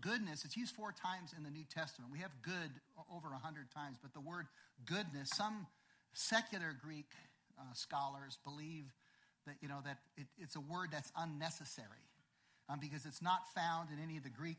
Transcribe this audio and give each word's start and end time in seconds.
goodness, 0.00 0.44
it's 0.44 0.56
used 0.56 0.74
four 0.74 0.92
times 0.92 1.34
in 1.36 1.42
the 1.42 1.50
New 1.50 1.64
Testament. 1.64 2.12
We 2.12 2.18
have 2.20 2.30
good 2.42 2.70
over 3.12 3.28
a 3.32 3.38
hundred 3.38 3.70
times, 3.70 3.98
but 4.00 4.12
the 4.12 4.20
word 4.20 4.46
goodness, 4.84 5.30
some 5.34 5.66
secular 6.12 6.74
Greek 6.80 7.10
uh, 7.58 7.62
scholars 7.74 8.38
believe 8.44 8.84
that, 9.46 9.56
you 9.60 9.68
know, 9.68 9.80
that 9.84 9.98
it, 10.16 10.26
it's 10.38 10.56
a 10.56 10.60
word 10.60 10.88
that's 10.92 11.12
unnecessary 11.16 12.04
um, 12.68 12.78
because 12.80 13.06
it's 13.06 13.22
not 13.22 13.40
found 13.54 13.90
in 13.90 14.02
any 14.02 14.16
of 14.16 14.22
the 14.24 14.30
Greek 14.30 14.58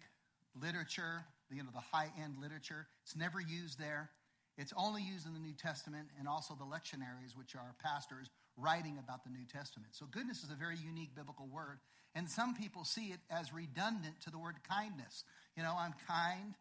literature, 0.60 1.24
you 1.52 1.64
know, 1.64 1.70
the 1.74 1.80
high 1.80 2.12
end 2.22 2.36
literature. 2.42 2.88
It's 3.04 3.16
never 3.16 3.40
used 3.40 3.80
there. 3.80 4.10
It's 4.58 4.74
only 4.76 5.04
used 5.04 5.28
in 5.28 5.34
the 5.34 5.40
New 5.40 5.54
Testament 5.54 6.08
and 6.18 6.28
also 6.28 6.56
the 6.56 6.66
lectionaries, 6.66 7.38
which 7.38 7.56
are 7.56 7.76
pastors 7.84 8.30
writing 8.58 8.98
about 8.98 9.24
the 9.24 9.30
New 9.30 9.46
Testament. 9.46 9.94
So, 9.94 10.06
goodness 10.10 10.44
is 10.44 10.50
a 10.52 10.56
very 10.56 10.76
unique 10.78 11.16
biblical 11.16 11.48
word. 11.48 11.80
And 12.16 12.30
some 12.30 12.56
people 12.56 12.84
see 12.84 13.14
it 13.14 13.20
as 13.30 13.54
redundant 13.54 14.20
to 14.26 14.32
the 14.32 14.40
word 14.40 14.56
kindness. 14.68 15.24
You 15.56 15.64
know, 15.64 15.76
I'm 15.78 15.94
kind, 16.08 16.56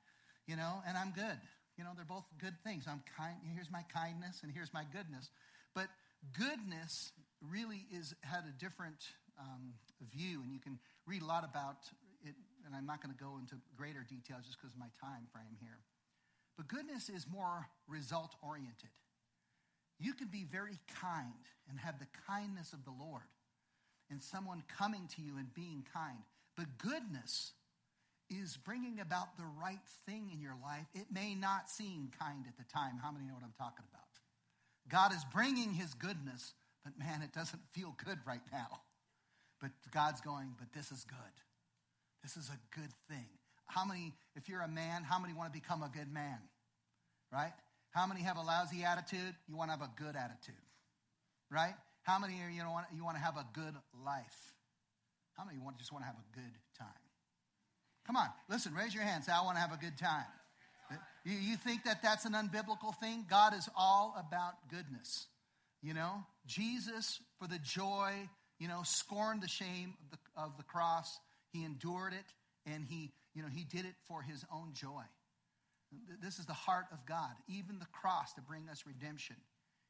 you 0.46 0.56
know, 0.56 0.82
and 0.86 0.96
I'm 0.96 1.12
good. 1.12 1.40
You 1.78 1.84
know, 1.84 1.90
they're 1.96 2.04
both 2.04 2.24
good 2.38 2.54
things. 2.64 2.84
I'm 2.88 3.02
kind. 3.16 3.36
Here's 3.54 3.70
my 3.70 3.84
kindness, 3.92 4.40
and 4.42 4.52
here's 4.52 4.72
my 4.72 4.84
goodness. 4.92 5.30
But 5.74 5.88
goodness 6.36 7.12
really 7.40 7.86
is 7.92 8.14
had 8.20 8.44
a 8.44 8.52
different 8.58 9.00
um, 9.40 9.72
view, 10.12 10.40
and 10.42 10.52
you 10.52 10.60
can 10.60 10.78
read 11.06 11.22
a 11.22 11.26
lot 11.26 11.44
about 11.44 11.88
it. 12.24 12.34
And 12.64 12.74
I'm 12.74 12.86
not 12.86 13.02
going 13.02 13.14
to 13.14 13.22
go 13.22 13.38
into 13.38 13.56
greater 13.76 14.04
details 14.04 14.44
just 14.44 14.60
because 14.60 14.74
of 14.74 14.80
my 14.80 14.92
time 15.00 15.28
frame 15.32 15.56
here. 15.60 15.78
But 16.56 16.68
goodness 16.68 17.08
is 17.08 17.26
more 17.28 17.68
result 17.86 18.34
oriented. 18.42 18.90
You 19.98 20.12
can 20.12 20.28
be 20.28 20.44
very 20.44 20.78
kind 21.00 21.32
and 21.68 21.78
have 21.80 21.98
the 21.98 22.06
kindness 22.26 22.72
of 22.72 22.84
the 22.84 22.90
Lord 22.90 23.22
and 24.10 24.22
someone 24.22 24.62
coming 24.68 25.08
to 25.16 25.22
you 25.22 25.36
and 25.38 25.52
being 25.54 25.84
kind. 25.92 26.18
But 26.56 26.78
goodness 26.78 27.52
is 28.28 28.56
bringing 28.56 29.00
about 29.00 29.36
the 29.36 29.46
right 29.62 29.84
thing 30.06 30.30
in 30.32 30.40
your 30.40 30.56
life. 30.62 30.86
It 30.94 31.06
may 31.12 31.34
not 31.34 31.70
seem 31.70 32.10
kind 32.18 32.44
at 32.46 32.56
the 32.56 32.64
time. 32.72 32.98
How 33.02 33.10
many 33.10 33.26
know 33.26 33.34
what 33.34 33.44
I'm 33.44 33.54
talking 33.56 33.84
about? 33.90 34.02
God 34.88 35.12
is 35.12 35.24
bringing 35.32 35.72
his 35.72 35.94
goodness, 35.94 36.54
but 36.84 36.98
man, 36.98 37.22
it 37.22 37.32
doesn't 37.32 37.62
feel 37.72 37.94
good 38.04 38.18
right 38.26 38.44
now. 38.52 38.80
But 39.60 39.70
God's 39.92 40.20
going, 40.20 40.54
but 40.58 40.72
this 40.72 40.92
is 40.92 41.04
good. 41.04 41.16
This 42.22 42.36
is 42.36 42.50
a 42.50 42.78
good 42.78 42.92
thing. 43.08 43.26
How 43.66 43.84
many, 43.84 44.12
if 44.34 44.48
you're 44.48 44.60
a 44.60 44.68
man, 44.68 45.02
how 45.02 45.18
many 45.18 45.34
want 45.34 45.52
to 45.52 45.58
become 45.58 45.82
a 45.82 45.88
good 45.88 46.12
man? 46.12 46.38
Right? 47.32 47.52
How 47.96 48.06
many 48.06 48.20
have 48.20 48.36
a 48.36 48.42
lousy 48.42 48.84
attitude? 48.84 49.34
You 49.48 49.56
want 49.56 49.70
to 49.72 49.78
have 49.78 49.80
a 49.80 49.90
good 49.96 50.16
attitude. 50.16 50.54
Right? 51.50 51.72
How 52.02 52.18
many 52.18 52.34
of 52.34 52.50
you 52.50 52.62
want, 52.62 52.86
you 52.94 53.02
want 53.02 53.16
to 53.16 53.22
have 53.22 53.38
a 53.38 53.46
good 53.54 53.74
life? 54.04 54.52
How 55.32 55.46
many 55.46 55.58
want, 55.58 55.78
just 55.78 55.92
want 55.92 56.04
to 56.04 56.06
have 56.06 56.16
a 56.16 56.36
good 56.36 56.54
time? 56.78 56.88
Come 58.06 58.16
on, 58.16 58.28
listen, 58.50 58.74
raise 58.74 58.94
your 58.94 59.02
hand. 59.02 59.24
Say, 59.24 59.32
I 59.32 59.42
want 59.42 59.56
to 59.56 59.60
have 59.62 59.72
a 59.72 59.78
good 59.78 59.96
time. 59.96 60.26
You, 61.24 61.32
you 61.32 61.56
think 61.56 61.84
that 61.84 62.02
that's 62.02 62.26
an 62.26 62.34
unbiblical 62.34 62.94
thing? 63.00 63.24
God 63.30 63.54
is 63.54 63.66
all 63.74 64.14
about 64.18 64.68
goodness. 64.70 65.26
You 65.82 65.94
know, 65.94 66.22
Jesus, 66.46 67.18
for 67.38 67.48
the 67.48 67.58
joy, 67.58 68.12
you 68.58 68.68
know, 68.68 68.82
scorned 68.84 69.42
the 69.42 69.48
shame 69.48 69.94
of 70.04 70.10
the, 70.10 70.40
of 70.40 70.56
the 70.58 70.62
cross. 70.64 71.18
He 71.50 71.64
endured 71.64 72.12
it, 72.12 72.70
and 72.70 72.84
he, 72.84 73.10
you 73.34 73.42
know, 73.42 73.48
he 73.48 73.64
did 73.64 73.86
it 73.86 73.94
for 74.06 74.20
his 74.20 74.44
own 74.52 74.74
joy. 74.74 75.02
This 76.22 76.38
is 76.38 76.46
the 76.46 76.52
heart 76.52 76.86
of 76.92 77.04
God, 77.06 77.30
even 77.48 77.78
the 77.78 77.86
cross 77.86 78.32
to 78.34 78.40
bring 78.40 78.68
us 78.68 78.84
redemption. 78.86 79.36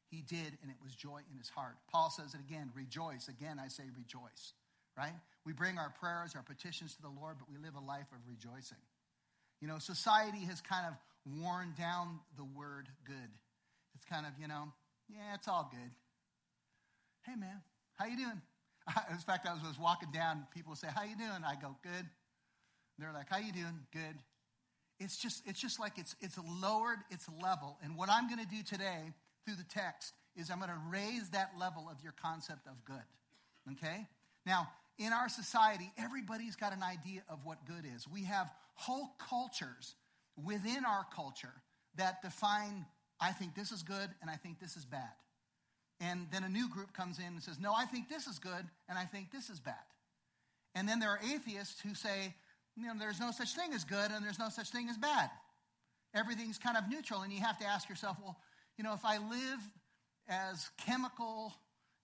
He 0.09 0.21
did, 0.21 0.57
and 0.61 0.71
it 0.71 0.77
was 0.81 0.95
joy 0.95 1.19
in 1.31 1.37
his 1.37 1.49
heart. 1.49 1.75
Paul 1.91 2.09
says 2.09 2.33
it 2.33 2.39
again 2.39 2.71
rejoice. 2.75 3.27
Again, 3.27 3.59
I 3.63 3.67
say 3.67 3.83
rejoice, 3.95 4.53
right? 4.97 5.15
We 5.45 5.53
bring 5.53 5.77
our 5.77 5.93
prayers, 5.99 6.33
our 6.35 6.43
petitions 6.43 6.95
to 6.95 7.01
the 7.01 7.09
Lord, 7.09 7.37
but 7.39 7.49
we 7.49 7.57
live 7.57 7.75
a 7.75 7.85
life 7.85 8.07
of 8.13 8.19
rejoicing. 8.27 8.77
You 9.59 9.67
know, 9.67 9.79
society 9.79 10.45
has 10.45 10.61
kind 10.61 10.85
of 10.85 10.93
worn 11.39 11.73
down 11.77 12.19
the 12.37 12.45
word 12.45 12.87
good. 13.05 13.31
It's 13.95 14.05
kind 14.05 14.25
of, 14.25 14.31
you 14.39 14.47
know, 14.47 14.71
yeah, 15.09 15.33
it's 15.33 15.47
all 15.47 15.69
good. 15.71 15.91
Hey, 17.25 17.35
man, 17.35 17.61
how 17.95 18.05
you 18.05 18.15
doing? 18.15 18.41
In 19.11 19.17
fact, 19.17 19.47
I 19.47 19.53
was, 19.53 19.63
was 19.63 19.79
walking 19.79 20.11
down, 20.11 20.47
people 20.53 20.71
would 20.71 20.79
say, 20.79 20.87
how 20.93 21.03
you 21.03 21.17
doing? 21.17 21.43
I 21.45 21.55
go, 21.55 21.75
good. 21.83 22.05
They're 22.97 23.13
like, 23.13 23.29
how 23.29 23.37
you 23.37 23.51
doing? 23.51 23.79
Good. 23.91 24.15
It's 24.99 25.17
just, 25.17 25.43
it's 25.45 25.59
just 25.59 25.79
like 25.79 25.97
it's, 25.97 26.15
it's 26.21 26.37
lowered 26.61 26.99
its 27.11 27.27
level. 27.41 27.77
And 27.83 27.95
what 27.95 28.09
I'm 28.09 28.27
going 28.27 28.43
to 28.43 28.49
do 28.49 28.63
today 28.63 29.13
through 29.45 29.55
the 29.55 29.63
text 29.63 30.13
is 30.35 30.49
I'm 30.49 30.59
going 30.59 30.71
to 30.71 30.81
raise 30.89 31.29
that 31.29 31.51
level 31.59 31.87
of 31.89 32.01
your 32.01 32.13
concept 32.21 32.67
of 32.67 32.83
good. 32.83 32.95
Okay? 33.73 34.07
Now, 34.45 34.69
in 34.97 35.13
our 35.13 35.29
society, 35.29 35.91
everybody's 35.97 36.55
got 36.55 36.73
an 36.73 36.83
idea 36.83 37.21
of 37.29 37.45
what 37.45 37.65
good 37.65 37.85
is. 37.95 38.07
We 38.07 38.23
have 38.23 38.49
whole 38.73 39.09
cultures 39.29 39.95
within 40.43 40.85
our 40.85 41.05
culture 41.15 41.53
that 41.95 42.21
define, 42.21 42.85
I 43.19 43.31
think 43.31 43.55
this 43.55 43.71
is 43.71 43.83
good 43.83 44.09
and 44.21 44.29
I 44.29 44.35
think 44.35 44.59
this 44.59 44.75
is 44.75 44.85
bad. 44.85 45.13
And 45.99 46.27
then 46.31 46.43
a 46.43 46.49
new 46.49 46.69
group 46.69 46.93
comes 46.93 47.17
in 47.19 47.25
and 47.25 47.41
says, 47.41 47.59
no, 47.59 47.73
I 47.73 47.85
think 47.85 48.09
this 48.09 48.27
is 48.27 48.39
good 48.39 48.65
and 48.87 48.97
I 48.97 49.05
think 49.05 49.31
this 49.31 49.49
is 49.49 49.59
bad. 49.59 49.75
And 50.75 50.87
then 50.87 50.99
there 50.99 51.09
are 51.09 51.19
atheists 51.33 51.81
who 51.81 51.95
say, 51.95 52.35
you 52.77 52.87
know, 52.87 52.93
there's 52.99 53.19
no 53.19 53.31
such 53.31 53.53
thing 53.55 53.73
as 53.73 53.83
good 53.83 54.11
and 54.11 54.23
there's 54.23 54.39
no 54.39 54.49
such 54.49 54.69
thing 54.69 54.89
as 54.89 54.97
bad. 54.97 55.29
Everything's 56.13 56.57
kind 56.57 56.77
of 56.77 56.89
neutral. 56.89 57.21
And 57.21 57.33
you 57.33 57.41
have 57.41 57.57
to 57.59 57.65
ask 57.65 57.89
yourself, 57.89 58.17
well, 58.21 58.37
you 58.77 58.83
know, 58.83 58.93
if 58.93 59.03
I 59.03 59.17
live 59.17 59.59
as 60.29 60.69
chemical, 60.77 61.53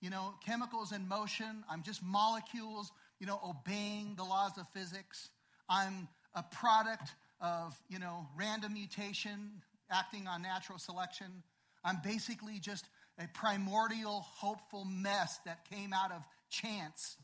you 0.02 0.10
know, 0.10 0.34
chemicals 0.46 0.92
in 0.92 1.08
motion, 1.08 1.64
I'm 1.70 1.84
just 1.84 2.04
molecules, 2.04 2.92
you 3.20 3.28
know, 3.28 3.40
obeying 3.48 4.16
the 4.16 4.24
laws 4.24 4.58
of 4.58 4.68
physics. 4.70 5.30
I'm 5.70 6.08
a 6.36 6.44
product 6.44 7.12
of, 7.40 7.78
you 7.90 8.00
know, 8.00 8.28
random 8.36 8.74
mutation 8.74 9.62
acting 9.92 10.28
on 10.28 10.42
natural 10.42 10.80
selection. 10.80 11.44
I'm 11.84 12.00
basically 12.04 12.60
just 12.60 12.86
a 13.20 13.28
primordial, 13.34 14.22
hopeful 14.22 14.86
mess 14.86 15.40
that 15.46 15.70
came 15.70 15.94
out 15.94 16.12
of 16.12 16.24
chance. 16.50 17.18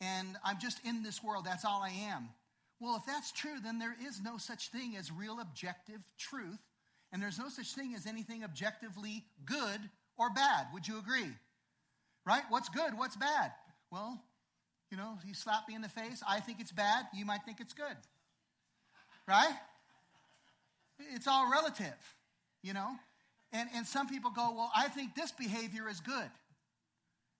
And 0.00 0.36
I'm 0.44 0.58
just 0.58 0.84
in 0.84 1.02
this 1.02 1.22
world. 1.22 1.44
That's 1.46 1.64
all 1.64 1.82
I 1.82 1.90
am. 2.12 2.28
Well, 2.82 2.96
if 2.96 3.06
that's 3.06 3.30
true, 3.30 3.60
then 3.62 3.78
there 3.78 3.94
is 4.08 4.20
no 4.20 4.38
such 4.38 4.70
thing 4.70 4.96
as 4.98 5.12
real 5.12 5.38
objective 5.40 6.00
truth. 6.18 6.58
And 7.12 7.22
there's 7.22 7.38
no 7.38 7.48
such 7.48 7.74
thing 7.74 7.94
as 7.94 8.06
anything 8.06 8.42
objectively 8.42 9.24
good 9.44 9.78
or 10.18 10.30
bad. 10.30 10.66
Would 10.74 10.88
you 10.88 10.98
agree? 10.98 11.30
Right? 12.26 12.42
What's 12.48 12.68
good? 12.68 12.98
What's 12.98 13.14
bad? 13.14 13.52
Well, 13.92 14.20
you 14.90 14.96
know, 14.96 15.16
you 15.24 15.32
slap 15.32 15.68
me 15.68 15.76
in 15.76 15.82
the 15.82 15.88
face. 15.88 16.24
I 16.28 16.40
think 16.40 16.58
it's 16.60 16.72
bad. 16.72 17.06
You 17.14 17.24
might 17.24 17.44
think 17.44 17.60
it's 17.60 17.72
good. 17.72 17.96
Right? 19.28 19.54
It's 21.14 21.28
all 21.28 21.48
relative, 21.52 21.94
you 22.64 22.72
know? 22.72 22.90
And, 23.52 23.68
and 23.76 23.86
some 23.86 24.08
people 24.08 24.32
go, 24.32 24.54
well, 24.56 24.72
I 24.74 24.88
think 24.88 25.14
this 25.14 25.30
behavior 25.30 25.88
is 25.88 26.00
good. 26.00 26.30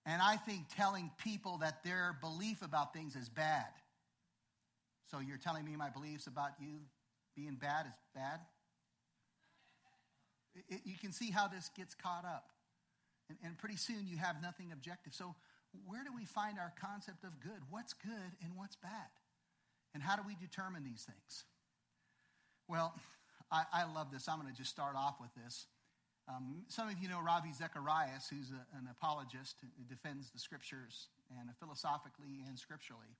And 0.06 0.22
I 0.22 0.36
think 0.36 0.66
telling 0.76 1.10
people 1.24 1.58
that 1.58 1.82
their 1.82 2.16
belief 2.20 2.62
about 2.62 2.92
things 2.92 3.16
is 3.16 3.28
bad. 3.28 3.66
So 5.12 5.20
you're 5.20 5.36
telling 5.36 5.66
me 5.66 5.76
my 5.76 5.90
beliefs 5.90 6.26
about 6.26 6.52
you 6.58 6.80
being 7.36 7.56
bad 7.60 7.84
is 7.84 7.92
bad? 8.14 8.40
It, 10.70 10.80
you 10.84 10.96
can 10.96 11.12
see 11.12 11.30
how 11.30 11.48
this 11.48 11.68
gets 11.76 11.94
caught 11.94 12.24
up. 12.24 12.48
And, 13.28 13.36
and 13.44 13.58
pretty 13.58 13.76
soon 13.76 14.06
you 14.08 14.16
have 14.16 14.40
nothing 14.40 14.72
objective. 14.72 15.12
So, 15.12 15.34
where 15.86 16.02
do 16.04 16.10
we 16.16 16.24
find 16.24 16.58
our 16.58 16.72
concept 16.80 17.24
of 17.24 17.40
good? 17.40 17.60
What's 17.70 17.92
good 17.92 18.32
and 18.42 18.56
what's 18.56 18.76
bad? 18.76 19.12
And 19.94 20.02
how 20.02 20.16
do 20.16 20.22
we 20.26 20.34
determine 20.34 20.84
these 20.84 21.04
things? 21.04 21.44
Well, 22.68 22.94
I, 23.50 23.64
I 23.72 23.84
love 23.92 24.10
this. 24.10 24.28
I'm 24.28 24.40
going 24.40 24.52
to 24.52 24.56
just 24.56 24.70
start 24.70 24.96
off 24.96 25.16
with 25.20 25.32
this. 25.34 25.66
Um, 26.28 26.64
some 26.68 26.88
of 26.88 26.98
you 27.00 27.08
know 27.08 27.20
Ravi 27.20 27.52
Zacharias, 27.52 28.28
who's 28.28 28.50
a, 28.50 28.64
an 28.78 28.88
apologist 28.90 29.56
who 29.60 29.84
defends 29.84 30.30
the 30.30 30.38
scriptures 30.38 31.08
and 31.30 31.50
philosophically 31.58 32.44
and 32.48 32.58
scripturally. 32.58 33.16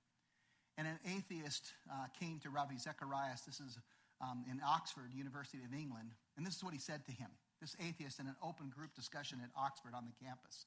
And 0.77 0.87
an 0.87 0.99
atheist 1.05 1.73
uh, 1.89 2.07
came 2.19 2.39
to 2.39 2.49
Ravi 2.49 2.77
Zacharias. 2.77 3.41
This 3.45 3.59
is 3.59 3.77
um, 4.21 4.43
in 4.49 4.59
Oxford, 4.65 5.13
University 5.13 5.63
of 5.63 5.73
England. 5.73 6.11
And 6.37 6.45
this 6.45 6.55
is 6.55 6.63
what 6.63 6.73
he 6.73 6.79
said 6.79 7.05
to 7.05 7.11
him 7.11 7.29
this 7.61 7.75
atheist 7.79 8.19
in 8.19 8.27
an 8.27 8.35
open 8.43 8.69
group 8.69 8.93
discussion 8.93 9.39
at 9.41 9.49
Oxford 9.57 9.93
on 9.95 10.03
the 10.03 10.25
campus. 10.25 10.65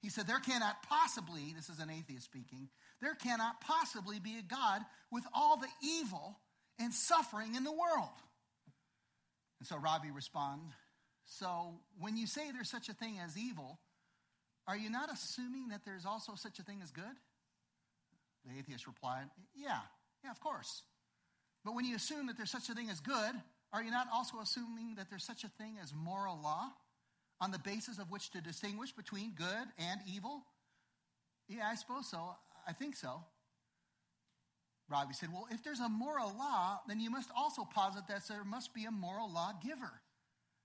He 0.00 0.08
said, 0.08 0.26
There 0.26 0.38
cannot 0.38 0.82
possibly, 0.88 1.52
this 1.56 1.68
is 1.68 1.80
an 1.80 1.90
atheist 1.90 2.24
speaking, 2.24 2.68
there 3.00 3.14
cannot 3.14 3.60
possibly 3.60 4.20
be 4.20 4.36
a 4.38 4.42
God 4.42 4.82
with 5.10 5.24
all 5.34 5.56
the 5.56 5.68
evil 5.82 6.38
and 6.78 6.92
suffering 6.92 7.56
in 7.56 7.64
the 7.64 7.72
world. 7.72 8.14
And 9.58 9.66
so 9.66 9.76
Ravi 9.76 10.10
responded, 10.12 10.72
So 11.24 11.74
when 11.98 12.16
you 12.16 12.26
say 12.26 12.52
there's 12.52 12.70
such 12.70 12.88
a 12.88 12.94
thing 12.94 13.18
as 13.18 13.36
evil, 13.36 13.80
are 14.68 14.76
you 14.76 14.90
not 14.90 15.12
assuming 15.12 15.68
that 15.68 15.84
there's 15.84 16.06
also 16.06 16.34
such 16.36 16.58
a 16.58 16.62
thing 16.62 16.80
as 16.82 16.90
good? 16.90 17.04
The 18.44 18.58
atheist 18.58 18.86
replied, 18.86 19.26
Yeah, 19.54 19.78
yeah, 20.22 20.30
of 20.30 20.40
course. 20.40 20.82
But 21.64 21.74
when 21.74 21.84
you 21.84 21.96
assume 21.96 22.26
that 22.26 22.36
there's 22.36 22.50
such 22.50 22.68
a 22.68 22.74
thing 22.74 22.90
as 22.90 23.00
good, 23.00 23.34
are 23.72 23.82
you 23.82 23.90
not 23.90 24.06
also 24.12 24.38
assuming 24.40 24.94
that 24.96 25.08
there's 25.10 25.24
such 25.24 25.44
a 25.44 25.48
thing 25.48 25.76
as 25.82 25.92
moral 25.94 26.38
law 26.42 26.68
on 27.40 27.50
the 27.50 27.58
basis 27.58 27.98
of 27.98 28.10
which 28.10 28.30
to 28.30 28.40
distinguish 28.40 28.92
between 28.92 29.32
good 29.34 29.66
and 29.78 30.00
evil? 30.06 30.42
Yeah, 31.48 31.68
I 31.70 31.74
suppose 31.74 32.08
so. 32.08 32.36
I 32.66 32.72
think 32.72 32.96
so. 32.96 33.22
Ravi 34.88 35.14
said, 35.14 35.30
Well, 35.32 35.46
if 35.50 35.64
there's 35.64 35.80
a 35.80 35.88
moral 35.88 36.34
law, 36.36 36.80
then 36.86 37.00
you 37.00 37.10
must 37.10 37.30
also 37.36 37.64
posit 37.64 38.06
that 38.08 38.28
there 38.28 38.44
must 38.44 38.74
be 38.74 38.84
a 38.84 38.90
moral 38.90 39.32
law 39.32 39.52
giver. 39.64 40.00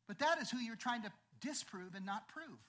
But 0.08 0.20
that 0.20 0.42
is 0.42 0.50
who 0.50 0.60
you're 0.60 0.76
trying 0.76 1.04
to 1.04 1.12
disprove 1.42 1.96
and 1.96 2.06
not 2.06 2.28
prove. 2.28 2.60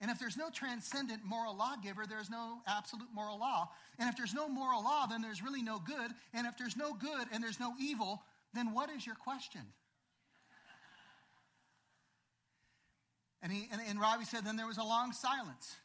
And 0.00 0.10
if 0.10 0.18
there's 0.18 0.36
no 0.36 0.50
transcendent 0.50 1.24
moral 1.24 1.56
lawgiver, 1.56 2.04
there's 2.08 2.28
no 2.28 2.58
absolute 2.66 3.08
moral 3.14 3.38
law. 3.38 3.70
And 3.98 4.08
if 4.08 4.16
there's 4.16 4.34
no 4.34 4.48
moral 4.48 4.82
law, 4.82 5.06
then 5.06 5.22
there's 5.22 5.42
really 5.42 5.62
no 5.62 5.78
good. 5.78 6.10
And 6.34 6.46
if 6.46 6.58
there's 6.58 6.76
no 6.76 6.92
good 6.94 7.26
and 7.32 7.42
there's 7.42 7.60
no 7.60 7.74
evil, 7.80 8.22
then 8.52 8.72
what 8.72 8.90
is 8.90 9.06
your 9.06 9.14
question? 9.14 9.62
And, 13.42 13.52
he, 13.52 13.68
and, 13.70 13.80
and 13.88 14.00
Ravi 14.00 14.24
said, 14.24 14.44
then 14.44 14.56
there 14.56 14.66
was 14.66 14.78
a 14.78 14.82
long 14.82 15.12
silence. 15.12 15.76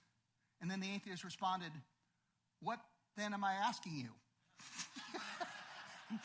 And 0.62 0.70
then 0.70 0.80
the 0.80 0.88
atheist 0.94 1.24
responded, 1.24 1.72
What 2.62 2.80
then 3.18 3.34
am 3.34 3.44
I 3.44 3.54
asking 3.54 3.94
you? 3.98 4.10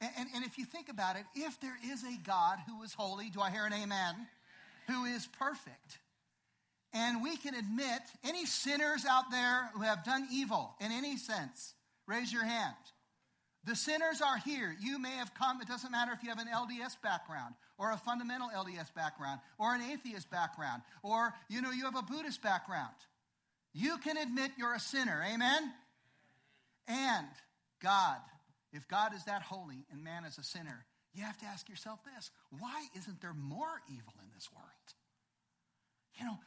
and, 0.00 0.10
and, 0.18 0.28
and, 0.34 0.44
if 0.44 0.58
you 0.58 0.64
think 0.64 0.88
about 0.88 1.16
it, 1.16 1.24
if 1.34 1.60
there 1.60 1.76
is 1.84 2.02
a 2.02 2.16
God 2.24 2.58
who 2.66 2.82
is 2.82 2.94
holy, 2.94 3.30
do 3.30 3.40
I 3.40 3.50
hear 3.50 3.64
an 3.64 3.72
amen? 3.72 4.14
Who 4.88 5.04
is 5.04 5.26
perfect. 5.26 5.98
And 6.92 7.22
we 7.22 7.36
can 7.36 7.54
admit 7.54 8.00
any 8.24 8.46
sinners 8.46 9.04
out 9.08 9.30
there 9.30 9.70
who 9.74 9.82
have 9.82 10.04
done 10.04 10.28
evil 10.32 10.74
in 10.80 10.92
any 10.92 11.16
sense, 11.16 11.74
raise 12.06 12.32
your 12.32 12.44
hand. 12.44 12.74
The 13.64 13.74
sinners 13.74 14.22
are 14.22 14.38
here. 14.38 14.74
You 14.80 15.00
may 15.00 15.10
have 15.10 15.34
come, 15.34 15.60
it 15.60 15.66
doesn't 15.66 15.90
matter 15.90 16.12
if 16.12 16.22
you 16.22 16.28
have 16.28 16.38
an 16.38 16.46
LDS 16.46 16.96
background 17.02 17.54
or 17.78 17.90
a 17.90 17.96
fundamental 17.96 18.48
LDS 18.48 18.94
background 18.94 19.40
or 19.58 19.74
an 19.74 19.82
atheist 19.82 20.30
background 20.30 20.82
or 21.02 21.34
you 21.48 21.60
know 21.60 21.72
you 21.72 21.84
have 21.84 21.96
a 21.96 22.02
Buddhist 22.02 22.42
background. 22.42 22.94
You 23.74 23.98
can 23.98 24.16
admit 24.16 24.52
you're 24.56 24.74
a 24.74 24.80
sinner. 24.80 25.22
Amen. 25.34 25.72
And 26.88 27.26
God, 27.82 28.18
if 28.72 28.86
God 28.88 29.14
is 29.14 29.24
that 29.24 29.42
holy 29.42 29.84
and 29.90 30.02
man 30.02 30.24
is 30.24 30.38
a 30.38 30.44
sinner, 30.44 30.84
you 31.12 31.24
have 31.24 31.36
to 31.38 31.46
ask 31.46 31.68
yourself 31.68 31.98
this 32.04 32.30
why 32.58 32.86
isn't 32.96 33.20
there 33.20 33.34
more 33.34 33.82
evil 33.88 34.14
in 34.22 34.28
this 34.34 34.48
world? 34.54 34.68
You 36.18 36.24
know, 36.24 36.38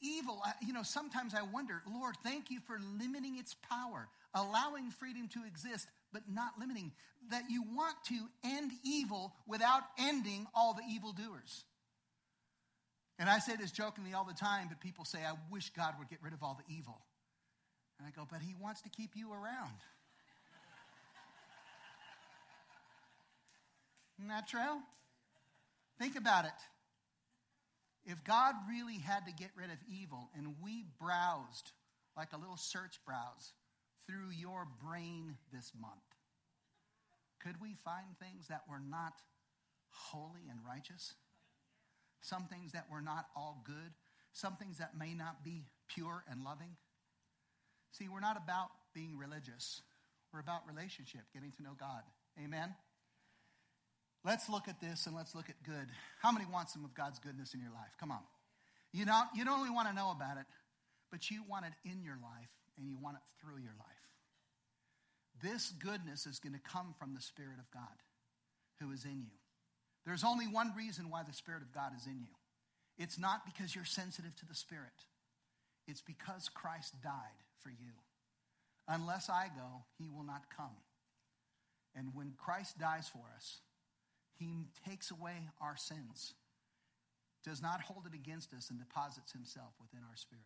evil, 0.00 0.40
you 0.66 0.72
know, 0.72 0.82
sometimes 0.82 1.34
I 1.34 1.42
wonder, 1.42 1.82
Lord, 1.92 2.14
thank 2.24 2.50
you 2.50 2.60
for 2.60 2.78
limiting 2.98 3.36
its 3.38 3.54
power, 3.54 4.08
allowing 4.34 4.90
freedom 4.90 5.28
to 5.34 5.44
exist, 5.46 5.86
but 6.12 6.22
not 6.32 6.58
limiting. 6.58 6.90
That 7.30 7.44
you 7.50 7.62
want 7.62 7.96
to 8.08 8.18
end 8.42 8.72
evil 8.82 9.34
without 9.46 9.82
ending 9.98 10.46
all 10.54 10.72
the 10.74 10.82
evildoers. 10.90 11.64
And 13.18 13.28
I 13.28 13.40
say 13.40 13.56
this 13.56 13.70
jokingly 13.70 14.14
all 14.14 14.24
the 14.24 14.32
time, 14.32 14.68
but 14.68 14.80
people 14.80 15.04
say, 15.04 15.18
I 15.18 15.34
wish 15.50 15.68
God 15.70 15.96
would 15.98 16.08
get 16.08 16.22
rid 16.22 16.32
of 16.32 16.42
all 16.42 16.58
the 16.58 16.64
evil. 16.74 16.98
And 17.98 18.08
I 18.08 18.10
go, 18.10 18.26
but 18.30 18.40
he 18.40 18.54
wants 18.60 18.80
to 18.82 18.88
keep 18.88 19.10
you 19.14 19.32
around. 19.32 19.70
Isn't 24.18 24.28
that 24.28 24.48
true? 24.48 24.80
Think 25.98 26.16
about 26.16 26.46
it. 26.46 26.52
If 28.04 28.22
God 28.24 28.54
really 28.68 28.98
had 28.98 29.26
to 29.26 29.32
get 29.32 29.50
rid 29.56 29.70
of 29.70 29.78
evil 29.88 30.30
and 30.36 30.54
we 30.62 30.84
browsed 31.00 31.72
like 32.16 32.32
a 32.32 32.38
little 32.38 32.56
search 32.56 33.00
browse 33.06 33.52
through 34.06 34.30
your 34.36 34.66
brain 34.84 35.36
this 35.52 35.72
month, 35.80 35.92
could 37.42 37.60
we 37.60 37.74
find 37.84 38.06
things 38.18 38.48
that 38.48 38.62
were 38.68 38.80
not 38.80 39.14
holy 39.90 40.42
and 40.50 40.58
righteous? 40.66 41.14
Some 42.20 42.44
things 42.44 42.72
that 42.72 42.86
were 42.90 43.02
not 43.02 43.26
all 43.36 43.62
good? 43.66 43.92
Some 44.32 44.56
things 44.56 44.78
that 44.78 44.98
may 44.98 45.14
not 45.14 45.44
be 45.44 45.64
pure 45.88 46.24
and 46.30 46.42
loving? 46.42 46.76
See, 47.92 48.08
we're 48.08 48.20
not 48.20 48.36
about 48.36 48.70
being 48.94 49.16
religious. 49.16 49.80
We're 50.32 50.40
about 50.40 50.66
relationship, 50.66 51.22
getting 51.32 51.52
to 51.52 51.62
know 51.62 51.76
God. 51.78 52.02
Amen? 52.42 52.74
Let's 54.24 54.48
look 54.48 54.68
at 54.68 54.80
this 54.80 55.06
and 55.06 55.14
let's 55.14 55.34
look 55.34 55.50
at 55.50 55.62
good. 55.62 55.86
How 56.20 56.32
many 56.32 56.46
want 56.50 56.70
some 56.70 56.84
of 56.84 56.94
God's 56.94 57.18
goodness 57.18 57.54
in 57.54 57.60
your 57.60 57.70
life? 57.70 57.94
Come 58.00 58.10
on. 58.10 58.22
You 58.92 59.04
don't, 59.04 59.28
you 59.34 59.44
don't 59.44 59.58
only 59.58 59.70
want 59.70 59.88
to 59.88 59.94
know 59.94 60.10
about 60.10 60.38
it, 60.38 60.46
but 61.10 61.30
you 61.30 61.42
want 61.48 61.66
it 61.66 61.72
in 61.84 62.02
your 62.02 62.16
life 62.22 62.50
and 62.78 62.88
you 62.88 62.96
want 63.00 63.16
it 63.16 63.22
through 63.40 63.58
your 63.62 63.74
life. 63.78 64.04
This 65.42 65.72
goodness 65.78 66.26
is 66.26 66.38
going 66.38 66.54
to 66.54 66.60
come 66.60 66.94
from 66.98 67.14
the 67.14 67.20
Spirit 67.20 67.58
of 67.58 67.70
God 67.70 68.00
who 68.80 68.92
is 68.92 69.04
in 69.04 69.20
you. 69.20 69.36
There's 70.06 70.24
only 70.24 70.46
one 70.46 70.72
reason 70.76 71.10
why 71.10 71.22
the 71.22 71.32
Spirit 71.32 71.62
of 71.62 71.72
God 71.72 71.92
is 71.98 72.06
in 72.06 72.20
you 72.20 72.34
it's 72.96 73.18
not 73.18 73.44
because 73.44 73.74
you're 73.74 73.84
sensitive 73.84 74.36
to 74.36 74.46
the 74.46 74.54
Spirit, 74.54 74.92
it's 75.88 76.00
because 76.00 76.48
Christ 76.48 76.94
died 77.02 77.42
for 77.60 77.70
you. 77.70 77.92
Unless 78.86 79.28
I 79.28 79.46
go, 79.54 79.84
he 79.98 80.08
will 80.08 80.24
not 80.24 80.44
come. 80.54 80.76
And 81.96 82.10
when 82.14 82.34
Christ 82.36 82.78
dies 82.78 83.08
for 83.08 83.22
us, 83.34 83.60
he 84.38 84.68
takes 84.88 85.10
away 85.10 85.48
our 85.60 85.76
sins, 85.76 86.34
does 87.44 87.62
not 87.62 87.80
hold 87.80 88.06
it 88.06 88.14
against 88.14 88.52
us, 88.52 88.70
and 88.70 88.78
deposits 88.78 89.32
himself 89.32 89.72
within 89.80 90.00
our 90.08 90.16
spirit. 90.16 90.44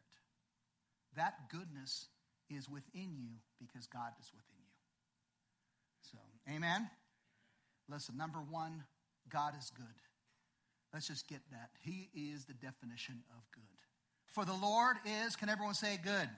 That 1.17 1.50
goodness 1.50 2.08
is 2.50 2.69
within 2.69 3.17
you 3.17 3.31
because 3.58 3.87
God 3.87 4.12
is 4.20 4.31
within 4.35 4.58
you. 4.58 6.11
So, 6.11 6.19
amen? 6.55 6.88
Listen, 7.88 8.17
number 8.17 8.38
one, 8.38 8.85
God 9.29 9.55
is 9.58 9.70
good. 9.70 9.87
Let's 10.93 11.06
just 11.06 11.29
get 11.29 11.41
that. 11.50 11.70
He 11.81 12.08
is 12.14 12.44
the 12.44 12.55
definition 12.55 13.23
of 13.31 13.43
good. 13.52 13.62
For 14.26 14.44
the 14.44 14.55
Lord 14.55 14.96
is, 15.05 15.37
can 15.37 15.49
everyone 15.49 15.75
say 15.75 15.99
good? 16.02 16.29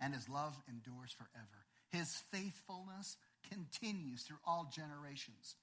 and 0.00 0.14
his 0.14 0.28
love 0.28 0.56
endures 0.68 1.12
forever. 1.12 1.66
His 1.90 2.22
faithfulness 2.32 3.16
continues 3.48 4.22
through 4.22 4.38
all 4.46 4.70
generations. 4.74 5.56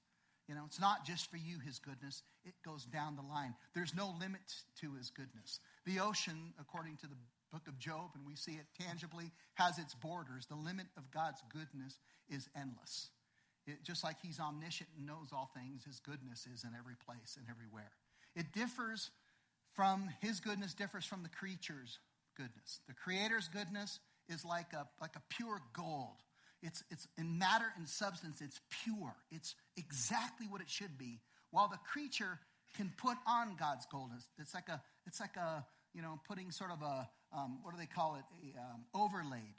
You 0.48 0.54
know, 0.54 0.62
it's 0.66 0.80
not 0.80 1.04
just 1.04 1.30
for 1.30 1.36
you, 1.36 1.58
his 1.58 1.78
goodness, 1.78 2.22
it 2.44 2.54
goes 2.64 2.84
down 2.86 3.16
the 3.16 3.22
line. 3.22 3.54
There's 3.74 3.94
no 3.94 4.14
limit 4.18 4.40
to 4.80 4.94
his 4.94 5.10
goodness. 5.10 5.60
The 5.84 6.00
ocean, 6.00 6.54
according 6.58 6.96
to 6.98 7.06
the 7.06 7.16
book 7.52 7.68
of 7.68 7.78
Job, 7.78 8.10
and 8.14 8.26
we 8.26 8.34
see 8.34 8.52
it 8.52 8.66
tangibly, 8.82 9.30
has 9.54 9.78
its 9.78 9.94
borders. 9.94 10.46
The 10.46 10.56
limit 10.56 10.86
of 10.96 11.10
God's 11.10 11.42
goodness 11.52 11.98
is 12.30 12.48
endless. 12.56 13.10
It, 13.66 13.84
just 13.84 14.02
like 14.02 14.16
he's 14.22 14.40
omniscient 14.40 14.88
and 14.96 15.06
knows 15.06 15.28
all 15.32 15.50
things, 15.54 15.84
his 15.84 16.00
goodness 16.00 16.46
is 16.52 16.64
in 16.64 16.70
every 16.78 16.96
place 17.06 17.36
and 17.36 17.46
everywhere. 17.50 17.90
It 18.34 18.52
differs 18.52 19.10
from, 19.74 20.08
his 20.20 20.40
goodness 20.40 20.72
differs 20.72 21.04
from 21.04 21.22
the 21.22 21.28
creature's 21.28 21.98
goodness. 22.36 22.80
The 22.88 22.94
creator's 22.94 23.48
goodness 23.48 24.00
is 24.28 24.44
like 24.44 24.72
a, 24.72 24.86
like 25.00 25.16
a 25.16 25.22
pure 25.28 25.60
gold. 25.74 26.22
It's, 26.62 26.82
it's 26.90 27.06
in 27.16 27.38
matter 27.38 27.66
and 27.76 27.88
substance, 27.88 28.40
it's 28.40 28.60
pure. 28.84 29.14
It's 29.30 29.54
exactly 29.76 30.46
what 30.48 30.60
it 30.60 30.68
should 30.68 30.98
be. 30.98 31.20
While 31.50 31.68
the 31.68 31.78
creature 31.90 32.38
can 32.76 32.92
put 32.96 33.16
on 33.26 33.56
God's 33.58 33.86
gold. 33.86 34.10
It's 34.38 34.54
like 34.54 34.68
a, 34.68 34.80
it's 35.06 35.20
like 35.20 35.36
a, 35.36 35.64
you 35.94 36.02
know, 36.02 36.20
putting 36.28 36.50
sort 36.50 36.70
of 36.70 36.82
a, 36.82 37.08
um, 37.32 37.58
what 37.62 37.74
do 37.74 37.80
they 37.80 37.86
call 37.86 38.16
it? 38.16 38.24
A, 38.42 38.60
um, 38.60 38.84
overlaid. 38.94 39.54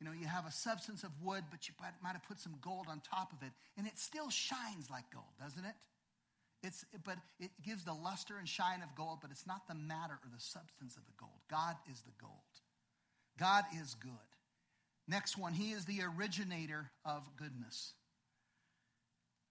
You 0.00 0.06
know, 0.06 0.12
you 0.12 0.26
have 0.26 0.46
a 0.46 0.52
substance 0.52 1.02
of 1.02 1.10
wood, 1.22 1.44
but 1.50 1.66
you 1.68 1.74
might 2.02 2.12
have 2.12 2.22
put 2.22 2.38
some 2.38 2.54
gold 2.60 2.86
on 2.88 3.00
top 3.00 3.32
of 3.32 3.42
it, 3.42 3.52
and 3.76 3.86
it 3.86 3.98
still 3.98 4.30
shines 4.30 4.90
like 4.90 5.10
gold, 5.12 5.32
doesn't 5.40 5.64
it? 5.64 5.74
It's, 6.62 6.84
but 7.04 7.16
it 7.40 7.50
gives 7.64 7.84
the 7.84 7.92
luster 7.92 8.36
and 8.38 8.48
shine 8.48 8.82
of 8.82 8.94
gold, 8.96 9.18
but 9.22 9.30
it's 9.30 9.46
not 9.46 9.66
the 9.66 9.74
matter 9.74 10.14
or 10.14 10.30
the 10.32 10.40
substance 10.40 10.96
of 10.96 11.04
the 11.06 11.12
gold. 11.18 11.38
God 11.50 11.76
is 11.90 12.02
the 12.02 12.12
gold. 12.20 12.32
God 13.38 13.64
is 13.80 13.94
good. 13.94 14.27
Next 15.08 15.38
one, 15.38 15.54
He 15.54 15.70
is 15.70 15.86
the 15.86 16.00
originator 16.02 16.90
of 17.04 17.22
goodness. 17.36 17.94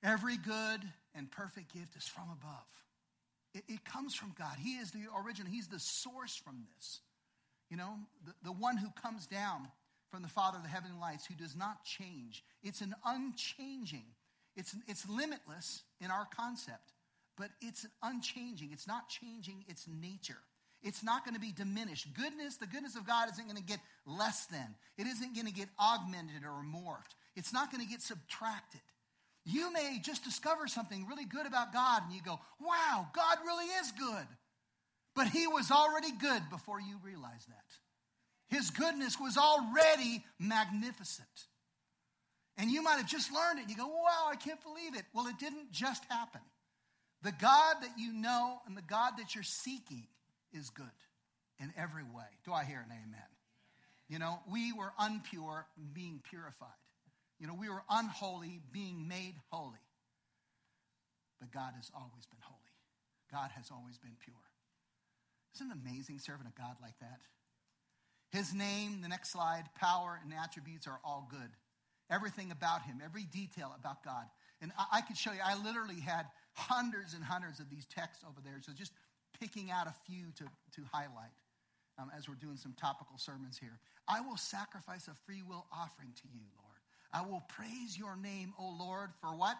Every 0.03 0.37
good 0.37 0.81
and 1.15 1.31
perfect 1.31 1.73
gift 1.73 1.95
is 1.95 2.07
from 2.07 2.29
above. 2.29 2.67
It, 3.55 3.63
it, 3.67 3.83
comes 3.83 4.13
from 4.13 4.35
God. 4.37 4.55
He 4.59 4.75
is 4.75 4.91
the 4.91 5.05
origin. 5.15 5.47
He's 5.47 5.67
the 5.67 5.79
source 5.79 6.35
from 6.35 6.63
this. 6.75 6.99
You 7.71 7.77
know, 7.77 7.95
the, 8.23 8.33
the 8.43 8.51
one 8.51 8.77
who 8.77 8.89
comes 9.01 9.25
down 9.25 9.67
from 10.11 10.21
the 10.21 10.27
Father 10.27 10.57
of 10.57 10.63
the 10.63 10.69
heavenly 10.69 10.97
lights, 10.99 11.25
who 11.25 11.33
does 11.33 11.55
not 11.55 11.83
change. 11.83 12.43
It's 12.61 12.81
an 12.81 12.95
unchanging. 13.03 14.05
It's, 14.55 14.75
it's 14.87 15.09
limitless 15.09 15.83
in 15.99 16.11
our 16.11 16.27
concept, 16.35 16.93
but 17.37 17.49
it's 17.61 17.85
unchanging. 18.03 18.69
It's 18.71 18.87
not 18.87 19.09
changing 19.09 19.65
its 19.67 19.87
nature. 19.87 20.37
It's 20.83 21.03
not 21.03 21.25
going 21.25 21.33
to 21.33 21.41
be 21.41 21.51
diminished. 21.51 22.07
Goodness, 22.13 22.57
the 22.57 22.67
goodness 22.67 22.95
of 22.95 23.05
God 23.05 23.29
isn't 23.31 23.43
going 23.43 23.57
to 23.57 23.63
get 23.63 23.79
less 24.05 24.45
than. 24.45 24.75
It 24.97 25.07
isn't 25.07 25.33
going 25.33 25.47
to 25.47 25.53
get 25.53 25.69
augmented 25.79 26.43
or 26.43 26.63
morphed. 26.63 27.15
It's 27.35 27.51
not 27.51 27.71
going 27.71 27.83
to 27.83 27.89
get 27.89 28.01
subtracted. 28.01 28.81
You 29.43 29.71
may 29.71 29.99
just 30.03 30.23
discover 30.23 30.67
something 30.67 31.07
really 31.07 31.25
good 31.25 31.45
about 31.45 31.73
God 31.73 32.03
and 32.05 32.13
you 32.13 32.21
go, 32.21 32.39
wow, 32.59 33.07
God 33.13 33.37
really 33.45 33.65
is 33.65 33.91
good. 33.93 34.27
But 35.15 35.27
He 35.27 35.47
was 35.47 35.71
already 35.71 36.11
good 36.11 36.43
before 36.49 36.79
you 36.79 36.99
realized 37.03 37.49
that. 37.49 38.55
His 38.55 38.69
goodness 38.69 39.19
was 39.19 39.37
already 39.37 40.23
magnificent. 40.39 41.27
And 42.57 42.71
you 42.71 42.81
might 42.81 42.97
have 42.97 43.07
just 43.07 43.31
learned 43.31 43.59
it. 43.59 43.63
And 43.63 43.71
you 43.71 43.77
go, 43.77 43.87
wow, 43.87 44.27
I 44.29 44.35
can't 44.35 44.61
believe 44.61 44.95
it. 44.95 45.03
Well, 45.13 45.27
it 45.27 45.39
didn't 45.39 45.71
just 45.71 46.03
happen. 46.05 46.41
The 47.23 47.31
God 47.31 47.77
that 47.81 47.91
you 47.97 48.13
know 48.13 48.59
and 48.67 48.75
the 48.77 48.81
God 48.81 49.13
that 49.17 49.33
you're 49.33 49.43
seeking 49.43 50.07
is 50.57 50.69
good 50.69 50.85
in 51.59 51.71
every 51.77 52.03
way. 52.03 52.29
Do 52.45 52.53
I 52.53 52.63
hear 52.63 52.79
an 52.79 52.91
amen? 52.91 53.29
You 54.09 54.19
know, 54.19 54.39
we 54.51 54.71
were 54.73 54.91
unpure, 54.99 55.65
being 55.93 56.21
purified. 56.29 56.69
You 57.39 57.47
know, 57.47 57.53
we 57.53 57.69
were 57.69 57.83
unholy, 57.89 58.61
being 58.71 59.07
made 59.07 59.35
holy. 59.51 59.79
But 61.39 61.51
God 61.51 61.73
has 61.75 61.91
always 61.93 62.25
been 62.25 62.39
holy. 62.41 62.57
God 63.31 63.51
has 63.55 63.69
always 63.71 63.97
been 63.97 64.15
pure. 64.23 64.35
Isn't 65.55 65.71
it 65.71 65.77
amazing 65.83 66.19
serving 66.19 66.47
a 66.47 66.59
God 66.59 66.77
like 66.81 66.97
that? 67.01 67.19
His 68.31 68.53
name, 68.53 69.01
the 69.01 69.07
next 69.07 69.31
slide, 69.31 69.63
power 69.75 70.19
and 70.23 70.33
attributes 70.33 70.87
are 70.87 70.99
all 71.03 71.27
good. 71.29 71.49
Everything 72.09 72.51
about 72.51 72.83
him, 72.83 73.01
every 73.03 73.23
detail 73.23 73.73
about 73.77 74.03
God. 74.03 74.25
And 74.61 74.71
I, 74.77 74.99
I 74.99 75.01
could 75.01 75.17
show 75.17 75.31
you, 75.31 75.39
I 75.43 75.61
literally 75.61 75.99
had 75.99 76.25
hundreds 76.53 77.13
and 77.13 77.23
hundreds 77.23 77.59
of 77.59 77.69
these 77.69 77.85
texts 77.85 78.23
over 78.27 78.39
there. 78.43 78.59
So 78.61 78.71
just 78.73 78.93
picking 79.39 79.71
out 79.71 79.87
a 79.87 79.93
few 80.05 80.31
to, 80.37 80.43
to 80.75 80.81
highlight 80.91 81.33
um, 81.99 82.11
as 82.17 82.27
we're 82.27 82.35
doing 82.35 82.57
some 82.57 82.73
topical 82.79 83.17
sermons 83.17 83.57
here. 83.57 83.79
I 84.07 84.21
will 84.21 84.37
sacrifice 84.37 85.07
a 85.07 85.15
free 85.25 85.41
will 85.41 85.65
offering 85.71 86.13
to 86.15 86.27
you, 86.33 86.41
Lord. 86.57 86.67
I 87.13 87.21
will 87.21 87.43
praise 87.47 87.97
your 87.97 88.15
name, 88.15 88.53
O 88.59 88.75
Lord, 88.79 89.09
for 89.21 89.29
what? 89.29 89.57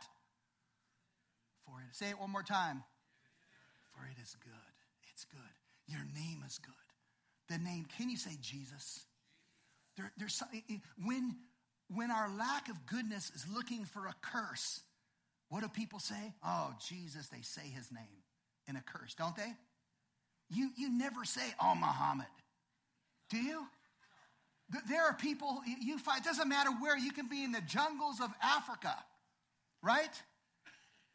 For 1.65 1.79
it. 1.81 1.95
Say 1.95 2.09
it 2.09 2.19
one 2.19 2.31
more 2.31 2.43
time. 2.43 2.83
For 3.93 4.05
it 4.05 4.21
is 4.21 4.35
good. 4.43 4.53
It's 5.11 5.25
good. 5.25 5.41
Your 5.87 6.05
name 6.15 6.43
is 6.45 6.59
good. 6.59 6.73
The 7.49 7.57
name, 7.57 7.85
can 7.97 8.09
you 8.09 8.17
say 8.17 8.31
Jesus? 8.41 9.05
There, 9.95 10.11
there's 10.17 10.43
when 11.03 11.35
when 11.89 12.11
our 12.11 12.29
lack 12.37 12.69
of 12.69 12.85
goodness 12.85 13.31
is 13.33 13.45
looking 13.53 13.85
for 13.85 14.07
a 14.07 14.15
curse, 14.21 14.81
what 15.49 15.61
do 15.61 15.69
people 15.69 15.99
say? 15.99 16.33
Oh, 16.43 16.73
Jesus, 16.87 17.27
they 17.29 17.41
say 17.41 17.61
his 17.61 17.91
name 17.91 18.23
in 18.67 18.75
a 18.75 18.81
curse, 18.81 19.15
don't 19.15 19.35
they? 19.35 19.53
You, 20.49 20.71
you 20.77 20.89
never 20.89 21.25
say, 21.25 21.41
oh, 21.61 21.75
Muhammad. 21.75 22.27
Do 23.29 23.37
you? 23.37 23.67
There 24.89 25.03
are 25.03 25.13
people 25.13 25.61
you 25.81 25.97
find, 25.97 26.21
it 26.21 26.25
doesn't 26.25 26.49
matter 26.49 26.71
where, 26.81 26.97
you 26.97 27.11
can 27.11 27.27
be 27.27 27.43
in 27.43 27.51
the 27.51 27.61
jungles 27.61 28.19
of 28.21 28.29
Africa, 28.41 28.93
right? 29.81 30.21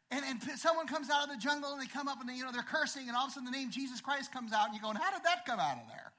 And, 0.09 0.23
and 0.25 0.59
someone 0.59 0.87
comes 0.87 1.09
out 1.09 1.23
of 1.23 1.29
the 1.29 1.41
jungle 1.41 1.71
and 1.71 1.81
they 1.81 1.87
come 1.87 2.07
up 2.07 2.19
and 2.19 2.27
they, 2.29 2.33
you 2.33 2.43
know, 2.43 2.51
they're 2.51 2.63
cursing, 2.63 3.07
and 3.07 3.15
all 3.15 3.25
of 3.25 3.29
a 3.29 3.33
sudden 3.33 3.45
the 3.45 3.57
name 3.57 3.69
Jesus 3.69 4.01
Christ 4.01 4.31
comes 4.31 4.53
out, 4.53 4.65
and 4.65 4.75
you're 4.75 4.81
going, 4.81 4.95
how 4.95 5.11
did 5.11 5.23
that 5.23 5.45
come 5.45 5.59
out 5.59 5.77
of 5.77 5.87
there? 5.87 6.13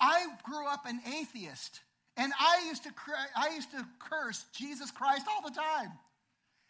I 0.00 0.26
grew 0.44 0.66
up 0.68 0.86
an 0.86 1.00
atheist, 1.20 1.80
and 2.16 2.32
I 2.38 2.64
used 2.68 2.84
to, 2.84 2.90
I 3.36 3.50
used 3.54 3.70
to 3.72 3.84
curse 3.98 4.44
Jesus 4.54 4.90
Christ 4.90 5.26
all 5.28 5.48
the 5.48 5.54
time. 5.54 5.90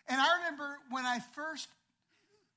And 0.08 0.18
I 0.18 0.38
remember 0.38 0.78
when 0.90 1.04
I 1.04 1.18
first 1.34 1.68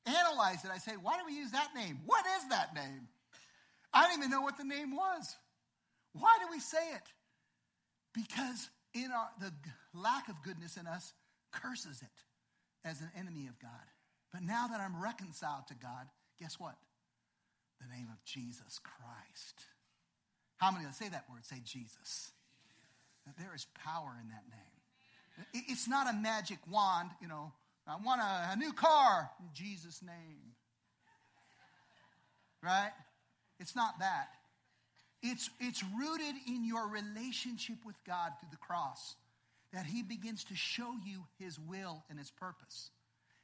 analyzed 0.05 0.65
it, 0.65 0.71
I 0.73 0.77
say, 0.77 0.93
why 1.01 1.17
do 1.17 1.25
we 1.25 1.33
use 1.33 1.51
that 1.51 1.69
name? 1.75 1.99
What 2.05 2.25
is 2.37 2.49
that 2.49 2.73
name? 2.73 3.07
I 3.93 4.07
didn't 4.07 4.19
even 4.19 4.31
know 4.31 4.41
what 4.41 4.57
the 4.57 4.63
name 4.63 4.95
was. 4.95 5.35
Why 6.13 6.37
do 6.39 6.47
we 6.51 6.59
say 6.59 6.93
it? 6.95 7.03
Because 8.13 8.69
in 8.93 9.09
our, 9.11 9.29
the 9.39 9.51
lack 9.93 10.27
of 10.27 10.41
goodness 10.43 10.77
in 10.77 10.87
us 10.87 11.13
curses 11.51 12.01
it 12.01 12.87
as 12.87 13.01
an 13.01 13.11
enemy 13.17 13.47
of 13.47 13.59
God. 13.59 13.69
But 14.31 14.43
now 14.43 14.67
that 14.67 14.79
I'm 14.79 15.01
reconciled 15.01 15.67
to 15.67 15.75
God, 15.75 16.07
guess 16.39 16.59
what? 16.59 16.75
The 17.81 17.93
name 17.95 18.07
of 18.11 18.23
Jesus 18.23 18.79
Christ. 18.79 19.65
How 20.57 20.71
many 20.71 20.85
of 20.85 20.91
us 20.91 20.97
say 20.97 21.09
that 21.09 21.25
word? 21.29 21.45
Say 21.45 21.61
Jesus. 21.65 22.31
There 23.37 23.53
is 23.55 23.65
power 23.83 24.15
in 24.21 24.29
that 24.29 24.43
name. 24.49 25.65
It's 25.69 25.87
not 25.87 26.09
a 26.09 26.13
magic 26.13 26.59
wand, 26.69 27.09
you 27.21 27.27
know, 27.27 27.53
I 27.91 27.97
want 28.05 28.21
a, 28.21 28.53
a 28.53 28.55
new 28.55 28.71
car 28.71 29.29
in 29.39 29.47
Jesus' 29.53 30.01
name. 30.01 30.55
Right? 32.63 32.91
It's 33.59 33.75
not 33.75 33.99
that. 33.99 34.29
It's, 35.21 35.49
it's 35.59 35.83
rooted 35.83 36.35
in 36.47 36.65
your 36.65 36.87
relationship 36.87 37.77
with 37.85 37.95
God 38.07 38.31
through 38.39 38.49
the 38.51 38.57
cross 38.57 39.15
that 39.73 39.85
He 39.85 40.03
begins 40.03 40.43
to 40.45 40.55
show 40.55 40.93
you 41.05 41.25
His 41.37 41.59
will 41.59 42.03
and 42.09 42.17
His 42.17 42.31
purpose. 42.31 42.89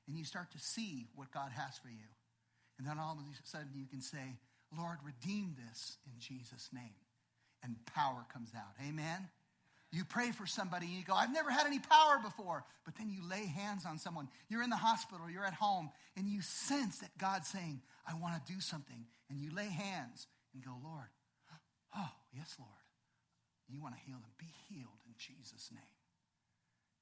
And 0.07 0.17
you 0.17 0.23
start 0.23 0.51
to 0.51 0.59
see 0.59 1.07
what 1.15 1.31
God 1.31 1.51
has 1.55 1.77
for 1.77 1.89
you. 1.89 2.07
And 2.79 2.87
then 2.87 2.97
all 2.99 3.13
of 3.13 3.19
a 3.19 3.47
sudden 3.47 3.71
you 3.75 3.85
can 3.85 4.01
say, 4.01 4.37
Lord, 4.77 4.97
redeem 5.03 5.55
this 5.67 5.97
in 6.05 6.13
Jesus' 6.19 6.69
name. 6.73 6.95
And 7.63 7.75
power 7.93 8.25
comes 8.31 8.51
out. 8.55 8.73
Amen? 8.87 9.27
You 9.91 10.03
pray 10.03 10.31
for 10.31 10.45
somebody 10.45 10.85
and 10.87 10.95
you 10.95 11.03
go, 11.03 11.13
I've 11.13 11.31
never 11.31 11.49
had 11.49 11.65
any 11.65 11.79
power 11.79 12.19
before. 12.21 12.65
But 12.83 12.95
then 12.97 13.09
you 13.09 13.27
lay 13.27 13.45
hands 13.45 13.85
on 13.85 13.97
someone. 13.97 14.27
You're 14.49 14.63
in 14.63 14.69
the 14.69 14.75
hospital, 14.75 15.29
you're 15.29 15.45
at 15.45 15.53
home, 15.53 15.89
and 16.17 16.27
you 16.27 16.41
sense 16.41 16.99
that 16.99 17.17
God's 17.17 17.47
saying, 17.47 17.81
I 18.05 18.13
want 18.15 18.35
to 18.35 18.53
do 18.53 18.59
something. 18.59 19.05
And 19.29 19.39
you 19.39 19.53
lay 19.53 19.67
hands 19.69 20.27
and 20.53 20.63
go, 20.63 20.71
Lord, 20.83 21.07
oh, 21.95 22.09
yes, 22.35 22.55
Lord. 22.59 22.71
You 23.69 23.81
want 23.81 23.95
to 23.95 24.01
heal 24.01 24.17
them. 24.17 24.31
Be 24.37 24.51
healed 24.69 24.99
in 25.05 25.13
Jesus' 25.17 25.69
name. 25.71 25.81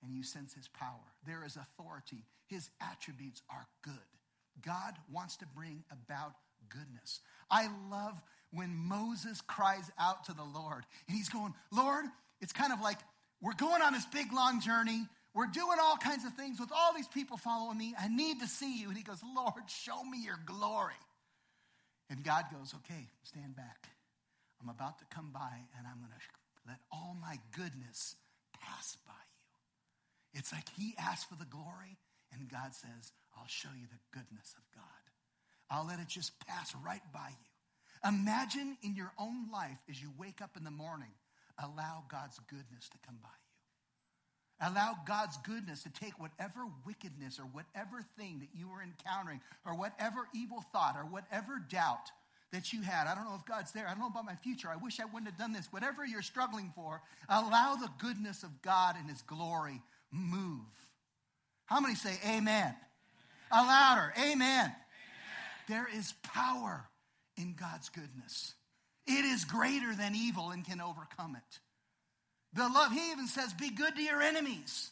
And 0.03 0.15
you 0.15 0.23
sense 0.23 0.53
his 0.53 0.67
power. 0.67 1.13
There 1.25 1.43
is 1.45 1.57
authority. 1.57 2.25
His 2.47 2.69
attributes 2.81 3.41
are 3.49 3.67
good. 3.83 3.93
God 4.63 4.95
wants 5.11 5.37
to 5.37 5.45
bring 5.47 5.83
about 5.91 6.33
goodness. 6.69 7.19
I 7.49 7.69
love 7.89 8.19
when 8.51 8.75
Moses 8.75 9.41
cries 9.41 9.91
out 9.99 10.25
to 10.25 10.33
the 10.33 10.43
Lord 10.43 10.85
and 11.07 11.17
he's 11.17 11.29
going, 11.29 11.53
Lord, 11.71 12.05
it's 12.41 12.53
kind 12.53 12.73
of 12.73 12.81
like 12.81 12.97
we're 13.41 13.53
going 13.53 13.81
on 13.81 13.93
this 13.93 14.05
big 14.05 14.31
long 14.33 14.61
journey. 14.61 15.07
We're 15.33 15.47
doing 15.47 15.77
all 15.81 15.97
kinds 15.97 16.25
of 16.25 16.33
things 16.33 16.59
with 16.59 16.69
all 16.73 16.93
these 16.95 17.07
people 17.07 17.37
following 17.37 17.77
me. 17.77 17.93
I 17.99 18.07
need 18.07 18.39
to 18.39 18.47
see 18.47 18.79
you. 18.79 18.87
And 18.87 18.97
he 18.97 19.03
goes, 19.03 19.19
Lord, 19.35 19.63
show 19.67 20.03
me 20.03 20.19
your 20.23 20.39
glory. 20.45 20.93
And 22.09 22.23
God 22.23 22.45
goes, 22.51 22.73
okay, 22.75 23.09
stand 23.23 23.55
back. 23.55 23.89
I'm 24.61 24.69
about 24.69 24.99
to 24.99 25.05
come 25.13 25.31
by 25.33 25.51
and 25.77 25.85
I'm 25.85 25.99
going 25.99 26.11
to 26.11 26.69
let 26.69 26.79
all 26.91 27.17
my 27.21 27.37
goodness 27.55 28.15
pass 28.61 28.97
by 29.05 29.13
you. 29.13 30.39
It's 30.39 30.51
like 30.51 30.67
he 30.77 30.95
asked 30.97 31.29
for 31.29 31.35
the 31.35 31.45
glory 31.45 31.97
and 32.31 32.49
God 32.49 32.73
says, 32.73 33.11
I'll 33.37 33.47
show 33.47 33.69
you 33.75 33.87
the 33.87 34.17
goodness 34.19 34.55
of 34.57 34.63
God. 34.73 34.83
I'll 35.69 35.87
let 35.87 35.99
it 35.99 36.07
just 36.07 36.31
pass 36.47 36.73
right 36.83 37.01
by 37.13 37.29
you. 37.29 38.09
Imagine 38.09 38.77
in 38.83 38.95
your 38.95 39.11
own 39.17 39.51
life 39.51 39.77
as 39.89 40.01
you 40.01 40.11
wake 40.17 40.41
up 40.41 40.55
in 40.55 40.63
the 40.63 40.71
morning 40.71 41.11
allow 41.61 42.03
God's 42.09 42.39
goodness 42.47 42.89
to 42.89 42.97
come 43.05 43.17
by 43.21 43.29
you. 43.29 43.45
Allow 44.71 44.95
God's 45.05 45.37
goodness 45.37 45.83
to 45.83 45.89
take 45.89 46.19
whatever 46.19 46.61
wickedness 46.85 47.39
or 47.39 47.43
whatever 47.43 48.05
thing 48.17 48.39
that 48.39 48.57
you 48.57 48.69
were 48.69 48.81
encountering 48.81 49.41
or 49.65 49.75
whatever 49.77 50.27
evil 50.33 50.63
thought 50.71 50.95
or 50.97 51.03
whatever 51.05 51.59
doubt 51.69 52.09
that 52.53 52.71
you 52.71 52.81
had. 52.81 53.07
I 53.07 53.15
don't 53.15 53.25
know 53.25 53.35
if 53.35 53.45
God's 53.45 53.73
there. 53.73 53.85
I 53.85 53.91
don't 53.91 53.99
know 53.99 54.07
about 54.07 54.25
my 54.25 54.35
future. 54.35 54.69
I 54.69 54.77
wish 54.77 54.99
I 55.01 55.05
wouldn't 55.05 55.27
have 55.29 55.37
done 55.37 55.51
this. 55.51 55.67
Whatever 55.71 56.05
you're 56.05 56.21
struggling 56.21 56.71
for, 56.73 57.01
allow 57.27 57.75
the 57.75 57.89
goodness 57.99 58.43
of 58.43 58.61
God 58.61 58.95
and 58.97 59.09
His 59.09 59.21
glory 59.23 59.81
move. 60.11 60.61
How 61.65 61.81
many 61.81 61.95
say 61.95 62.17
amen? 62.23 62.37
amen. 62.37 62.75
A 63.51 63.61
louder, 63.61 64.13
amen. 64.17 64.31
amen. 64.31 64.75
There 65.67 65.87
is 65.93 66.13
power 66.23 66.87
in 67.35 67.55
God's 67.59 67.89
goodness. 67.89 68.53
It 69.07 69.25
is 69.25 69.45
greater 69.45 69.93
than 69.93 70.15
evil 70.15 70.51
and 70.51 70.65
can 70.65 70.81
overcome 70.81 71.35
it. 71.35 71.59
The 72.53 72.67
love, 72.67 72.91
he 72.91 73.11
even 73.11 73.27
says, 73.27 73.53
be 73.53 73.69
good 73.69 73.95
to 73.95 74.01
your 74.01 74.21
enemies. 74.21 74.91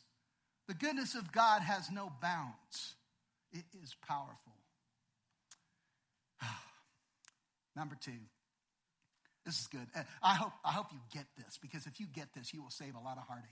The 0.68 0.74
goodness 0.74 1.16
of 1.16 1.32
God 1.32 1.62
has 1.62 1.90
no 1.90 2.12
bounds. 2.22 2.96
It 3.52 3.64
is 3.82 3.96
powerful. 4.08 4.54
Number 7.76 7.96
two. 8.00 8.12
This 9.46 9.60
is 9.60 9.68
good. 9.68 9.88
I 10.22 10.36
hope, 10.36 10.54
I 10.64 10.72
hope 10.72 10.88
you 10.94 11.00
get 11.14 11.26
this 11.38 11.60
because 11.62 11.86
if 11.86 12.00
you 12.00 12.06
get 12.08 12.34
this, 12.34 12.54
you 12.54 12.62
will 12.62 12.70
save 12.70 12.96
a 12.96 13.04
lot 13.04 13.18
of 13.18 13.24
heartache. 13.28 13.50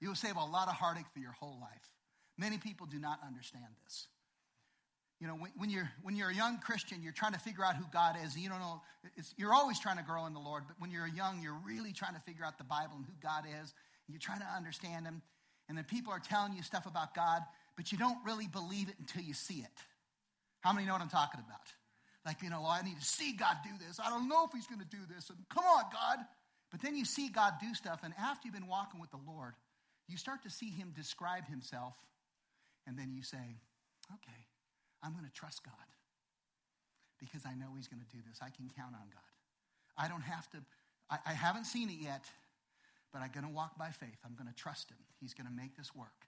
You 0.00 0.08
will 0.08 0.16
save 0.16 0.36
a 0.36 0.44
lot 0.44 0.66
of 0.68 0.74
heartache 0.74 1.06
for 1.12 1.20
your 1.20 1.32
whole 1.32 1.56
life. 1.60 1.92
Many 2.36 2.58
people 2.58 2.86
do 2.86 2.98
not 2.98 3.20
understand 3.24 3.64
this. 3.84 4.08
You 5.20 5.28
know, 5.28 5.34
when, 5.34 5.52
when, 5.56 5.70
you're, 5.70 5.90
when 6.02 6.16
you're 6.16 6.30
a 6.30 6.34
young 6.34 6.58
Christian, 6.58 7.02
you're 7.02 7.12
trying 7.12 7.32
to 7.32 7.38
figure 7.38 7.64
out 7.64 7.76
who 7.76 7.84
God 7.92 8.16
is. 8.24 8.36
You 8.36 8.48
don't 8.48 8.58
know, 8.58 8.82
you're 9.36 9.54
always 9.54 9.78
trying 9.78 9.96
to 9.96 10.02
grow 10.02 10.26
in 10.26 10.34
the 10.34 10.40
Lord, 10.40 10.64
but 10.66 10.76
when 10.78 10.90
you're 10.90 11.06
young, 11.06 11.40
you're 11.40 11.58
really 11.64 11.92
trying 11.92 12.14
to 12.14 12.20
figure 12.20 12.44
out 12.44 12.58
the 12.58 12.64
Bible 12.64 12.94
and 12.96 13.06
who 13.06 13.12
God 13.22 13.44
is. 13.62 13.72
You're 14.08 14.18
trying 14.18 14.40
to 14.40 14.48
understand 14.56 15.06
Him. 15.06 15.22
And 15.68 15.78
then 15.78 15.84
people 15.84 16.12
are 16.12 16.18
telling 16.18 16.52
you 16.52 16.62
stuff 16.62 16.86
about 16.86 17.14
God, 17.14 17.42
but 17.76 17.90
you 17.90 17.96
don't 17.96 18.18
really 18.26 18.48
believe 18.48 18.88
it 18.88 18.96
until 18.98 19.22
you 19.22 19.32
see 19.32 19.60
it. 19.60 19.78
How 20.60 20.72
many 20.72 20.86
know 20.86 20.92
what 20.92 21.02
I'm 21.02 21.08
talking 21.08 21.40
about? 21.40 21.60
Like, 22.26 22.42
you 22.42 22.50
know, 22.50 22.62
well, 22.62 22.70
I 22.70 22.82
need 22.82 22.98
to 22.98 23.04
see 23.04 23.32
God 23.32 23.56
do 23.62 23.70
this. 23.86 24.00
I 24.04 24.10
don't 24.10 24.28
know 24.28 24.44
if 24.44 24.50
He's 24.52 24.66
going 24.66 24.80
to 24.80 24.86
do 24.86 25.02
this. 25.14 25.30
And 25.30 25.38
come 25.48 25.64
on, 25.64 25.84
God. 25.92 26.18
But 26.70 26.82
then 26.82 26.96
you 26.96 27.04
see 27.04 27.28
God 27.28 27.54
do 27.60 27.72
stuff, 27.74 28.00
and 28.02 28.12
after 28.18 28.48
you've 28.48 28.54
been 28.54 28.66
walking 28.66 29.00
with 29.00 29.10
the 29.10 29.20
Lord, 29.26 29.54
you 30.08 30.16
start 30.16 30.42
to 30.42 30.50
see 30.50 30.70
Him 30.70 30.92
describe 30.94 31.46
Himself, 31.46 31.94
and 32.86 32.98
then 32.98 33.12
you 33.14 33.22
say, 33.22 33.60
okay, 34.12 34.40
I'm 35.04 35.12
going 35.12 35.26
to 35.26 35.32
trust 35.32 35.62
God 35.64 35.88
because 37.20 37.44
I 37.44 37.54
know 37.54 37.76
He's 37.76 37.88
going 37.88 38.00
to 38.00 38.16
do 38.16 38.22
this. 38.26 38.40
I 38.40 38.48
can 38.48 38.70
count 38.74 38.94
on 38.94 39.06
God. 39.12 39.32
I 39.98 40.08
don't 40.08 40.24
have 40.24 40.50
to, 40.50 40.58
I, 41.10 41.18
I 41.26 41.32
haven't 41.32 41.66
seen 41.66 41.90
it 41.90 42.00
yet, 42.00 42.24
but 43.12 43.20
I'm 43.20 43.30
going 43.30 43.46
to 43.46 43.52
walk 43.52 43.78
by 43.78 43.90
faith. 43.90 44.18
I'm 44.24 44.34
going 44.34 44.48
to 44.48 44.56
trust 44.56 44.90
Him. 44.90 44.98
He's 45.20 45.34
going 45.34 45.46
to 45.46 45.52
make 45.52 45.76
this 45.76 45.94
work. 45.94 46.26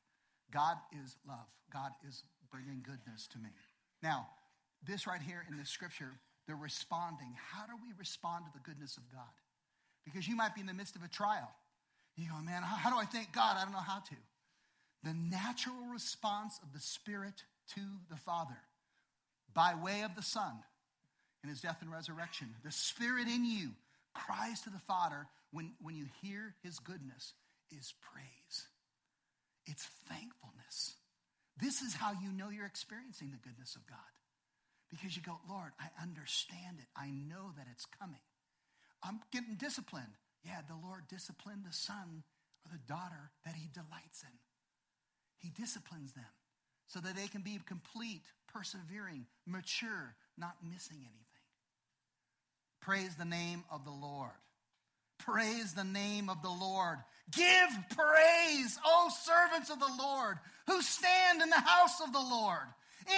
God 0.52 0.76
is 0.92 1.16
love, 1.26 1.48
God 1.72 1.90
is 2.06 2.22
bringing 2.50 2.84
goodness 2.84 3.26
to 3.32 3.38
me. 3.38 3.48
Now, 4.02 4.28
this 4.86 5.06
right 5.06 5.22
here 5.22 5.44
in 5.50 5.56
the 5.56 5.64
scripture, 5.64 6.12
the 6.46 6.54
responding. 6.54 7.34
How 7.50 7.66
do 7.66 7.72
we 7.82 7.88
respond 7.98 8.44
to 8.46 8.52
the 8.52 8.62
goodness 8.62 8.96
of 8.96 9.02
God? 9.10 9.34
Because 10.04 10.28
you 10.28 10.36
might 10.36 10.54
be 10.54 10.60
in 10.60 10.68
the 10.68 10.74
midst 10.74 10.94
of 10.94 11.02
a 11.02 11.08
trial. 11.08 11.50
You 12.16 12.28
go, 12.30 12.40
man, 12.40 12.62
how, 12.62 12.76
how 12.76 12.90
do 12.90 12.96
I 12.96 13.04
thank 13.04 13.32
God? 13.32 13.56
I 13.58 13.64
don't 13.64 13.72
know 13.72 13.78
how 13.78 13.98
to. 13.98 14.16
The 15.02 15.14
natural 15.14 15.74
response 15.92 16.60
of 16.62 16.72
the 16.72 16.80
Spirit 16.80 17.42
to 17.74 17.80
the 18.08 18.16
Father 18.16 18.56
by 19.56 19.74
way 19.74 20.02
of 20.02 20.14
the 20.14 20.22
Son 20.22 20.52
in 21.42 21.48
his 21.48 21.62
death 21.62 21.78
and 21.80 21.90
resurrection. 21.90 22.48
The 22.62 22.70
Spirit 22.70 23.26
in 23.26 23.44
you 23.44 23.70
cries 24.14 24.60
to 24.62 24.70
the 24.70 24.78
Father 24.86 25.26
when, 25.50 25.72
when 25.80 25.96
you 25.96 26.06
hear 26.22 26.54
his 26.62 26.78
goodness 26.78 27.32
is 27.76 27.94
praise. 28.12 28.68
It's 29.66 29.88
thankfulness. 30.08 30.94
This 31.58 31.80
is 31.80 31.94
how 31.94 32.12
you 32.12 32.30
know 32.30 32.50
you're 32.50 32.66
experiencing 32.66 33.30
the 33.30 33.38
goodness 33.38 33.74
of 33.74 33.86
God. 33.86 33.98
Because 34.90 35.16
you 35.16 35.22
go, 35.22 35.40
Lord, 35.48 35.72
I 35.80 35.88
understand 36.02 36.78
it. 36.78 36.86
I 36.94 37.10
know 37.10 37.50
that 37.56 37.66
it's 37.72 37.86
coming. 37.98 38.20
I'm 39.02 39.20
getting 39.32 39.56
disciplined. 39.56 40.14
Yeah, 40.44 40.60
the 40.68 40.86
Lord 40.86 41.08
disciplined 41.08 41.64
the 41.66 41.72
son 41.72 42.22
or 42.64 42.72
the 42.72 42.86
daughter 42.86 43.32
that 43.44 43.54
he 43.56 43.68
delights 43.72 44.22
in. 44.22 44.36
He 45.38 45.48
disciplines 45.50 46.12
them 46.12 46.30
so 46.86 47.00
that 47.00 47.16
they 47.16 47.26
can 47.26 47.40
be 47.40 47.58
complete, 47.66 48.22
persevering, 48.52 49.26
mature, 49.46 50.14
not 50.36 50.56
missing 50.62 50.98
anything. 50.98 51.26
Praise 52.80 53.14
the 53.16 53.24
name 53.24 53.64
of 53.70 53.84
the 53.84 53.90
Lord. 53.90 54.30
Praise 55.18 55.72
the 55.72 55.84
name 55.84 56.28
of 56.28 56.42
the 56.42 56.50
Lord. 56.50 56.98
Give 57.30 57.68
praise, 57.96 58.78
O 58.84 59.10
servants 59.22 59.70
of 59.70 59.80
the 59.80 59.92
Lord, 59.98 60.38
who 60.66 60.80
stand 60.82 61.42
in 61.42 61.50
the 61.50 61.56
house 61.56 62.00
of 62.00 62.12
the 62.12 62.20
Lord, 62.20 62.66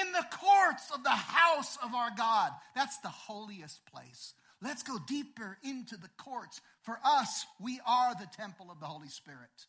in 0.01 0.13
the 0.13 0.27
courts 0.31 0.91
of 0.95 1.03
the 1.03 1.11
house 1.11 1.77
of 1.83 1.95
our 1.95 2.11
God. 2.17 2.53
That's 2.75 2.99
the 2.99 3.09
holiest 3.09 3.85
place. 3.87 4.35
Let's 4.63 4.83
go 4.83 4.99
deeper 5.07 5.59
into 5.63 5.97
the 5.97 6.09
courts. 6.17 6.61
For 6.83 6.99
us, 7.05 7.45
we 7.61 7.81
are 7.87 8.15
the 8.15 8.29
temple 8.37 8.71
of 8.71 8.81
the 8.81 8.87
Holy 8.87 9.09
Spirit. 9.09 9.67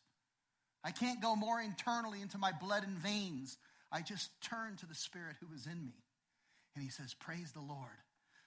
I 0.82 0.90
can't 0.92 1.20
go 1.20 1.36
more 1.36 1.60
internally 1.60 2.22
into 2.22 2.38
my 2.38 2.52
blood 2.52 2.84
and 2.84 2.96
veins. 2.96 3.58
I 3.92 4.02
just 4.02 4.30
turn 4.40 4.76
to 4.76 4.86
the 4.86 4.94
Spirit 4.94 5.36
who 5.40 5.54
is 5.54 5.66
in 5.66 5.84
me. 5.84 6.04
And 6.74 6.84
he 6.84 6.90
says, 6.90 7.14
Praise 7.14 7.52
the 7.52 7.60
Lord, 7.60 7.98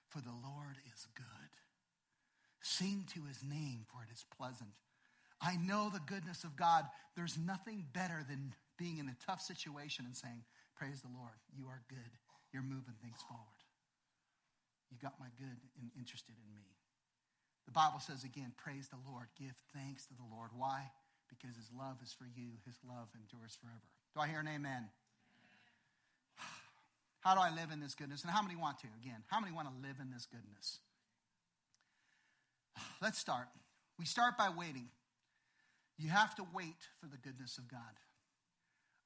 for 0.08 0.20
the 0.20 0.32
Lord 0.42 0.76
is 0.94 1.06
good. 1.14 1.52
Sing 2.62 3.04
to 3.12 3.24
his 3.28 3.42
name, 3.42 3.84
for 3.92 4.02
it 4.02 4.12
is 4.12 4.24
pleasant. 4.36 4.72
I 5.40 5.56
know 5.56 5.90
the 5.92 6.00
goodness 6.00 6.44
of 6.44 6.56
God. 6.56 6.86
There's 7.14 7.36
nothing 7.36 7.84
better 7.92 8.24
than 8.26 8.54
being 8.78 8.98
in 8.98 9.08
a 9.08 9.16
tough 9.26 9.42
situation 9.42 10.06
and 10.06 10.16
saying, 10.16 10.44
Praise 10.74 11.02
the 11.02 11.12
Lord, 11.12 11.36
you 11.52 11.68
are 11.68 11.82
good. 11.88 12.12
You're 12.52 12.64
moving 12.64 12.96
things 13.02 13.20
forward. 13.28 13.60
You 14.90 14.96
got 15.02 15.20
my 15.20 15.28
good 15.36 15.60
and 15.76 15.90
interested 15.98 16.34
in 16.40 16.48
me. 16.54 16.64
The 17.66 17.76
Bible 17.76 18.00
says 18.00 18.24
again, 18.24 18.52
Praise 18.56 18.88
the 18.88 19.02
Lord. 19.04 19.28
Give 19.38 19.54
thanks 19.76 20.06
to 20.06 20.14
the 20.14 20.28
Lord. 20.32 20.50
Why? 20.56 20.88
Because 21.28 21.56
his 21.56 21.68
love 21.76 22.00
is 22.02 22.12
for 22.12 22.24
you, 22.24 22.56
his 22.64 22.78
love 22.86 23.08
endures 23.12 23.56
forever. 23.60 23.84
Do 24.14 24.20
I 24.20 24.28
hear 24.28 24.40
an 24.40 24.48
amen? 24.48 24.88
How 27.24 27.34
do 27.34 27.40
I 27.40 27.48
live 27.48 27.70
in 27.72 27.80
this 27.80 27.94
goodness? 27.94 28.22
And 28.22 28.30
how 28.30 28.42
many 28.42 28.54
want 28.54 28.78
to? 28.80 28.86
Again, 29.00 29.24
how 29.28 29.40
many 29.40 29.50
want 29.50 29.68
to 29.68 29.74
live 29.80 29.96
in 30.00 30.10
this 30.10 30.26
goodness? 30.26 30.78
Let's 33.02 33.18
start. 33.18 33.48
We 33.98 34.04
start 34.04 34.36
by 34.36 34.50
waiting. 34.50 34.88
You 35.96 36.10
have 36.10 36.34
to 36.36 36.44
wait 36.52 36.76
for 37.00 37.06
the 37.06 37.16
goodness 37.16 37.56
of 37.56 37.66
God. 37.66 37.80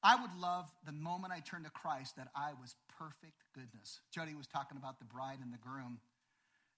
I 0.03 0.21
would 0.21 0.35
love 0.41 0.71
the 0.85 0.93
moment 0.93 1.33
I 1.33 1.41
turned 1.41 1.65
to 1.65 1.71
Christ 1.71 2.17
that 2.17 2.29
I 2.35 2.53
was 2.61 2.75
perfect 2.99 3.45
goodness. 3.55 4.01
Jody 4.13 4.35
was 4.35 4.47
talking 4.47 4.79
about 4.79 4.99
the 4.99 5.05
bride 5.05 5.39
and 5.43 5.53
the 5.53 5.59
groom. 5.59 6.01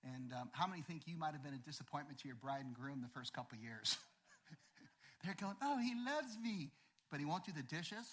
And 0.05 0.33
um, 0.33 0.51
how 0.53 0.67
many 0.67 0.83
think 0.83 1.03
you 1.07 1.17
might 1.17 1.33
have 1.33 1.43
been 1.43 1.55
a 1.55 1.65
disappointment 1.65 2.19
to 2.21 2.29
your 2.29 2.37
bride 2.37 2.65
and 2.65 2.75
groom 2.75 3.01
the 3.01 3.13
first 3.13 3.33
couple 3.33 3.57
years? 3.59 3.97
They're 5.25 5.37
going, 5.41 5.57
oh, 5.63 5.79
he 5.79 5.95
loves 6.05 6.37
me, 6.43 6.71
but 7.11 7.21
he 7.21 7.25
won't 7.25 7.45
do 7.45 7.53
the 7.53 7.63
dishes. 7.63 8.09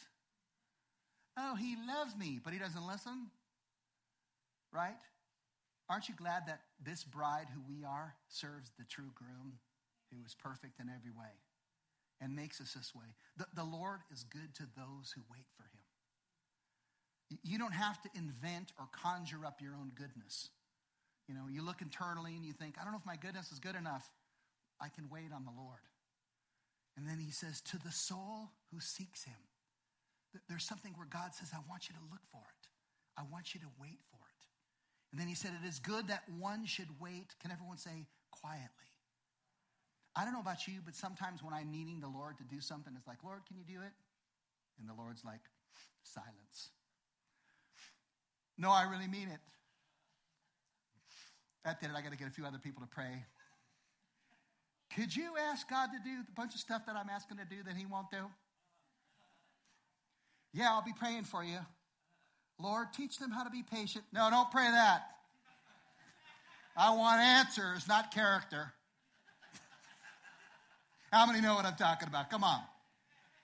Oh, 1.38 1.56
he 1.56 1.76
loves 1.88 2.16
me, 2.18 2.40
but 2.44 2.52
he 2.52 2.60
doesn't 2.60 2.88
listen. 2.88 3.28
Right? 4.74 4.98
Aren't 5.90 6.10
you 6.10 6.16
glad 6.16 6.48
that 6.48 6.62
this 6.84 7.04
bride 7.04 7.48
who 7.54 7.62
we 7.68 7.84
are 7.84 8.16
serves 8.28 8.72
the 8.78 8.86
true 8.86 9.12
groom 9.16 9.54
who 10.12 10.18
is 10.26 10.36
perfect 10.36 10.80
in 10.80 10.90
every 10.90 11.12
way 11.12 11.32
and 12.20 12.36
makes 12.36 12.60
us 12.60 12.74
this 12.74 12.94
way? 12.94 13.06
The, 13.38 13.46
the 13.56 13.64
Lord 13.64 14.02
is 14.12 14.24
good 14.24 14.54
to 14.56 14.64
those 14.76 15.14
who 15.16 15.22
wait 15.32 15.46
for 15.56 15.64
him. 15.64 17.40
You 17.44 17.58
don't 17.58 17.74
have 17.74 18.02
to 18.02 18.10
invent 18.16 18.72
or 18.80 18.88
conjure 18.92 19.46
up 19.46 19.62
your 19.62 19.76
own 19.76 19.92
goodness. 19.96 20.50
You 21.28 21.36
know, 21.36 21.48
you 21.50 21.62
look 21.62 21.82
internally 21.82 22.36
and 22.36 22.46
you 22.46 22.54
think, 22.54 22.76
I 22.80 22.84
don't 22.84 22.94
know 22.94 23.00
if 23.00 23.06
my 23.06 23.18
goodness 23.18 23.52
is 23.52 23.60
good 23.60 23.76
enough. 23.76 24.10
I 24.82 24.90
can 24.90 25.10
wait 25.10 25.32
on 25.34 25.44
the 25.44 25.52
Lord. 25.52 25.80
And 26.96 27.08
then 27.08 27.20
he 27.20 27.32
says, 27.32 27.62
To 27.62 27.78
the 27.78 27.92
soul 27.92 28.52
who 28.72 28.80
seeks 28.80 29.24
him. 29.24 29.36
There's 30.50 30.64
something 30.64 30.94
where 30.96 31.08
God 31.08 31.34
says, 31.34 31.50
I 31.54 31.60
want 31.70 31.90
you 31.90 31.96
to 31.96 32.02
look 32.12 32.22
for 32.32 32.42
it. 32.42 32.68
I 33.18 33.24
want 33.32 33.54
you 33.54 33.60
to 33.62 33.68
wait 33.80 34.00
for 34.12 34.20
it. 34.20 34.44
And 35.12 35.20
then 35.20 35.28
he 35.28 35.36
said, 35.36 35.52
It 35.64 35.68
is 35.68 35.80
good 35.80 36.08
that 36.10 36.24
one 36.38 36.66
should 36.66 36.90
wait. 37.00 37.34
Can 37.42 37.52
everyone 37.52 37.78
say 37.78 38.08
quietly? 38.32 38.92
I 40.16 40.24
don't 40.24 40.34
know 40.34 40.42
about 40.42 40.68
you, 40.68 40.80
but 40.84 40.96
sometimes 40.96 41.44
when 41.44 41.54
I'm 41.54 41.72
needing 41.72 42.00
the 42.00 42.08
Lord 42.08 42.38
to 42.40 42.44
do 42.44 42.60
something, 42.60 42.94
it's 42.98 43.08
like, 43.08 43.24
Lord, 43.24 43.42
can 43.48 43.58
you 43.58 43.64
do 43.64 43.82
it? 43.82 43.94
And 44.80 44.90
the 44.90 44.94
Lord's 44.94 45.24
like, 45.24 45.42
silence. 46.04 46.72
No, 48.58 48.72
I 48.72 48.84
really 48.84 49.08
mean 49.08 49.30
it. 49.30 49.40
That 51.64 51.80
did 51.80 51.92
it. 51.92 51.96
I 51.96 52.02
got 52.02 52.12
to 52.12 52.18
get 52.18 52.28
a 52.28 52.32
few 52.32 52.46
other 52.46 52.58
people 52.58 52.82
to 52.82 52.88
pray. 52.88 53.26
Could 54.96 55.16
you 55.16 55.34
ask 55.52 55.70
God 55.70 55.90
to 55.94 56.00
do 56.04 56.22
a 56.28 56.32
bunch 56.36 56.56
of 56.56 56.60
stuff 56.60 56.86
that 56.88 56.96
I'm 56.96 57.10
asking 57.10 57.38
to 57.38 57.46
do 57.46 57.62
that 57.64 57.76
He 57.76 57.86
won't 57.86 58.10
do? 58.10 58.26
Yeah, 60.54 60.72
I'll 60.72 60.84
be 60.84 60.94
praying 60.94 61.24
for 61.24 61.44
you. 61.44 61.60
Lord, 62.60 62.88
teach 62.94 63.20
them 63.20 63.32
how 63.32 63.44
to 63.44 63.50
be 63.50 63.64
patient. 63.64 64.04
No, 64.12 64.30
don't 64.30 64.50
pray 64.50 64.64
that. 64.64 65.04
I 66.76 66.96
want 66.96 67.22
answers, 67.22 67.88
not 67.88 68.12
character. 68.12 68.72
How 71.12 71.26
many 71.26 71.42
know 71.42 71.56
what 71.56 71.66
I'm 71.66 71.76
talking 71.76 72.08
about? 72.08 72.30
Come 72.30 72.44
on. 72.44 72.62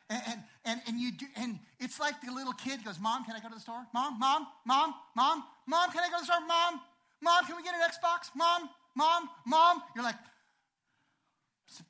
And, 0.09 0.39
and, 0.65 0.81
and, 0.87 0.99
you 0.99 1.11
do, 1.11 1.25
and 1.35 1.57
it's 1.79 1.99
like 1.99 2.13
the 2.21 2.31
little 2.31 2.53
kid 2.53 2.83
goes, 2.83 2.99
Mom, 2.99 3.25
can 3.25 3.35
I 3.35 3.39
go 3.39 3.49
to 3.49 3.55
the 3.55 3.61
store? 3.61 3.85
Mom, 3.93 4.19
Mom, 4.19 4.45
Mom, 4.65 4.93
Mom, 5.15 5.43
Mom, 5.67 5.91
can 5.91 6.01
I 6.03 6.09
go 6.09 6.17
to 6.17 6.21
the 6.21 6.25
store? 6.25 6.45
Mom, 6.47 6.79
Mom, 7.21 7.45
can 7.45 7.55
we 7.55 7.63
get 7.63 7.73
an 7.73 7.81
Xbox? 7.81 8.29
Mom, 8.35 8.69
Mom, 8.95 9.29
Mom. 9.47 9.81
You're 9.95 10.03
like, 10.03 10.15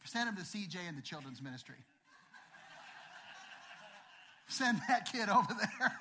send 0.05 0.29
him 0.29 0.35
to 0.35 0.43
CJ 0.43 0.77
and 0.87 0.97
the 0.97 1.01
children's 1.01 1.41
ministry. 1.41 1.75
Send 4.53 4.79
that 4.87 5.11
kid 5.11 5.29
over 5.29 5.53
there. 5.53 5.91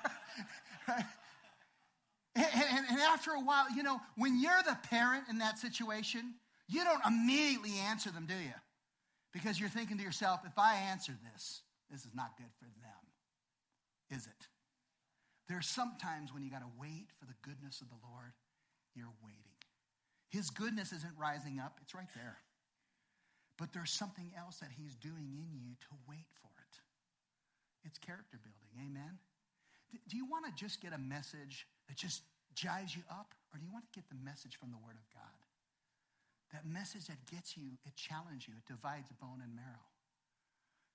right? 0.87 1.05
And, 2.35 2.45
and, 2.55 2.85
and, 2.89 2.99
after 2.99 3.31
a 3.31 3.39
while, 3.39 3.65
you 3.75 3.83
know, 3.83 4.01
when 4.15 4.39
you're 4.39 4.63
the 4.65 4.77
parent 4.89 5.25
in 5.29 5.37
that 5.39 5.59
situation, 5.59 6.33
you 6.67 6.83
don't 6.83 7.05
immediately 7.05 7.73
answer 7.89 8.09
them, 8.09 8.25
do 8.25 8.33
you? 8.33 8.57
Because 9.33 9.59
you're 9.59 9.69
thinking 9.69 9.97
to 9.97 10.03
yourself, 10.03 10.41
if 10.45 10.57
I 10.57 10.75
answer 10.89 11.13
this, 11.33 11.61
this 11.91 12.05
is 12.05 12.15
not 12.15 12.37
good 12.37 12.49
for 12.57 12.65
them, 12.81 14.17
is 14.17 14.25
it? 14.25 14.47
There 15.47 15.57
There's 15.57 15.67
sometimes 15.67 16.33
when 16.33 16.43
you 16.43 16.49
got 16.49 16.61
to 16.61 16.71
wait 16.79 17.07
for 17.19 17.25
the 17.25 17.35
goodness 17.43 17.81
of 17.81 17.89
the 17.89 18.01
Lord, 18.09 18.33
you're 18.95 19.13
waiting. 19.23 19.53
His 20.29 20.49
goodness 20.49 20.91
isn't 20.91 21.13
rising 21.19 21.59
up, 21.59 21.77
it's 21.81 21.93
right 21.93 22.09
there. 22.15 22.37
But 23.57 23.73
there's 23.73 23.91
something 23.91 24.31
else 24.37 24.57
that 24.57 24.69
He's 24.75 24.95
doing 24.95 25.29
in 25.37 25.53
you 25.53 25.75
to 25.81 25.93
wait 26.09 26.25
for. 26.41 26.52
It's 27.83 27.97
character 27.97 28.39
building. 28.41 28.73
Amen? 28.79 29.19
Do 30.07 30.17
you 30.17 30.25
want 30.25 30.45
to 30.45 30.51
just 30.55 30.81
get 30.81 30.93
a 30.93 30.97
message 30.97 31.67
that 31.87 31.97
just 31.97 32.23
jives 32.55 32.95
you 32.95 33.03
up? 33.11 33.33
Or 33.53 33.59
do 33.59 33.65
you 33.65 33.71
want 33.71 33.85
to 33.85 33.93
get 33.93 34.09
the 34.09 34.17
message 34.23 34.57
from 34.57 34.71
the 34.71 34.77
Word 34.77 34.97
of 34.97 35.05
God? 35.13 35.39
That 36.53 36.65
message 36.65 37.07
that 37.07 37.17
gets 37.29 37.57
you, 37.57 37.77
it 37.85 37.95
challenges 37.95 38.47
you, 38.47 38.53
it 38.57 38.65
divides 38.65 39.09
bone 39.21 39.41
and 39.43 39.55
marrow. 39.55 39.85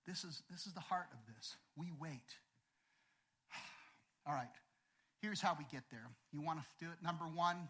This 0.06 0.24
is, 0.24 0.42
this 0.50 0.66
is 0.66 0.72
the 0.72 0.80
heart 0.80 1.08
of 1.12 1.18
this. 1.34 1.56
We 1.76 1.90
wait. 2.00 2.30
All 4.26 4.34
right, 4.34 4.48
here's 5.20 5.40
how 5.40 5.56
we 5.58 5.66
get 5.70 5.82
there. 5.90 6.06
You 6.32 6.40
want 6.40 6.60
to 6.60 6.84
do 6.84 6.90
it? 6.90 7.02
Number 7.02 7.24
one, 7.24 7.68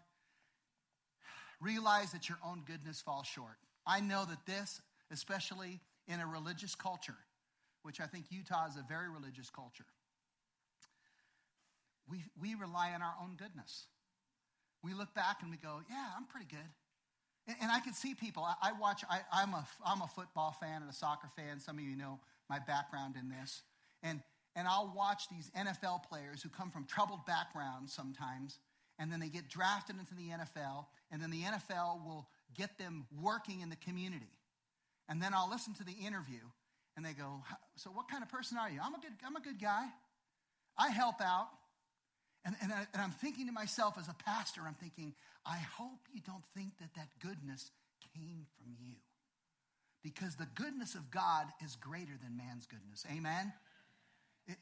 realize 1.61 2.13
that 2.13 2.29
your 2.29 2.39
own 2.45 2.63
goodness 2.67 3.01
falls 3.01 3.27
short. 3.27 3.57
I 3.87 4.01
know 4.01 4.25
that 4.29 4.47
this, 4.47 4.81
especially 5.11 5.81
in 6.07 6.21
a 6.21 6.27
religious 6.27 6.75
culture, 6.75 7.17
which 7.83 8.01
I 8.01 8.07
think 8.07 8.27
Utah 8.31 8.67
is 8.69 8.77
a 8.77 8.85
very 8.89 9.09
religious 9.09 9.51
culture, 9.51 9.87
we, 12.09 12.25
we 12.41 12.55
rely 12.55 12.93
on 12.95 13.03
our 13.03 13.15
own 13.23 13.37
goodness. 13.37 13.87
We 14.83 14.95
look 14.95 15.15
back 15.15 15.39
and 15.43 15.51
we 15.51 15.57
go, 15.57 15.81
yeah, 15.91 16.07
I'm 16.17 16.25
pretty 16.27 16.47
good. 16.47 16.71
And, 17.47 17.57
and 17.63 17.71
I 17.71 17.81
can 17.81 17.95
see 17.95 18.15
people. 18.15 18.45
I, 18.45 18.71
I 18.71 18.73
watch, 18.81 19.03
I, 19.11 19.21
I'm, 19.33 19.53
a, 19.55 19.67
I'm 19.85 20.03
a 20.03 20.09
football 20.09 20.57
fan 20.61 20.83
and 20.83 20.91
a 20.91 20.95
soccer 20.95 21.29
fan. 21.37 21.61
Some 21.61 21.79
of 21.79 21.85
you 21.85 21.97
know 21.97 22.21
my 22.49 22.59
background 22.59 23.17
in 23.21 23.29
this. 23.29 23.63
And, 24.03 24.23
and 24.57 24.67
I'll 24.67 24.93
watch 24.97 25.29
these 25.29 25.51
NFL 25.57 26.05
players 26.09 26.43
who 26.43 26.49
come 26.49 26.71
from 26.71 26.85
troubled 26.85 27.27
backgrounds 27.27 27.93
sometimes, 27.93 28.59
and 28.99 29.13
then 29.13 29.21
they 29.21 29.29
get 29.29 29.49
drafted 29.49 29.97
into 29.99 30.15
the 30.15 30.29
NFL, 30.31 30.87
and 31.11 31.23
then 31.23 31.31
the 31.31 31.43
NFL 31.43 32.05
will 32.05 32.29
get 32.57 32.79
them 32.79 33.07
working 33.21 33.61
in 33.61 33.71
the 33.71 33.77
community. 33.77 34.33
And 35.09 35.23
then 35.23 35.33
I'll 35.35 35.49
listen 35.49 35.75
to 35.75 35.85
the 35.85 35.93
interview, 35.93 36.41
And 36.99 37.07
they 37.07 37.13
go, 37.13 37.45
So 37.77 37.91
what 37.91 38.09
kind 38.11 38.25
of 38.25 38.29
person 38.29 38.59
are 38.59 38.69
you? 38.69 38.81
I'm 38.83 38.93
a 38.93 38.99
good, 38.99 39.13
I'm 39.25 39.37
a 39.37 39.41
good 39.41 39.61
guy. 39.61 39.87
I 40.77 40.91
help 40.91 41.21
out. 41.21 41.47
And, 42.45 42.57
and, 42.61 42.73
I, 42.73 42.89
and 42.93 43.01
I'm 43.01 43.13
thinking 43.13 43.47
to 43.47 43.53
myself 43.53 43.95
as 44.01 44.09
a 44.09 44.17
pastor, 44.25 44.63
I'm 44.67 44.75
thinking, 44.75 45.15
I 45.47 45.59
hope 45.77 46.01
you 46.13 46.21
don't 46.27 46.43
think 46.57 46.77
that 46.81 46.93
that 46.97 47.07
goodness 47.23 47.71
came 48.17 48.47
from 48.57 48.75
you. 48.81 48.97
Because 50.03 50.35
the 50.35 50.49
goodness 50.57 50.97
of 50.97 51.09
God 51.13 51.47
is 51.65 51.77
greater 51.77 52.19
than 52.21 52.37
man's 52.37 52.67
goodness. 52.67 53.07
Amen? 53.15 53.53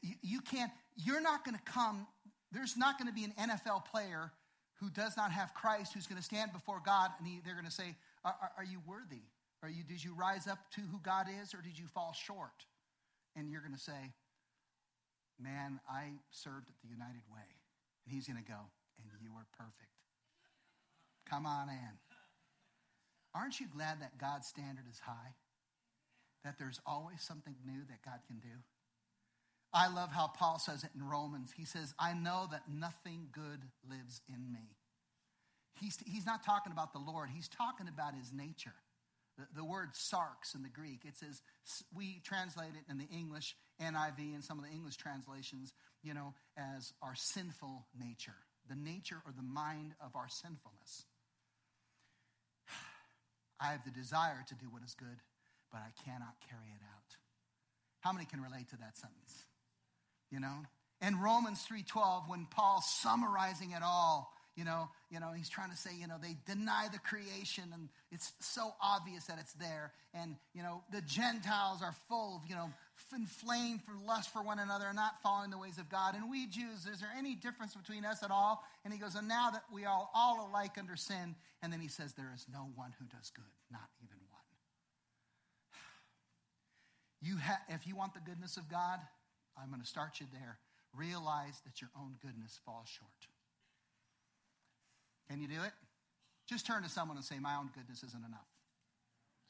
You, 0.03 0.13
you 0.21 0.41
can't, 0.41 0.71
you're 0.95 1.21
not 1.21 1.43
going 1.43 1.57
to 1.57 1.63
come, 1.63 2.05
there's 2.51 2.77
not 2.77 2.99
going 2.99 3.07
to 3.07 3.15
be 3.15 3.23
an 3.23 3.33
NFL 3.39 3.85
player 3.85 4.31
who 4.79 4.91
does 4.91 5.17
not 5.17 5.31
have 5.31 5.55
Christ 5.55 5.93
who's 5.95 6.05
going 6.05 6.19
to 6.19 6.23
stand 6.23 6.53
before 6.53 6.83
God 6.85 7.09
and 7.17 7.27
he, 7.27 7.39
they're 7.43 7.55
going 7.55 7.65
to 7.65 7.71
say, 7.71 7.95
are, 8.23 8.35
are, 8.39 8.51
are, 8.57 8.63
you 8.63 8.79
worthy? 8.85 9.21
Are 9.63 9.69
you, 9.69 9.83
did 9.83 10.03
you 10.03 10.13
rise 10.13 10.47
up 10.47 10.59
to 10.75 10.81
who 10.81 10.99
God 11.01 11.27
is 11.41 11.53
or 11.53 11.61
did 11.61 11.77
you 11.77 11.87
fall 11.87 12.13
short? 12.13 12.65
And 13.35 13.49
you're 13.49 13.61
going 13.61 13.75
to 13.75 13.79
say, 13.79 14.13
Man, 15.39 15.79
I 15.87 16.17
served 16.31 16.69
at 16.69 16.75
the 16.81 16.89
United 16.89 17.21
Way. 17.31 17.45
And 18.05 18.13
he's 18.13 18.25
going 18.25 18.41
to 18.43 18.47
go, 18.47 18.57
And 18.97 19.11
you 19.21 19.29
were 19.33 19.45
perfect. 19.57 19.93
Come 21.29 21.45
on 21.45 21.69
in. 21.69 21.93
Aren't 23.35 23.59
you 23.59 23.67
glad 23.67 24.01
that 24.01 24.17
God's 24.17 24.47
standard 24.47 24.85
is 24.89 24.99
high? 24.99 25.35
That 26.43 26.57
there's 26.57 26.79
always 26.85 27.21
something 27.21 27.55
new 27.65 27.81
that 27.89 28.01
God 28.03 28.19
can 28.25 28.39
do? 28.39 28.57
I 29.73 29.93
love 29.93 30.11
how 30.11 30.27
Paul 30.27 30.59
says 30.59 30.83
it 30.83 30.89
in 30.95 31.07
Romans. 31.07 31.53
He 31.55 31.65
says, 31.65 31.93
I 31.99 32.13
know 32.13 32.47
that 32.51 32.63
nothing 32.67 33.27
good 33.31 33.61
lives 33.87 34.21
in 34.27 34.51
me. 34.51 34.77
He's, 35.79 35.97
he's 36.05 36.25
not 36.25 36.43
talking 36.43 36.71
about 36.71 36.93
the 36.93 36.99
Lord, 36.99 37.29
he's 37.29 37.47
talking 37.47 37.87
about 37.87 38.15
his 38.15 38.31
nature. 38.33 38.73
The, 39.37 39.45
the 39.55 39.65
word 39.65 39.89
sarx 39.93 40.55
in 40.55 40.63
the 40.63 40.69
Greek, 40.69 41.01
it 41.05 41.15
says, 41.15 41.41
we 41.95 42.21
translate 42.23 42.73
it 42.73 42.89
in 42.91 42.97
the 42.97 43.07
English, 43.15 43.55
NIV, 43.81 44.33
and 44.33 44.43
some 44.43 44.57
of 44.57 44.65
the 44.65 44.71
English 44.71 44.97
translations, 44.97 45.73
you 46.03 46.13
know, 46.13 46.33
as 46.57 46.93
our 47.01 47.13
sinful 47.15 47.85
nature, 47.97 48.37
the 48.67 48.75
nature 48.75 49.21
or 49.25 49.31
the 49.35 49.43
mind 49.43 49.93
of 50.03 50.15
our 50.15 50.27
sinfulness. 50.27 51.05
I 53.61 53.67
have 53.67 53.83
the 53.85 53.91
desire 53.91 54.43
to 54.47 54.55
do 54.55 54.65
what 54.69 54.83
is 54.83 54.95
good, 54.95 55.21
but 55.71 55.81
I 55.81 55.91
cannot 56.03 56.35
carry 56.49 56.69
it 56.73 56.81
out. 56.81 57.15
How 57.99 58.13
many 58.13 58.25
can 58.25 58.41
relate 58.41 58.69
to 58.69 58.77
that 58.77 58.97
sentence? 58.97 59.45
You 60.31 60.39
know? 60.39 60.65
In 61.01 61.19
Romans 61.19 61.63
3:12 61.69 62.27
when 62.27 62.47
Paul's 62.47 62.89
summarizing 62.89 63.71
it 63.71 63.83
all, 63.83 64.33
you 64.57 64.65
know, 64.65 64.89
you 65.11 65.19
know, 65.19 65.31
he's 65.37 65.49
trying 65.49 65.69
to 65.69 65.77
say, 65.77 65.91
you 65.97 66.07
know, 66.07 66.15
they 66.19 66.35
deny 66.47 66.87
the 66.91 66.97
creation 66.97 67.65
and 67.73 67.89
it's 68.11 68.33
so 68.39 68.73
obvious 68.81 69.25
that 69.25 69.37
it's 69.39 69.53
there. 69.53 69.93
And, 70.15 70.35
you 70.55 70.63
know, 70.63 70.81
the 70.91 71.01
Gentiles 71.01 71.83
are 71.83 71.93
full 72.09 72.37
of, 72.37 72.49
you 72.49 72.55
know, 72.55 72.71
inflamed 73.13 73.83
for 73.83 73.93
lust 74.05 74.33
for 74.33 74.41
one 74.41 74.57
another 74.57 74.87
and 74.87 74.95
not 74.95 75.21
following 75.21 75.51
the 75.51 75.59
ways 75.59 75.77
of 75.77 75.89
God. 75.89 76.15
And 76.15 76.29
we 76.29 76.47
Jews, 76.47 76.87
is 76.91 76.99
there 76.99 77.13
any 77.15 77.35
difference 77.35 77.75
between 77.75 78.03
us 78.03 78.23
at 78.23 78.31
all? 78.31 78.63
And 78.83 78.91
he 78.91 78.99
goes, 78.99 79.13
and 79.13 79.27
now 79.27 79.51
that 79.51 79.63
we 79.71 79.85
are 79.85 80.09
all 80.15 80.49
alike 80.49 80.71
under 80.79 80.95
sin. 80.95 81.35
And 81.61 81.71
then 81.71 81.79
he 81.79 81.87
says, 81.87 82.13
there 82.13 82.33
is 82.33 82.47
no 82.51 82.71
one 82.73 82.93
who 82.99 83.05
does 83.05 83.29
good, 83.29 83.53
not 83.71 83.87
even 84.03 84.17
one. 84.31 84.41
You 87.21 87.37
ha- 87.37 87.61
if 87.69 87.85
you 87.85 87.95
want 87.95 88.15
the 88.15 88.21
goodness 88.21 88.57
of 88.57 88.69
God, 88.69 88.99
I'm 89.55 89.69
going 89.69 89.81
to 89.81 89.87
start 89.87 90.19
you 90.19 90.25
there. 90.31 90.57
Realize 90.95 91.61
that 91.65 91.79
your 91.79 91.91
own 91.95 92.15
goodness 92.21 92.59
falls 92.65 92.87
short. 92.87 93.27
Can 95.29 95.41
you 95.41 95.47
do 95.47 95.61
it? 95.63 95.71
Just 96.47 96.65
turn 96.65 96.83
to 96.83 96.89
someone 96.89 97.17
and 97.17 97.25
say, 97.25 97.39
My 97.39 97.55
own 97.55 97.69
goodness 97.75 98.03
isn't 98.03 98.25
enough. 98.25 98.47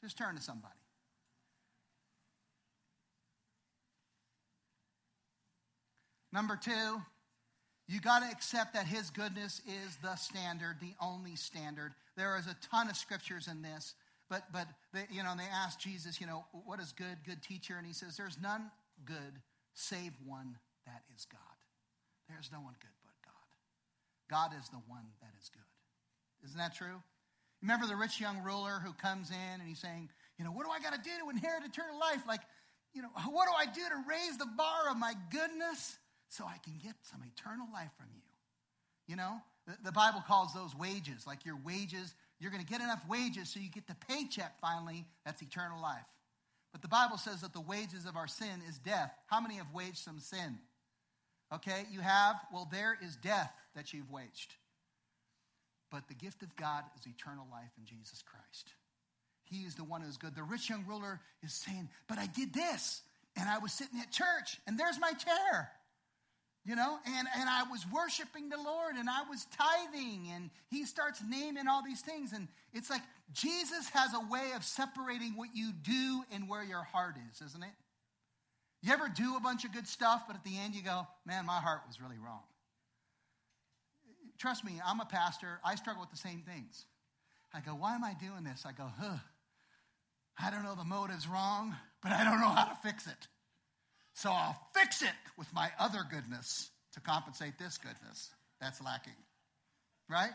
Just 0.02 0.18
turn 0.18 0.34
to 0.36 0.42
somebody. 0.42 0.74
Number 6.32 6.56
two, 6.56 7.00
you 7.88 8.00
got 8.00 8.20
to 8.20 8.30
accept 8.30 8.74
that 8.74 8.86
his 8.86 9.10
goodness 9.10 9.62
is 9.66 9.96
the 10.02 10.14
standard, 10.16 10.76
the 10.80 10.92
only 11.00 11.36
standard. 11.36 11.94
There 12.16 12.36
is 12.36 12.46
a 12.46 12.56
ton 12.70 12.90
of 12.90 12.96
scriptures 12.96 13.48
in 13.48 13.62
this, 13.62 13.94
but 14.28 14.44
but 14.52 14.66
they, 14.92 15.06
you 15.10 15.22
know, 15.22 15.34
they 15.36 15.44
asked 15.44 15.80
Jesus, 15.80 16.20
you 16.20 16.26
know, 16.26 16.44
what 16.66 16.80
is 16.80 16.92
good, 16.92 17.16
good 17.24 17.42
teacher, 17.42 17.76
and 17.78 17.86
he 17.86 17.92
says, 17.92 18.16
"There's 18.16 18.38
none 18.40 18.70
good 19.04 19.40
save 19.72 20.12
one 20.26 20.58
that 20.86 21.02
is 21.14 21.24
God. 21.24 21.40
There's 22.28 22.50
no 22.52 22.60
one 22.60 22.74
good 22.80 22.97
God. 24.30 24.52
Is 24.58 24.68
the 24.68 24.80
one 24.86 25.04
that 25.20 25.30
is 25.40 25.50
good. 25.50 25.62
Isn't 26.44 26.58
that 26.58 26.74
true? 26.74 27.02
Remember 27.62 27.86
the 27.86 27.96
rich 27.96 28.20
young 28.20 28.42
ruler 28.42 28.80
who 28.84 28.92
comes 28.92 29.30
in 29.30 29.60
and 29.60 29.68
he's 29.68 29.80
saying, 29.80 30.08
you 30.38 30.44
know, 30.44 30.52
what 30.52 30.64
do 30.64 30.70
I 30.70 30.78
got 30.78 30.94
to 30.94 31.02
do 31.02 31.10
to 31.24 31.30
inherit 31.30 31.64
eternal 31.64 31.98
life? 31.98 32.22
Like, 32.26 32.40
you 32.94 33.02
know, 33.02 33.08
what 33.30 33.48
do 33.48 33.54
I 33.56 33.66
do 33.66 33.80
to 33.80 34.08
raise 34.08 34.38
the 34.38 34.46
bar 34.56 34.90
of 34.90 34.96
my 34.96 35.14
goodness 35.30 35.98
so 36.28 36.44
I 36.44 36.58
can 36.58 36.74
get 36.82 36.94
some 37.02 37.20
eternal 37.26 37.66
life 37.72 37.90
from 37.98 38.06
you? 38.14 38.22
You 39.08 39.16
know, 39.16 39.40
the, 39.66 39.76
the 39.84 39.92
Bible 39.92 40.22
calls 40.26 40.54
those 40.54 40.76
wages, 40.76 41.26
like 41.26 41.44
your 41.44 41.58
wages. 41.64 42.14
You're 42.38 42.52
going 42.52 42.64
to 42.64 42.70
get 42.70 42.80
enough 42.80 43.02
wages 43.08 43.48
so 43.48 43.58
you 43.58 43.70
get 43.70 43.88
the 43.88 43.96
paycheck 44.08 44.60
finally. 44.60 45.04
That's 45.24 45.42
eternal 45.42 45.82
life. 45.82 46.06
But 46.72 46.82
the 46.82 46.88
Bible 46.88 47.16
says 47.16 47.40
that 47.40 47.52
the 47.52 47.60
wages 47.60 48.04
of 48.06 48.16
our 48.16 48.28
sin 48.28 48.62
is 48.68 48.78
death. 48.78 49.10
How 49.26 49.40
many 49.40 49.56
have 49.56 49.72
waged 49.74 49.98
some 49.98 50.20
sin? 50.20 50.58
Okay, 51.52 51.86
you 51.90 52.00
have? 52.00 52.36
Well, 52.52 52.68
there 52.70 52.98
is 53.02 53.16
death 53.16 53.52
that 53.74 53.92
you've 53.92 54.10
waged. 54.10 54.54
But 55.90 56.08
the 56.08 56.14
gift 56.14 56.42
of 56.42 56.54
God 56.56 56.84
is 56.98 57.06
eternal 57.06 57.46
life 57.50 57.70
in 57.78 57.86
Jesus 57.86 58.22
Christ. 58.22 58.72
He 59.44 59.62
is 59.62 59.74
the 59.74 59.84
one 59.84 60.02
who 60.02 60.08
is 60.08 60.18
good. 60.18 60.34
The 60.34 60.42
rich 60.42 60.68
young 60.68 60.84
ruler 60.86 61.20
is 61.42 61.54
saying, 61.54 61.88
But 62.06 62.18
I 62.18 62.26
did 62.26 62.52
this, 62.52 63.00
and 63.36 63.48
I 63.48 63.58
was 63.58 63.72
sitting 63.72 63.98
at 64.00 64.12
church, 64.12 64.60
and 64.66 64.78
there's 64.78 65.00
my 65.00 65.12
chair 65.12 65.70
you 66.68 66.76
know 66.76 66.98
and 67.06 67.28
and 67.36 67.48
i 67.48 67.62
was 67.70 67.84
worshiping 67.92 68.48
the 68.48 68.56
lord 68.56 68.96
and 68.96 69.08
i 69.08 69.22
was 69.28 69.46
tithing 69.56 70.28
and 70.34 70.50
he 70.68 70.84
starts 70.84 71.20
naming 71.28 71.66
all 71.66 71.82
these 71.82 72.02
things 72.02 72.32
and 72.32 72.46
it's 72.72 72.90
like 72.90 73.00
jesus 73.32 73.88
has 73.88 74.12
a 74.14 74.30
way 74.30 74.52
of 74.54 74.62
separating 74.62 75.34
what 75.36 75.48
you 75.54 75.72
do 75.72 76.22
and 76.30 76.48
where 76.48 76.62
your 76.62 76.82
heart 76.82 77.14
is 77.32 77.40
isn't 77.40 77.62
it 77.62 77.70
you 78.82 78.92
ever 78.92 79.08
do 79.08 79.36
a 79.36 79.40
bunch 79.40 79.64
of 79.64 79.72
good 79.72 79.86
stuff 79.86 80.22
but 80.26 80.36
at 80.36 80.44
the 80.44 80.58
end 80.58 80.74
you 80.74 80.82
go 80.82 81.06
man 81.26 81.46
my 81.46 81.58
heart 81.60 81.80
was 81.86 82.00
really 82.00 82.18
wrong 82.18 82.42
trust 84.38 84.64
me 84.64 84.80
i'm 84.86 85.00
a 85.00 85.06
pastor 85.06 85.60
i 85.64 85.74
struggle 85.74 86.00
with 86.00 86.10
the 86.10 86.16
same 86.16 86.42
things 86.42 86.86
i 87.54 87.60
go 87.60 87.72
why 87.72 87.94
am 87.94 88.04
i 88.04 88.14
doing 88.20 88.44
this 88.44 88.64
i 88.66 88.72
go 88.72 88.90
huh 88.98 89.18
i 90.42 90.50
don't 90.50 90.62
know 90.62 90.74
the 90.74 90.84
motive's 90.84 91.26
wrong 91.26 91.74
but 92.02 92.12
i 92.12 92.24
don't 92.24 92.40
know 92.40 92.48
how 92.48 92.64
to 92.64 92.78
fix 92.82 93.06
it 93.06 93.28
so 94.18 94.30
I'll 94.32 94.58
fix 94.74 95.02
it 95.02 95.14
with 95.36 95.46
my 95.54 95.70
other 95.78 96.00
goodness 96.10 96.70
to 96.94 97.00
compensate 97.00 97.56
this 97.56 97.78
goodness 97.78 98.30
that's 98.60 98.82
lacking. 98.82 99.14
Right? 100.10 100.32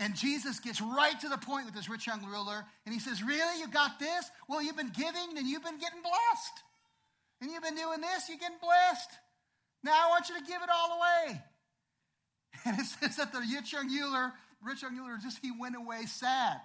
And 0.00 0.16
Jesus 0.16 0.58
gets 0.58 0.80
right 0.80 1.18
to 1.20 1.28
the 1.28 1.38
point 1.38 1.66
with 1.66 1.74
this 1.74 1.88
rich 1.88 2.08
young 2.08 2.26
ruler, 2.26 2.64
and 2.84 2.92
he 2.92 2.98
says, 2.98 3.22
Really? 3.22 3.60
You 3.60 3.68
got 3.68 4.00
this? 4.00 4.28
Well, 4.48 4.60
you've 4.60 4.76
been 4.76 4.90
giving, 4.90 5.38
and 5.38 5.46
you've 5.46 5.62
been 5.62 5.78
getting 5.78 6.02
blessed. 6.02 6.62
And 7.40 7.50
you've 7.50 7.62
been 7.62 7.76
doing 7.76 8.00
this, 8.00 8.28
you're 8.28 8.38
getting 8.38 8.58
blessed. 8.60 9.10
Now 9.82 9.92
I 9.92 10.10
want 10.10 10.28
you 10.28 10.38
to 10.38 10.44
give 10.44 10.62
it 10.62 10.68
all 10.72 10.98
away. 10.98 11.40
And 12.66 12.78
it 12.78 12.86
says 12.86 13.16
that 13.16 13.32
the 13.32 13.38
rich 13.38 13.72
young 13.72 13.88
ruler, 13.88 14.32
rich 14.62 14.82
young 14.82 14.96
ruler, 14.96 15.16
just 15.22 15.38
he 15.40 15.50
went 15.58 15.76
away 15.76 16.04
sad. 16.04 16.60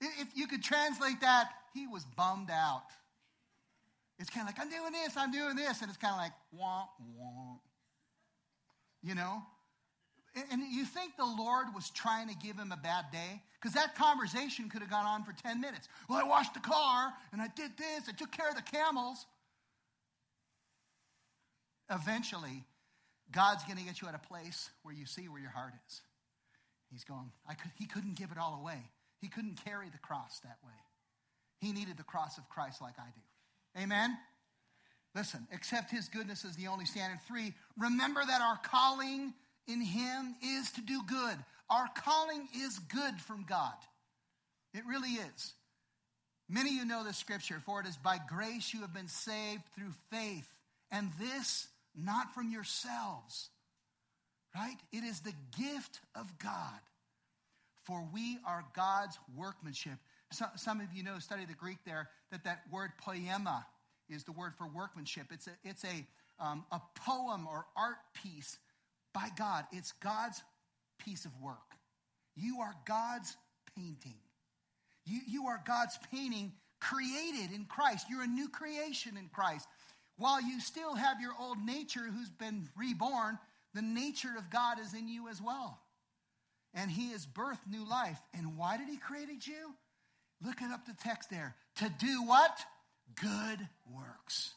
If 0.00 0.28
you 0.34 0.46
could 0.46 0.62
translate 0.62 1.20
that, 1.20 1.50
he 1.74 1.86
was 1.86 2.04
bummed 2.16 2.50
out. 2.50 2.86
It's 4.18 4.30
kind 4.30 4.48
of 4.48 4.54
like, 4.54 4.64
I'm 4.64 4.70
doing 4.70 4.92
this, 4.92 5.16
I'm 5.16 5.32
doing 5.32 5.56
this. 5.56 5.82
And 5.82 5.90
it's 5.90 5.98
kind 5.98 6.14
of 6.14 6.18
like. 6.18 6.32
You 9.02 9.14
know? 9.14 9.42
And 10.50 10.62
you 10.72 10.84
think 10.84 11.16
the 11.16 11.26
Lord 11.26 11.66
was 11.74 11.90
trying 11.90 12.28
to 12.28 12.34
give 12.34 12.56
him 12.56 12.72
a 12.72 12.76
bad 12.76 13.06
day? 13.12 13.42
Because 13.60 13.74
that 13.74 13.94
conversation 13.94 14.70
could 14.70 14.80
have 14.80 14.90
gone 14.90 15.04
on 15.04 15.24
for 15.24 15.32
10 15.32 15.60
minutes. 15.60 15.88
Well, 16.08 16.18
I 16.18 16.26
washed 16.26 16.54
the 16.54 16.60
car 16.60 17.12
and 17.32 17.42
I 17.42 17.48
did 17.48 17.72
this, 17.76 18.08
I 18.08 18.12
took 18.12 18.32
care 18.32 18.48
of 18.48 18.56
the 18.56 18.62
camels. 18.62 19.26
Eventually, 21.90 22.64
God's 23.30 23.64
going 23.64 23.78
to 23.78 23.84
get 23.84 24.00
you 24.00 24.08
at 24.08 24.14
a 24.14 24.18
place 24.18 24.70
where 24.82 24.94
you 24.94 25.06
see 25.06 25.28
where 25.28 25.40
your 25.40 25.50
heart 25.50 25.72
is. 25.88 26.00
He's 26.90 27.04
going, 27.04 27.32
I 27.48 27.54
could, 27.54 27.70
he 27.78 27.86
couldn't 27.86 28.16
give 28.16 28.30
it 28.30 28.38
all 28.38 28.58
away. 28.60 28.78
He 29.20 29.28
couldn't 29.28 29.64
carry 29.64 29.88
the 29.88 29.98
cross 29.98 30.40
that 30.40 30.58
way. 30.64 30.74
He 31.60 31.72
needed 31.72 31.96
the 31.96 32.02
cross 32.02 32.38
of 32.38 32.48
Christ 32.48 32.82
like 32.82 32.94
I 32.98 33.08
do. 33.14 33.82
Amen? 33.82 34.16
Listen, 35.14 35.46
accept 35.54 35.90
his 35.90 36.08
goodness 36.08 36.44
as 36.44 36.56
the 36.56 36.66
only 36.66 36.84
standard. 36.84 37.20
Three, 37.26 37.54
remember 37.78 38.20
that 38.26 38.40
our 38.40 38.58
calling 38.62 39.32
in 39.66 39.80
him 39.80 40.34
is 40.42 40.70
to 40.72 40.80
do 40.80 41.02
good. 41.06 41.36
Our 41.70 41.88
calling 41.96 42.48
is 42.56 42.78
good 42.78 43.20
from 43.20 43.44
God. 43.48 43.74
It 44.74 44.84
really 44.86 45.10
is. 45.10 45.54
Many 46.48 46.70
of 46.70 46.76
you 46.76 46.84
know 46.84 47.04
this 47.04 47.16
scripture, 47.16 47.62
for 47.64 47.80
it 47.80 47.86
is 47.86 47.96
by 47.96 48.18
grace 48.28 48.74
you 48.74 48.80
have 48.80 48.92
been 48.92 49.08
saved 49.08 49.62
through 49.74 49.92
faith, 50.10 50.48
and 50.90 51.10
this 51.18 51.68
not 51.94 52.34
from 52.34 52.50
yourselves, 52.50 53.50
right? 54.54 54.76
It 54.92 55.04
is 55.04 55.20
the 55.20 55.34
gift 55.58 56.00
of 56.14 56.38
God. 56.38 56.80
For 57.84 58.06
we 58.12 58.38
are 58.46 58.64
God's 58.74 59.18
workmanship, 59.36 59.98
some 60.30 60.80
of 60.80 60.86
you 60.94 61.02
know, 61.02 61.18
study 61.18 61.44
the 61.44 61.54
Greek 61.54 61.78
there, 61.84 62.08
that 62.30 62.44
that 62.44 62.62
word 62.70 62.90
poema 62.96 63.66
is 64.08 64.24
the 64.24 64.32
word 64.32 64.54
for 64.56 64.68
workmanship. 64.68 65.26
It's 65.32 65.48
a, 65.48 65.50
it's 65.64 65.84
a, 65.84 66.06
um, 66.38 66.64
a 66.70 66.80
poem 66.94 67.46
or 67.48 67.66
art 67.76 67.98
piece 68.22 68.58
by 69.12 69.28
God. 69.36 69.64
It's 69.72 69.92
God's 70.02 70.40
piece 70.98 71.24
of 71.24 71.32
work. 71.42 71.58
You 72.36 72.60
are 72.60 72.74
God's 72.86 73.36
painting. 73.76 74.20
You, 75.04 75.20
you 75.26 75.46
are 75.48 75.60
God's 75.66 75.98
painting 76.12 76.52
created 76.80 77.54
in 77.54 77.64
Christ. 77.64 78.06
You're 78.08 78.22
a 78.22 78.28
new 78.28 78.48
creation 78.48 79.16
in 79.16 79.28
Christ. 79.28 79.66
While 80.22 80.40
you 80.40 80.60
still 80.60 80.94
have 80.94 81.20
your 81.20 81.32
old 81.40 81.58
nature 81.66 81.98
who's 81.98 82.30
been 82.30 82.68
reborn, 82.76 83.40
the 83.74 83.82
nature 83.82 84.30
of 84.38 84.50
God 84.50 84.78
is 84.78 84.94
in 84.94 85.08
you 85.08 85.26
as 85.28 85.42
well. 85.42 85.80
And 86.74 86.88
He 86.88 87.10
has 87.10 87.26
birthed 87.26 87.68
new 87.68 87.84
life. 87.84 88.20
And 88.32 88.56
why 88.56 88.76
did 88.76 88.88
He 88.88 88.98
create 88.98 89.48
you? 89.48 89.74
Look 90.46 90.62
it 90.62 90.70
up 90.72 90.86
the 90.86 90.94
text 91.02 91.28
there. 91.28 91.56
To 91.78 91.92
do 91.98 92.22
what? 92.22 92.56
Good 93.20 93.66
works. 93.92 94.52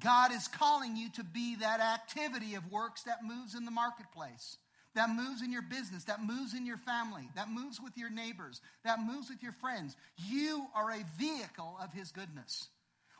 God 0.00 0.30
is 0.30 0.46
calling 0.46 0.96
you 0.96 1.10
to 1.16 1.24
be 1.24 1.56
that 1.56 1.80
activity 1.80 2.54
of 2.54 2.70
works 2.70 3.02
that 3.02 3.24
moves 3.24 3.56
in 3.56 3.64
the 3.64 3.72
marketplace, 3.72 4.58
that 4.94 5.10
moves 5.10 5.42
in 5.42 5.50
your 5.50 5.62
business, 5.62 6.04
that 6.04 6.22
moves 6.22 6.54
in 6.54 6.66
your 6.66 6.78
family, 6.78 7.28
that 7.34 7.50
moves 7.50 7.80
with 7.82 7.98
your 7.98 8.10
neighbors, 8.10 8.60
that 8.84 9.04
moves 9.04 9.28
with 9.28 9.42
your 9.42 9.54
friends. 9.54 9.96
You 10.28 10.66
are 10.72 10.92
a 10.92 11.04
vehicle 11.18 11.76
of 11.82 11.92
His 11.92 12.12
goodness. 12.12 12.68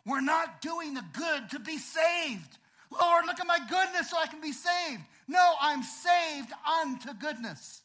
We're 0.07 0.21
not 0.21 0.61
doing 0.61 0.95
the 0.95 1.05
good 1.13 1.51
to 1.51 1.59
be 1.59 1.79
saved. 1.79 2.59
Lord, 2.91 3.27
look 3.27 3.39
at 3.39 3.47
my 3.47 3.59
goodness 3.69 4.11
so 4.11 4.19
I 4.19 4.27
can 4.27 4.41
be 4.41 4.53
saved. 4.53 5.03
No, 5.29 5.55
I'm 5.61 5.83
saved 5.83 6.51
unto 6.81 7.15
goodness. 7.15 7.83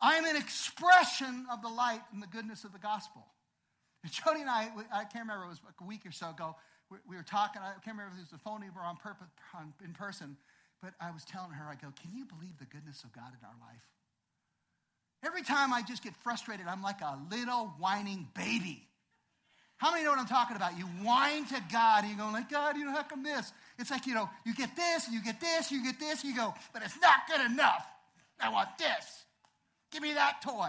I'm 0.00 0.24
an 0.24 0.36
expression 0.36 1.46
of 1.52 1.60
the 1.62 1.68
light 1.68 2.00
and 2.12 2.22
the 2.22 2.26
goodness 2.26 2.64
of 2.64 2.72
the 2.72 2.78
gospel. 2.78 3.26
And 4.02 4.12
Jody 4.12 4.40
and 4.40 4.48
I, 4.48 4.70
I 4.92 5.04
can't 5.04 5.24
remember, 5.26 5.44
it 5.44 5.48
was 5.48 5.60
a 5.80 5.84
week 5.84 6.06
or 6.06 6.12
so 6.12 6.30
ago, 6.30 6.56
we, 6.90 6.98
we 7.08 7.16
were 7.16 7.22
talking. 7.22 7.60
I 7.60 7.72
can't 7.84 7.96
remember 7.96 8.12
if 8.14 8.18
it 8.18 8.32
was 8.32 8.40
a 8.40 8.42
phone 8.42 8.62
or 8.76 8.82
on 8.82 8.96
purpose, 8.96 9.28
on, 9.54 9.72
in 9.84 9.92
person, 9.92 10.36
but 10.82 10.94
I 11.00 11.10
was 11.10 11.24
telling 11.24 11.50
her, 11.50 11.66
I 11.66 11.74
go, 11.74 11.92
Can 12.00 12.12
you 12.14 12.24
believe 12.24 12.58
the 12.58 12.64
goodness 12.64 13.04
of 13.04 13.12
God 13.12 13.28
in 13.28 13.44
our 13.44 13.68
life? 13.68 13.84
Every 15.24 15.42
time 15.42 15.72
I 15.72 15.82
just 15.82 16.02
get 16.02 16.16
frustrated, 16.16 16.66
I'm 16.66 16.82
like 16.82 17.02
a 17.02 17.18
little 17.30 17.74
whining 17.78 18.28
baby. 18.34 18.88
How 19.80 19.92
many 19.92 20.04
know 20.04 20.10
what 20.10 20.18
I'm 20.18 20.26
talking 20.26 20.56
about? 20.56 20.76
You 20.76 20.84
whine 21.02 21.46
to 21.46 21.62
God 21.72 22.04
and 22.04 22.12
you 22.12 22.18
go 22.18 22.28
like, 22.30 22.50
God, 22.50 22.76
you 22.76 22.84
know, 22.84 22.92
how 22.92 23.02
come 23.02 23.22
this? 23.22 23.50
It's 23.78 23.90
like, 23.90 24.06
you 24.06 24.12
know, 24.12 24.28
you 24.44 24.54
get 24.54 24.76
this, 24.76 25.08
you 25.10 25.24
get 25.24 25.40
this, 25.40 25.72
you 25.72 25.82
get 25.82 25.98
this, 25.98 26.22
you 26.22 26.36
go, 26.36 26.52
but 26.74 26.82
it's 26.82 27.00
not 27.00 27.20
good 27.26 27.50
enough. 27.50 27.86
I 28.38 28.50
want 28.50 28.68
this. 28.76 29.24
Give 29.90 30.02
me 30.02 30.12
that 30.12 30.42
toy. 30.42 30.68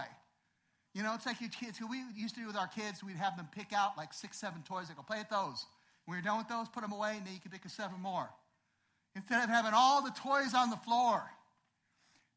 You 0.94 1.02
know, 1.02 1.12
it's 1.14 1.26
like 1.26 1.42
you 1.42 1.50
kids 1.50 1.76
who 1.76 1.88
we 1.88 2.02
used 2.16 2.36
to 2.36 2.40
do 2.40 2.46
with 2.46 2.56
our 2.56 2.68
kids, 2.68 3.04
we'd 3.04 3.16
have 3.16 3.36
them 3.36 3.48
pick 3.54 3.74
out 3.74 3.98
like 3.98 4.14
six, 4.14 4.38
seven 4.38 4.62
toys. 4.62 4.88
They 4.88 4.94
go, 4.94 5.02
play 5.02 5.18
with 5.18 5.28
those. 5.28 5.66
When 6.06 6.16
you're 6.16 6.24
done 6.24 6.38
with 6.38 6.48
those, 6.48 6.68
put 6.70 6.80
them 6.80 6.92
away, 6.92 7.16
and 7.18 7.26
then 7.26 7.34
you 7.34 7.40
can 7.40 7.50
pick 7.50 7.66
a 7.66 7.68
seven 7.68 8.00
more. 8.00 8.30
Instead 9.14 9.44
of 9.44 9.50
having 9.50 9.72
all 9.74 10.02
the 10.02 10.10
toys 10.10 10.54
on 10.54 10.70
the 10.70 10.76
floor, 10.76 11.22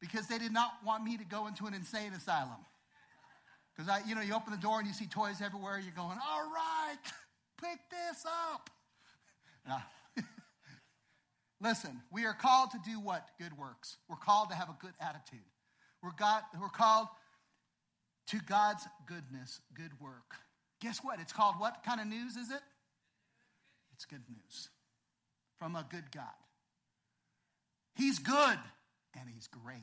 because 0.01 0.27
they 0.27 0.38
did 0.38 0.51
not 0.51 0.73
want 0.85 1.05
me 1.05 1.15
to 1.15 1.23
go 1.23 1.47
into 1.47 1.67
an 1.67 1.73
insane 1.73 2.11
asylum. 2.11 2.59
Because 3.75 3.89
I, 3.89 4.07
you 4.07 4.15
know, 4.15 4.21
you 4.21 4.33
open 4.33 4.51
the 4.51 4.59
door 4.59 4.79
and 4.79 4.88
you 4.88 4.93
see 4.93 5.05
toys 5.05 5.41
everywhere. 5.43 5.79
You're 5.79 5.93
going, 5.95 6.17
all 6.25 6.49
right, 6.49 6.97
pick 7.61 7.79
this 7.89 8.25
up. 8.25 8.69
Now, 9.67 9.83
listen, 11.61 12.01
we 12.11 12.25
are 12.25 12.33
called 12.33 12.71
to 12.71 12.79
do 12.85 12.99
what? 12.99 13.27
Good 13.39 13.57
works. 13.57 13.97
We're 14.09 14.15
called 14.15 14.49
to 14.49 14.55
have 14.55 14.69
a 14.69 14.77
good 14.79 14.93
attitude. 15.01 15.39
We're, 16.01 16.11
God, 16.17 16.43
we're 16.59 16.69
called 16.69 17.07
to 18.27 18.39
God's 18.39 18.83
goodness, 19.07 19.59
good 19.73 19.91
work. 19.99 20.35
Guess 20.81 20.99
what? 21.03 21.19
It's 21.19 21.33
called 21.33 21.55
what 21.57 21.83
kind 21.85 21.99
of 21.99 22.07
news 22.07 22.35
is 22.35 22.51
it? 22.51 22.61
It's 23.93 24.05
good 24.05 24.23
news 24.29 24.69
from 25.57 25.75
a 25.75 25.85
good 25.89 26.11
God. 26.11 26.23
He's 27.95 28.19
good 28.19 28.59
and 29.17 29.29
he's 29.33 29.47
great. 29.47 29.77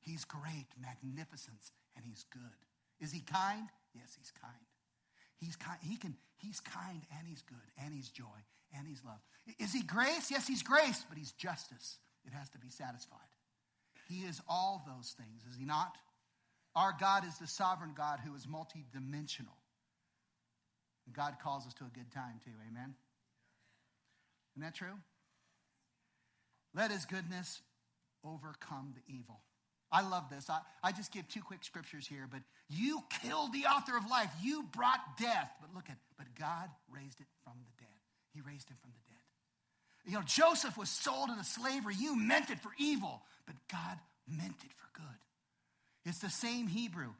He's 0.00 0.24
great, 0.24 0.66
magnificence, 0.80 1.72
and 1.96 2.04
he's 2.04 2.24
good. 2.32 2.65
Is 3.00 3.12
he 3.12 3.20
kind? 3.20 3.68
Yes, 3.94 4.16
he's 4.18 4.32
kind. 4.40 4.54
He's 5.38 5.56
kind. 5.56 5.78
He 5.82 5.96
can, 5.96 6.16
he's 6.38 6.60
kind 6.60 7.02
and 7.18 7.26
he's 7.26 7.42
good 7.42 7.70
and 7.82 7.94
he's 7.94 8.08
joy 8.08 8.24
and 8.76 8.86
he's 8.86 9.02
love. 9.04 9.20
Is 9.58 9.72
he 9.72 9.82
grace? 9.82 10.30
Yes, 10.30 10.46
he's 10.46 10.62
grace, 10.62 11.04
but 11.08 11.18
he's 11.18 11.32
justice. 11.32 11.98
It 12.26 12.32
has 12.32 12.48
to 12.50 12.58
be 12.58 12.70
satisfied. 12.70 13.18
He 14.08 14.20
is 14.20 14.40
all 14.48 14.84
those 14.86 15.14
things, 15.16 15.42
is 15.50 15.58
he 15.58 15.64
not? 15.64 15.96
Our 16.74 16.94
God 16.98 17.26
is 17.26 17.38
the 17.38 17.46
sovereign 17.46 17.92
God 17.96 18.20
who 18.24 18.34
is 18.34 18.46
multidimensional. 18.46 19.56
God 21.12 21.36
calls 21.42 21.66
us 21.66 21.74
to 21.74 21.84
a 21.84 21.90
good 21.94 22.10
time 22.12 22.40
too. 22.44 22.50
Amen? 22.68 22.94
Isn't 24.54 24.62
that 24.62 24.74
true? 24.74 24.98
Let 26.74 26.90
his 26.90 27.04
goodness 27.04 27.62
overcome 28.24 28.94
the 28.94 29.12
evil. 29.12 29.40
I 29.92 30.06
love 30.08 30.24
this. 30.30 30.50
I, 30.50 30.60
I 30.82 30.92
just 30.92 31.12
give 31.12 31.28
two 31.28 31.42
quick 31.42 31.64
scriptures 31.64 32.06
here, 32.06 32.26
but 32.30 32.40
you 32.68 33.02
killed 33.22 33.52
the 33.52 33.66
author 33.66 33.96
of 33.96 34.08
life. 34.10 34.30
You 34.42 34.64
brought 34.72 35.00
death. 35.18 35.50
But 35.60 35.74
look 35.74 35.88
at, 35.88 35.96
but 36.18 36.26
God 36.38 36.68
raised 36.92 37.20
it 37.20 37.26
from 37.44 37.54
the 37.64 37.82
dead. 37.82 37.88
He 38.34 38.40
raised 38.40 38.68
him 38.68 38.76
from 38.82 38.90
the 38.92 39.00
dead. 39.08 40.12
You 40.12 40.18
know, 40.18 40.24
Joseph 40.24 40.76
was 40.76 40.88
sold 40.88 41.30
into 41.30 41.44
slavery. 41.44 41.94
You 41.98 42.16
meant 42.16 42.50
it 42.50 42.60
for 42.60 42.70
evil, 42.78 43.22
but 43.46 43.56
God 43.70 43.98
meant 44.28 44.64
it 44.64 44.72
for 44.76 44.88
good. 45.00 45.18
It's 46.04 46.18
the 46.18 46.30
same 46.30 46.66
Hebrew. 46.68 47.10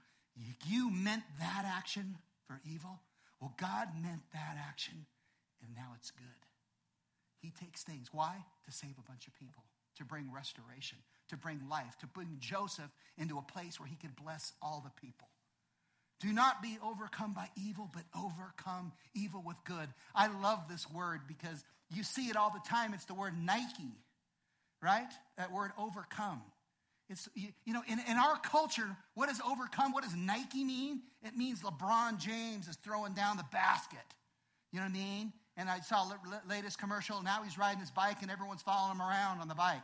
You 0.67 0.91
meant 0.91 1.23
that 1.39 1.65
action 1.67 2.19
for 2.47 2.61
evil. 2.65 3.01
Well, 3.41 3.55
God 3.59 3.89
meant 4.01 4.23
that 4.33 4.57
action, 4.69 5.07
and 5.63 5.75
now 5.75 5.95
it's 5.97 6.11
good. 6.11 6.27
He 7.41 7.51
takes 7.51 7.83
things. 7.83 8.09
Why? 8.13 8.45
To 8.65 8.73
save 8.73 8.95
a 8.99 9.09
bunch 9.11 9.27
of 9.27 9.35
people, 9.35 9.63
to 9.99 10.05
bring 10.05 10.33
restoration, 10.33 10.99
to 11.29 11.37
bring 11.37 11.61
life, 11.69 11.97
to 12.01 12.07
bring 12.07 12.37
Joseph 12.41 12.91
into 13.19 13.39
a 13.39 13.43
place 13.43 13.79
where 13.81 13.89
he 13.89 13.97
could 13.97 14.17
bless 14.17 14.53
all 14.63 14.83
the 14.85 15.01
people. 15.01 15.29
Do 16.21 16.33
not 16.33 16.63
be 16.63 16.79
overcome 16.83 17.35
by 17.35 17.49
evil, 17.57 17.91
but 17.93 18.05
overcome 18.17 18.93
evil 19.15 19.43
with 19.45 19.57
good. 19.65 19.89
I 20.15 20.29
love 20.29 20.61
this 20.69 20.91
word 20.91 21.21
because 21.29 21.63
you 21.95 22.03
see 22.03 22.29
it 22.29 22.37
all 22.37 22.51
the 22.51 22.69
time. 22.69 22.95
It's 22.95 23.05
the 23.05 23.15
word 23.15 23.35
Nike, 23.39 24.01
right? 24.83 25.11
That 25.37 25.53
word 25.53 25.73
overcome. 25.79 26.41
It's, 27.09 27.29
you, 27.35 27.49
you 27.65 27.73
know, 27.73 27.83
in, 27.87 28.01
in 28.09 28.17
our 28.17 28.37
culture, 28.39 28.97
what 29.15 29.29
does 29.29 29.41
overcome, 29.47 29.93
what 29.93 30.03
does 30.03 30.17
Nike 30.17 30.65
mean? 30.65 31.03
It 31.23 31.37
means 31.37 31.61
LeBron 31.61 32.19
James 32.19 32.67
is 32.67 32.77
throwing 32.77 33.13
down 33.13 33.37
the 33.37 33.47
basket. 33.53 33.99
You 34.73 34.81
know 34.81 34.87
what 34.87 34.91
I 34.91 34.99
mean? 34.99 35.33
And 35.57 35.69
I 35.69 35.81
saw 35.81 36.05
the 36.05 36.17
latest 36.49 36.79
commercial. 36.79 37.23
Now 37.23 37.43
he's 37.43 37.57
riding 37.57 37.81
his 37.81 37.91
bike 37.91 38.23
and 38.23 38.31
everyone's 38.31 38.63
following 38.63 38.97
him 38.97 39.03
around 39.03 39.41
on 39.41 39.49
the 39.49 39.55
bike. 39.55 39.83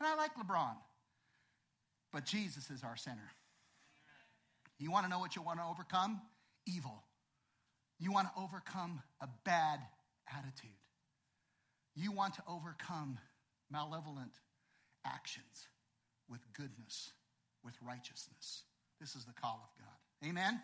And 0.00 0.06
I 0.06 0.16
like 0.16 0.32
LeBron. 0.34 0.74
But 2.12 2.24
Jesus 2.24 2.70
is 2.70 2.82
our 2.84 2.96
center. 2.96 3.30
You 4.78 4.90
want 4.90 5.06
to 5.06 5.10
know 5.10 5.18
what 5.18 5.36
you 5.36 5.42
want 5.42 5.58
to 5.58 5.64
overcome? 5.64 6.20
Evil. 6.66 7.02
You 7.98 8.12
want 8.12 8.28
to 8.34 8.40
overcome 8.40 9.02
a 9.20 9.28
bad 9.44 9.80
attitude. 10.28 10.70
You 11.94 12.12
want 12.12 12.34
to 12.34 12.42
overcome 12.48 13.18
malevolent 13.70 14.32
actions 15.06 15.68
with 16.28 16.40
goodness, 16.54 17.12
with 17.64 17.74
righteousness. 17.86 18.62
This 19.00 19.14
is 19.14 19.24
the 19.24 19.32
call 19.32 19.60
of 19.62 19.84
God. 19.84 20.28
Amen? 20.28 20.60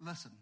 Listen, 0.00 0.32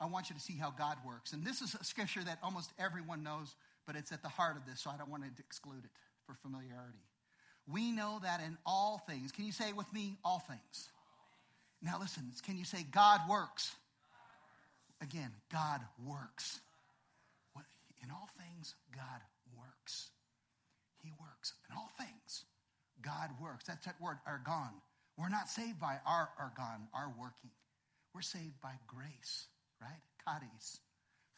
I 0.00 0.06
want 0.06 0.30
you 0.30 0.36
to 0.36 0.40
see 0.40 0.56
how 0.56 0.70
God 0.70 0.96
works. 1.06 1.32
And 1.32 1.44
this 1.44 1.60
is 1.60 1.76
a 1.78 1.84
scripture 1.84 2.24
that 2.24 2.38
almost 2.42 2.72
everyone 2.78 3.22
knows, 3.22 3.54
but 3.86 3.96
it's 3.96 4.12
at 4.12 4.22
the 4.22 4.28
heart 4.28 4.56
of 4.56 4.64
this, 4.64 4.80
so 4.80 4.90
I 4.90 4.96
don't 4.96 5.10
want 5.10 5.24
to 5.24 5.30
exclude 5.38 5.84
it 5.84 5.90
for 6.26 6.34
familiarity. 6.34 7.04
We 7.66 7.92
know 7.92 8.20
that 8.22 8.40
in 8.40 8.56
all 8.66 9.02
things, 9.08 9.32
can 9.32 9.44
you 9.44 9.52
say 9.52 9.72
with 9.72 9.92
me, 9.92 10.16
all 10.24 10.40
things? 10.40 10.88
Now 11.82 11.98
listen, 12.00 12.24
can 12.44 12.58
you 12.58 12.64
say 12.64 12.84
God 12.90 13.20
works? 13.28 13.74
Again, 15.00 15.30
God 15.52 15.80
works. 16.04 16.60
In 18.02 18.10
all 18.10 18.28
things, 18.38 18.74
God 18.94 19.20
works. 19.56 20.10
He 21.02 21.12
works 21.20 21.52
in 21.68 21.76
all 21.76 21.90
things. 21.98 22.44
God 23.02 23.30
works. 23.40 23.64
That's 23.64 23.84
that 23.86 24.00
word, 24.00 24.18
ergon. 24.28 24.72
We're 25.16 25.28
not 25.28 25.48
saved 25.48 25.78
by 25.78 25.98
our 26.06 26.30
ergon, 26.40 26.88
our 26.94 27.12
working. 27.18 27.50
We're 28.14 28.22
saved 28.22 28.60
by 28.62 28.72
grace, 28.86 29.46
right? 29.80 30.00
Charis, 30.24 30.80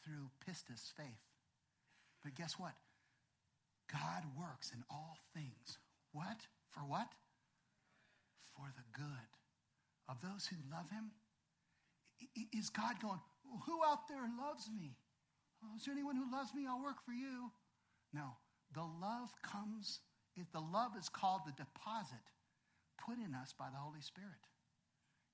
through 0.04 0.30
pistis, 0.46 0.92
faith. 0.96 1.06
But 2.22 2.34
guess 2.34 2.58
what? 2.58 2.74
God 3.90 4.24
works 4.38 4.72
in 4.72 4.82
all 4.90 5.18
things. 5.34 5.78
What? 6.12 6.46
For 6.70 6.80
what? 6.80 7.08
For 8.56 8.66
the 8.76 8.84
good 8.96 9.30
of 10.08 10.20
those 10.20 10.46
who 10.46 10.56
love 10.70 10.90
him. 10.90 11.10
Is 12.52 12.70
God 12.70 13.00
going, 13.00 13.20
who 13.66 13.80
out 13.84 14.08
there 14.08 14.28
loves 14.38 14.68
me? 14.72 14.96
Oh, 15.64 15.76
is 15.76 15.84
there 15.84 15.92
anyone 15.92 16.16
who 16.16 16.30
loves 16.30 16.54
me? 16.54 16.66
I'll 16.68 16.82
work 16.82 17.04
for 17.04 17.12
you. 17.12 17.50
No, 18.12 18.36
the 18.74 18.82
love 18.82 19.30
comes 19.42 20.00
the 20.52 20.60
love 20.60 20.92
is 20.98 21.08
called 21.08 21.42
the 21.44 21.52
deposit 21.52 22.24
put 23.04 23.18
in 23.18 23.34
us 23.34 23.54
by 23.58 23.66
the 23.70 23.76
Holy 23.76 24.00
Spirit. 24.00 24.30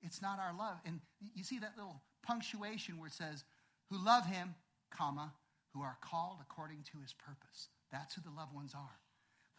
It's 0.01 0.21
not 0.21 0.39
our 0.39 0.55
love. 0.57 0.77
And 0.85 0.99
you 1.35 1.43
see 1.43 1.59
that 1.59 1.77
little 1.77 2.01
punctuation 2.25 2.97
where 2.97 3.07
it 3.07 3.13
says, 3.13 3.43
who 3.89 4.03
love 4.03 4.25
him, 4.25 4.55
comma, 4.91 5.33
who 5.73 5.81
are 5.81 5.97
called 6.01 6.37
according 6.41 6.83
to 6.91 6.99
his 7.01 7.13
purpose. 7.13 7.69
That's 7.91 8.15
who 8.15 8.21
the 8.21 8.35
loved 8.35 8.53
ones 8.53 8.73
are. 8.75 8.99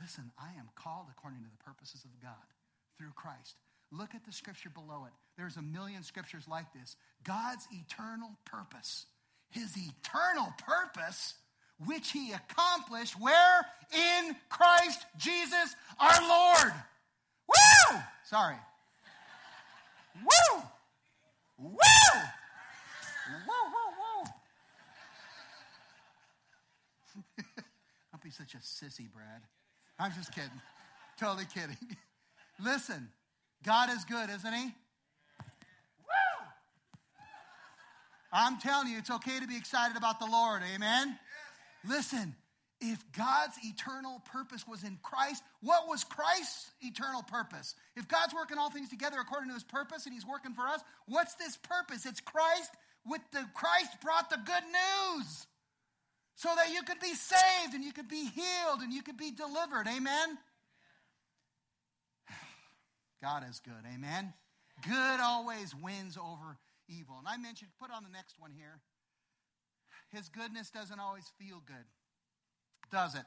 Listen, 0.00 0.30
I 0.38 0.58
am 0.58 0.68
called 0.74 1.06
according 1.10 1.40
to 1.42 1.50
the 1.50 1.62
purposes 1.64 2.04
of 2.04 2.22
God 2.22 2.32
through 2.96 3.12
Christ. 3.14 3.56
Look 3.92 4.14
at 4.14 4.24
the 4.24 4.32
scripture 4.32 4.70
below 4.70 5.04
it. 5.06 5.12
There's 5.36 5.56
a 5.56 5.62
million 5.62 6.02
scriptures 6.02 6.44
like 6.48 6.72
this. 6.72 6.96
God's 7.24 7.66
eternal 7.72 8.30
purpose, 8.44 9.06
his 9.50 9.76
eternal 9.76 10.54
purpose, 10.58 11.34
which 11.84 12.12
he 12.12 12.32
accomplished 12.32 13.20
where? 13.20 13.66
In 13.92 14.36
Christ 14.48 15.04
Jesus 15.18 15.74
our 15.98 16.28
Lord. 16.28 16.72
Woo! 17.48 17.98
Sorry. 18.24 18.56
Woo! 20.16 20.62
Woo! 21.58 21.76
Woo, 23.46 23.64
woo, 23.72 23.90
woo. 23.98 24.24
Don't 28.12 28.22
be 28.22 28.30
such 28.30 28.54
a 28.54 28.58
sissy, 28.58 29.10
Brad. 29.10 29.42
I'm 30.00 30.12
just 30.12 30.34
kidding. 30.34 30.50
Totally 31.18 31.44
kidding. 31.44 31.76
Listen, 32.64 33.10
God 33.64 33.90
is 33.90 34.04
good, 34.06 34.30
isn't 34.30 34.52
He? 34.52 34.64
Woo! 35.98 36.46
I'm 38.32 38.58
telling 38.58 38.88
you, 38.88 38.96
it's 38.96 39.10
okay 39.10 39.38
to 39.38 39.46
be 39.46 39.58
excited 39.58 39.98
about 39.98 40.18
the 40.18 40.26
Lord. 40.26 40.62
Amen? 40.74 41.18
Listen, 41.86 42.34
if 42.80 43.04
God's 43.12 43.58
eternal 43.62 44.22
purpose 44.32 44.66
was 44.66 44.84
in 44.84 44.98
Christ, 45.02 45.42
what 45.60 45.86
was 45.86 46.02
Christ's 46.02 46.70
eternal 46.80 47.22
purpose? 47.22 47.74
If 47.94 48.08
God's 48.08 48.32
working 48.34 48.56
all 48.56 48.70
things 48.70 48.88
together 48.88 49.18
according 49.20 49.48
to 49.48 49.54
his 49.54 49.64
purpose 49.64 50.06
and 50.06 50.14
he's 50.14 50.26
working 50.26 50.54
for 50.54 50.66
us, 50.66 50.80
what's 51.08 51.34
this 51.34 51.58
purpose? 51.58 52.06
It's 52.06 52.22
Christ 52.22 52.72
with 53.04 53.20
the 53.32 53.44
Christ 53.52 54.00
brought 54.02 54.30
the 54.30 54.38
good 54.38 54.64
news 54.64 55.46
so 56.34 56.48
that 56.56 56.72
you 56.72 56.82
could 56.82 57.00
be 57.00 57.14
saved 57.14 57.74
and 57.74 57.84
you 57.84 57.92
could 57.92 58.08
be 58.08 58.26
healed 58.26 58.80
and 58.82 58.92
you 58.92 59.02
could 59.02 59.16
be 59.16 59.30
delivered. 59.30 59.86
Amen. 59.86 60.38
God 63.22 63.44
is 63.48 63.60
good. 63.60 63.84
Amen. 63.94 64.32
Good 64.86 65.20
always 65.20 65.74
wins 65.74 66.16
over 66.16 66.58
evil. 66.88 67.16
And 67.18 67.28
I 67.28 67.36
mentioned, 67.36 67.70
put 67.80 67.90
on 67.90 68.02
the 68.02 68.10
next 68.10 68.38
one 68.38 68.52
here. 68.52 68.80
His 70.12 70.28
goodness 70.28 70.70
doesn't 70.70 70.98
always 70.98 71.30
feel 71.38 71.62
good, 71.64 71.86
does 72.90 73.14
it? 73.14 73.24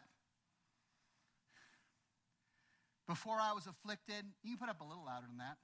Before 3.08 3.38
I 3.40 3.54
was 3.54 3.68
afflicted, 3.68 4.26
you 4.44 4.58
put 4.58 4.70
up 4.70 4.82
a 4.82 4.84
little 4.84 5.06
louder 5.06 5.28
than 5.28 5.38
that. 5.38 5.58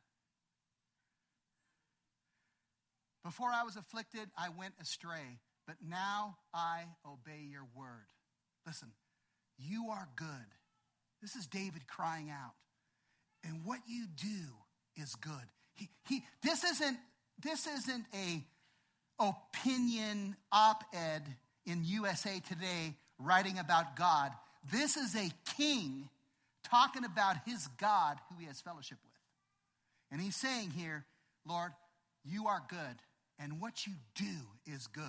Before 3.23 3.49
I 3.49 3.63
was 3.63 3.75
afflicted, 3.75 4.30
I 4.38 4.49
went 4.49 4.73
astray, 4.82 5.39
but 5.69 5.77
now 5.88 6.36
I 6.51 6.86
obey 7.05 7.43
your 7.51 7.67
word. 7.77 8.08
Listen, 8.65 8.88
you 9.60 9.91
are 9.91 10.08
good. 10.15 10.27
This 11.21 11.36
is 11.36 11.45
David 11.45 11.86
crying 11.86 12.32
out. 12.32 12.53
And 13.43 13.63
what 13.65 13.77
you 13.88 14.08
do 14.19 14.99
is 14.99 15.13
good. 15.13 15.32
He, 15.75 15.88
he, 16.08 16.23
this 16.41 16.63
isn't, 16.63 16.97
this 17.43 17.67
isn't 17.67 18.05
a 18.15 18.43
opinion 19.19 20.36
op-ed 20.51 21.21
in 21.67 21.84
USA 21.84 22.39
Today 22.39 22.95
writing 23.19 23.60
about 23.60 23.95
God. 23.95 24.32
This 24.71 24.97
is 24.97 25.15
a 25.15 25.29
king 25.55 26.10
talking 26.63 27.05
about 27.05 27.36
his 27.45 27.67
God 27.79 28.17
who 28.29 28.39
he 28.39 28.47
has 28.47 28.60
fellowship 28.60 28.97
with. 29.03 29.13
And 30.12 30.19
he's 30.19 30.36
saying 30.36 30.71
here, 30.71 31.05
Lord, 31.47 31.73
you 32.25 32.47
are 32.47 32.63
good, 32.67 32.95
and 33.38 33.62
what 33.62 33.86
you 33.86 33.93
do 34.15 34.73
is 34.73 34.88
good. 34.88 35.05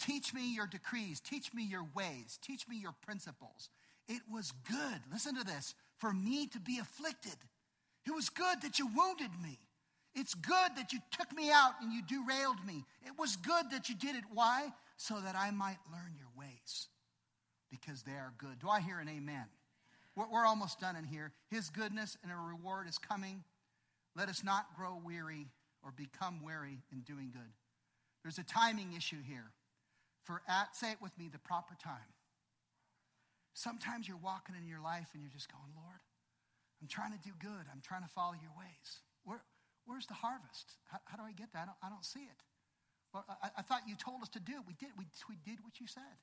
Teach 0.00 0.32
me 0.32 0.54
your 0.54 0.66
decrees, 0.66 1.20
teach 1.20 1.52
me 1.52 1.62
your 1.62 1.86
ways, 1.94 2.38
teach 2.42 2.66
me 2.66 2.76
your 2.76 2.94
principles. 3.04 3.68
It 4.08 4.22
was 4.32 4.52
good, 4.68 5.00
listen 5.12 5.36
to 5.36 5.44
this, 5.44 5.74
for 5.98 6.12
me 6.12 6.46
to 6.48 6.58
be 6.58 6.78
afflicted. 6.78 7.36
It 8.06 8.14
was 8.14 8.30
good 8.30 8.62
that 8.62 8.78
you 8.78 8.86
wounded 8.86 9.30
me. 9.42 9.58
It's 10.14 10.34
good 10.34 10.70
that 10.76 10.92
you 10.92 11.00
took 11.16 11.32
me 11.36 11.50
out 11.52 11.74
and 11.80 11.92
you 11.92 12.02
derailed 12.02 12.64
me. 12.66 12.84
It 13.06 13.12
was 13.18 13.36
good 13.36 13.70
that 13.70 13.88
you 13.88 13.94
did 13.94 14.16
it. 14.16 14.24
Why? 14.32 14.72
So 14.96 15.20
that 15.20 15.36
I 15.36 15.50
might 15.50 15.78
learn 15.92 16.14
your 16.18 16.30
ways 16.36 16.88
because 17.70 18.02
they 18.02 18.12
are 18.12 18.32
good. 18.38 18.58
Do 18.58 18.68
I 18.68 18.80
hear 18.80 18.98
an 18.98 19.08
amen? 19.08 19.44
We're 20.16 20.44
almost 20.44 20.80
done 20.80 20.96
in 20.96 21.04
here. 21.04 21.32
His 21.50 21.70
goodness 21.70 22.16
and 22.22 22.32
a 22.32 22.36
reward 22.36 22.88
is 22.88 22.98
coming. 22.98 23.44
Let 24.16 24.28
us 24.28 24.42
not 24.42 24.74
grow 24.76 25.00
weary 25.02 25.46
or 25.84 25.92
become 25.92 26.42
weary 26.42 26.82
in 26.90 27.00
doing 27.00 27.30
good. 27.32 27.52
There's 28.22 28.38
a 28.38 28.44
timing 28.44 28.94
issue 28.96 29.22
here. 29.26 29.52
For 30.24 30.42
at, 30.48 30.76
say 30.76 30.92
it 30.92 31.00
with 31.00 31.16
me, 31.18 31.28
the 31.32 31.38
proper 31.38 31.76
time. 31.82 32.12
Sometimes 33.54 34.06
you're 34.06 34.20
walking 34.20 34.54
in 34.54 34.66
your 34.68 34.80
life 34.80 35.08
and 35.12 35.22
you're 35.22 35.32
just 35.32 35.50
going, 35.50 35.72
Lord, 35.74 36.00
I'm 36.80 36.88
trying 36.88 37.12
to 37.12 37.20
do 37.20 37.32
good. 37.38 37.68
I'm 37.72 37.82
trying 37.82 38.02
to 38.02 38.08
follow 38.08 38.34
your 38.40 38.52
ways. 38.56 39.04
Where, 39.24 39.42
where's 39.84 40.06
the 40.06 40.14
harvest? 40.14 40.76
How, 40.88 40.98
how, 41.04 41.16
do 41.16 41.24
I 41.24 41.32
get 41.32 41.52
that? 41.52 41.62
I 41.62 41.66
don't, 41.66 41.80
I 41.84 41.88
don't 41.90 42.04
see 42.04 42.24
it. 42.24 42.40
Well, 43.12 43.24
I, 43.28 43.50
I, 43.58 43.62
thought 43.62 43.82
you 43.88 43.96
told 43.96 44.22
us 44.22 44.28
to 44.30 44.40
do 44.40 44.52
it. 44.52 44.64
We 44.66 44.74
did. 44.74 44.90
We, 44.96 45.04
we 45.28 45.36
did 45.44 45.60
what 45.60 45.80
you 45.80 45.86
said. 45.86 46.16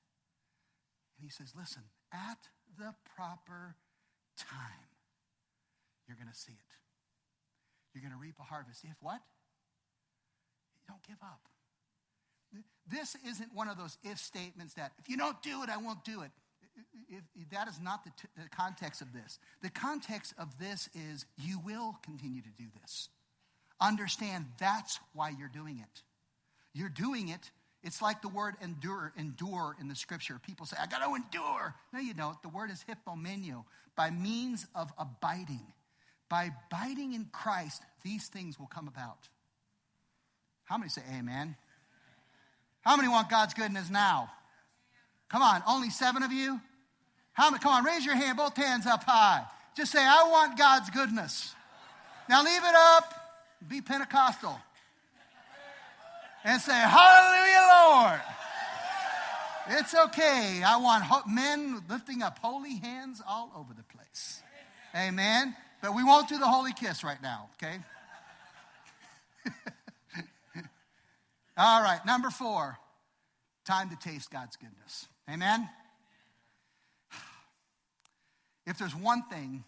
And 1.17 1.21
he 1.21 1.29
says, 1.29 1.53
listen, 1.57 1.83
at 2.13 2.47
the 2.77 2.95
proper 3.15 3.75
time, 4.37 4.89
you're 6.07 6.17
going 6.17 6.31
to 6.31 6.37
see 6.37 6.55
it. 6.55 6.71
You're 7.93 8.01
going 8.01 8.13
to 8.13 8.21
reap 8.21 8.39
a 8.39 8.47
harvest. 8.47 8.85
If 8.85 8.97
what? 9.01 9.21
You 10.79 10.85
don't 10.87 11.03
give 11.03 11.19
up. 11.21 11.49
This 12.89 13.15
isn't 13.27 13.53
one 13.53 13.67
of 13.67 13.77
those 13.77 13.97
if 14.03 14.17
statements 14.17 14.73
that 14.75 14.93
if 14.99 15.09
you 15.09 15.17
don't 15.17 15.41
do 15.41 15.63
it, 15.63 15.69
I 15.69 15.77
won't 15.77 16.03
do 16.05 16.21
it. 16.21 16.31
that 17.51 17.67
is 17.67 17.79
not 17.81 18.03
the, 18.03 18.11
t- 18.11 18.27
the 18.37 18.49
context 18.49 19.01
of 19.01 19.11
this. 19.13 19.39
The 19.61 19.69
context 19.69 20.33
of 20.37 20.57
this 20.57 20.89
is 20.93 21.25
you 21.37 21.59
will 21.65 21.97
continue 22.03 22.41
to 22.41 22.49
do 22.57 22.65
this. 22.81 23.09
Understand 23.81 24.45
that's 24.59 24.99
why 25.13 25.29
you're 25.37 25.49
doing 25.49 25.79
it. 25.79 26.01
You're 26.73 26.89
doing 26.89 27.29
it. 27.29 27.51
It's 27.83 28.01
like 28.01 28.21
the 28.21 28.29
word 28.29 28.55
endure, 28.61 29.13
endure 29.17 29.75
in 29.79 29.87
the 29.87 29.95
scripture. 29.95 30.39
People 30.45 30.65
say, 30.65 30.77
I 30.81 30.87
got 30.87 30.99
to 30.99 31.13
endure. 31.13 31.75
No, 31.93 31.99
you 31.99 32.13
don't. 32.13 32.41
The 32.41 32.49
word 32.49 32.71
is 32.71 32.83
hypomeneo, 32.87 33.65
by 33.95 34.09
means 34.09 34.65
of 34.75 34.91
abiding. 34.97 35.65
By 36.29 36.51
abiding 36.69 37.13
in 37.13 37.25
Christ, 37.31 37.83
these 38.03 38.27
things 38.27 38.59
will 38.59 38.67
come 38.67 38.87
about. 38.87 39.29
How 40.65 40.77
many 40.77 40.89
say 40.89 41.01
amen? 41.17 41.55
How 42.87 42.95
many 42.95 43.09
want 43.09 43.29
God's 43.29 43.53
goodness 43.53 43.89
now? 43.89 44.29
Come 45.27 45.41
on, 45.41 45.61
only 45.67 45.89
seven 45.89 46.23
of 46.23 46.31
you? 46.31 46.61
How 47.33 47.49
many? 47.49 47.61
Come 47.61 47.73
on, 47.73 47.83
raise 47.83 48.05
your 48.05 48.15
hand, 48.15 48.37
both 48.37 48.55
hands 48.55 48.85
up 48.85 49.03
high. 49.03 49.43
Just 49.75 49.91
say, 49.91 49.99
I 49.99 50.29
want 50.31 50.57
God's 50.57 50.89
goodness. 50.91 51.53
Now 52.29 52.45
leave 52.45 52.63
it 52.63 52.75
up, 52.75 53.13
be 53.67 53.81
Pentecostal. 53.81 54.57
And 56.45 56.61
say, 56.61 56.71
Hallelujah, 56.71 57.67
Lord. 57.91 58.21
It's 59.79 59.93
okay. 59.93 60.63
I 60.65 60.77
want 60.77 61.27
men 61.27 61.83
lifting 61.89 62.21
up 62.23 62.39
holy 62.39 62.77
hands 62.77 63.21
all 63.27 63.51
over 63.57 63.73
the 63.73 63.83
place. 63.83 64.41
Amen. 64.95 65.53
But 65.81 65.93
we 65.93 66.05
won't 66.05 66.29
do 66.29 66.37
the 66.39 66.47
holy 66.47 66.71
kiss 66.71 67.03
right 67.03 67.21
now, 67.21 67.49
okay? 67.61 67.79
all 71.57 71.81
right, 71.81 71.99
number 72.05 72.29
four 72.29 72.77
time 73.65 73.89
to 73.89 73.95
taste 73.97 74.31
God's 74.31 74.55
goodness. 74.55 75.07
Amen. 75.29 75.67
If 78.65 78.77
there's 78.77 78.95
one 78.95 79.23
thing 79.23 79.63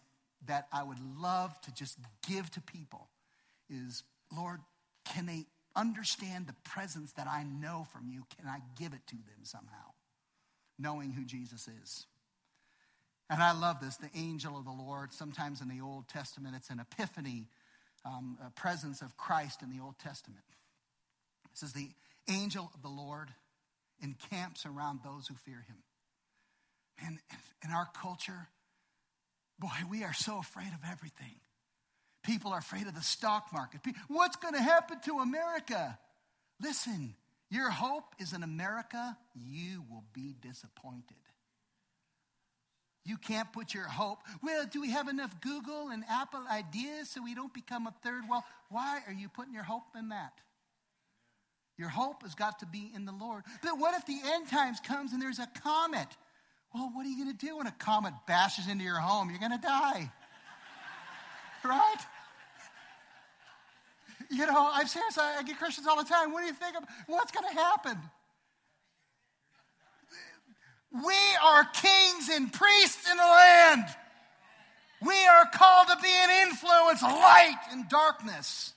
that 0.48 0.68
I 0.72 0.84
would 0.84 1.00
love 1.20 1.60
to 1.62 1.74
just 1.74 1.98
give 2.28 2.50
to 2.52 2.62
people 2.62 3.10
is, 3.70 4.04
Lord, 4.36 4.60
can 5.06 5.26
they 5.26 5.46
understand 5.76 6.48
the 6.48 6.56
presence 6.64 7.12
that 7.14 7.28
I 7.28 7.44
know 7.44 7.88
from 7.92 8.10
you? 8.10 8.24
Can 8.38 8.48
I 8.48 8.60
give 8.78 8.94
it 8.94 9.06
to 9.08 9.16
them 9.16 9.44
somehow? 9.44 9.94
Knowing 10.78 11.12
who 11.12 11.24
Jesus 11.24 11.68
is. 11.84 12.06
And 13.30 13.44
I 13.44 13.58
love 13.58 13.80
this 13.80 13.98
the 13.98 14.10
angel 14.16 14.58
of 14.58 14.66
the 14.66 14.72
Lord. 14.72 15.14
Sometimes 15.14 15.62
in 15.62 15.68
the 15.68 15.82
Old 15.82 16.08
Testament, 16.08 16.56
it's 16.56 16.70
an 16.70 16.80
epiphany, 16.80 17.48
um, 18.06 18.38
a 18.46 18.50
presence 18.52 19.02
of 19.02 19.16
Christ 19.18 19.62
in 19.62 19.70
the 19.70 19.84
Old 19.84 20.00
Testament. 20.00 20.44
It 21.52 21.58
says, 21.58 21.74
The 21.74 21.90
angel 22.28 22.72
of 22.74 22.82
the 22.82 22.90
Lord 22.90 23.30
encamps 24.02 24.66
around 24.66 25.00
those 25.04 25.28
who 25.28 25.36
fear 25.36 25.64
him. 25.68 25.78
And 27.06 27.20
in 27.64 27.72
our 27.72 27.88
culture, 28.02 28.48
boy, 29.58 29.70
we 29.90 30.04
are 30.04 30.14
so 30.14 30.38
afraid 30.38 30.68
of 30.68 30.90
everything. 30.90 31.36
People 32.24 32.52
are 32.52 32.60
afraid 32.60 32.88
of 32.88 32.96
the 32.96 33.02
stock 33.02 33.48
market. 33.54 33.82
What's 34.08 34.36
going 34.36 34.54
to 34.54 34.62
happen 34.62 35.00
to 35.06 35.20
America? 35.20 35.98
Listen, 36.62 37.16
your 37.50 37.70
hope 37.70 38.14
is 38.20 38.34
in 38.34 38.44
America, 38.44 39.18
you 39.34 39.84
will 39.90 40.04
be 40.14 40.36
disappointed. 40.42 41.18
You 43.06 43.18
can't 43.18 43.52
put 43.52 43.74
your 43.74 43.88
hope. 43.88 44.20
Well, 44.44 44.66
do 44.70 44.82
we 44.82 44.92
have 44.92 45.08
enough 45.08 45.40
Google 45.42 45.90
and 45.90 46.04
Apple 46.10 46.44
ideas 46.52 47.10
so 47.10 47.24
we 47.24 47.34
don't 47.34 47.54
become 47.54 47.88
a 47.88 47.94
third 48.04 48.28
world? 48.30 48.44
Why 48.70 49.00
are 49.08 49.14
you 49.14 49.30
putting 49.30 49.54
your 49.54 49.64
hope 49.64 49.96
in 49.98 50.10
that? 50.10 50.34
Your 51.80 51.88
hope 51.88 52.24
has 52.24 52.36
got 52.36 52.60
to 52.60 52.66
be 52.66 52.92
in 52.94 53.06
the 53.06 53.14
Lord. 53.14 53.44
But 53.64 53.80
what 53.80 53.96
if 53.96 54.06
the 54.06 54.20
end 54.34 54.50
times 54.50 54.82
comes 54.82 55.14
and 55.14 55.22
there's 55.22 55.40
a 55.40 55.48
comet? 55.64 56.08
Well, 56.76 56.92
what 56.94 57.06
are 57.06 57.10
you 57.10 57.24
going 57.24 57.36
to 57.36 57.46
do 57.46 57.58
when 57.58 57.68
a 57.68 57.72
comet 57.72 58.14
bashes 58.28 58.68
into 58.68 58.84
your 58.84 59.00
home? 59.00 59.30
You're 59.30 59.40
going 59.40 59.58
to 59.58 59.66
die. 59.66 60.12
right? 61.64 61.96
You 64.30 64.46
know, 64.46 64.70
I'm 64.74 64.88
serious. 64.88 65.18
I 65.18 65.42
get 65.44 65.58
Christians 65.58 65.88
all 65.88 65.96
the 65.96 66.08
time. 66.08 66.34
What 66.34 66.42
do 66.42 66.48
you 66.48 66.54
think 66.54 66.76
of 66.76 66.84
what's 67.08 67.32
going 67.32 67.48
to 67.48 67.56
happen? 67.56 67.98
We 70.92 71.16
are 71.42 71.64
kings 71.64 72.30
and 72.30 72.52
priests 72.52 73.10
in 73.10 73.16
the 73.16 73.24
land. 73.24 73.86
We 75.02 75.16
are 75.28 75.46
called 75.54 75.88
to 75.88 75.98
be 76.04 76.10
an 76.10 76.50
influence, 76.50 77.02
light 77.02 77.60
in 77.72 77.88
darkness, 77.88 78.74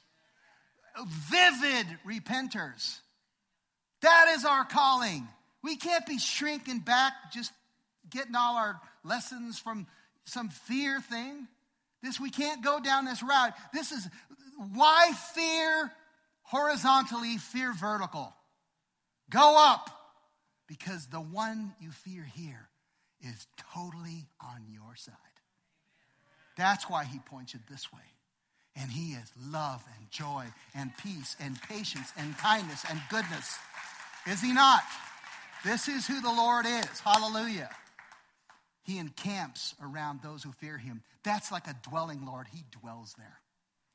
vivid 1.30 1.86
repenters. 2.06 2.98
That 4.02 4.34
is 4.36 4.44
our 4.44 4.64
calling. 4.64 5.26
We 5.62 5.76
can't 5.76 6.06
be 6.06 6.18
shrinking 6.18 6.80
back, 6.80 7.12
just 7.32 7.52
getting 8.10 8.34
all 8.34 8.56
our 8.56 8.80
lessons 9.04 9.58
from 9.58 9.86
some 10.24 10.48
fear 10.48 11.00
thing. 11.00 11.46
This 12.02 12.18
we 12.18 12.30
can't 12.30 12.64
go 12.64 12.80
down 12.80 13.04
this 13.04 13.22
route. 13.22 13.52
This 13.72 13.92
is 13.92 14.08
why 14.74 15.12
fear 15.34 15.92
horizontally, 16.42 17.38
fear 17.38 17.72
vertical. 17.72 18.34
Go 19.30 19.56
up 19.56 19.88
because 20.66 21.06
the 21.06 21.20
one 21.20 21.74
you 21.80 21.90
fear 21.90 22.24
here 22.34 22.68
is 23.20 23.46
totally 23.72 24.26
on 24.40 24.66
your 24.68 24.96
side. 24.96 25.14
That's 26.56 26.90
why 26.90 27.04
he 27.04 27.18
points 27.20 27.54
it 27.54 27.60
this 27.70 27.92
way. 27.92 28.00
And 28.76 28.90
he 28.90 29.12
is 29.12 29.30
love 29.50 29.84
and 29.98 30.10
joy 30.10 30.46
and 30.74 30.90
peace 30.98 31.36
and 31.40 31.60
patience 31.62 32.12
and 32.16 32.36
kindness 32.38 32.84
and 32.88 33.00
goodness. 33.10 33.58
Is 34.26 34.40
he 34.40 34.52
not? 34.52 34.82
This 35.64 35.88
is 35.88 36.06
who 36.06 36.20
the 36.20 36.32
Lord 36.32 36.66
is. 36.66 37.00
Hallelujah. 37.00 37.70
He 38.84 38.98
encamps 38.98 39.74
around 39.82 40.20
those 40.22 40.42
who 40.42 40.52
fear 40.52 40.78
him. 40.78 41.02
That's 41.22 41.52
like 41.52 41.66
a 41.66 41.76
dwelling, 41.88 42.26
Lord. 42.26 42.46
He 42.52 42.64
dwells 42.80 43.14
there. 43.16 43.38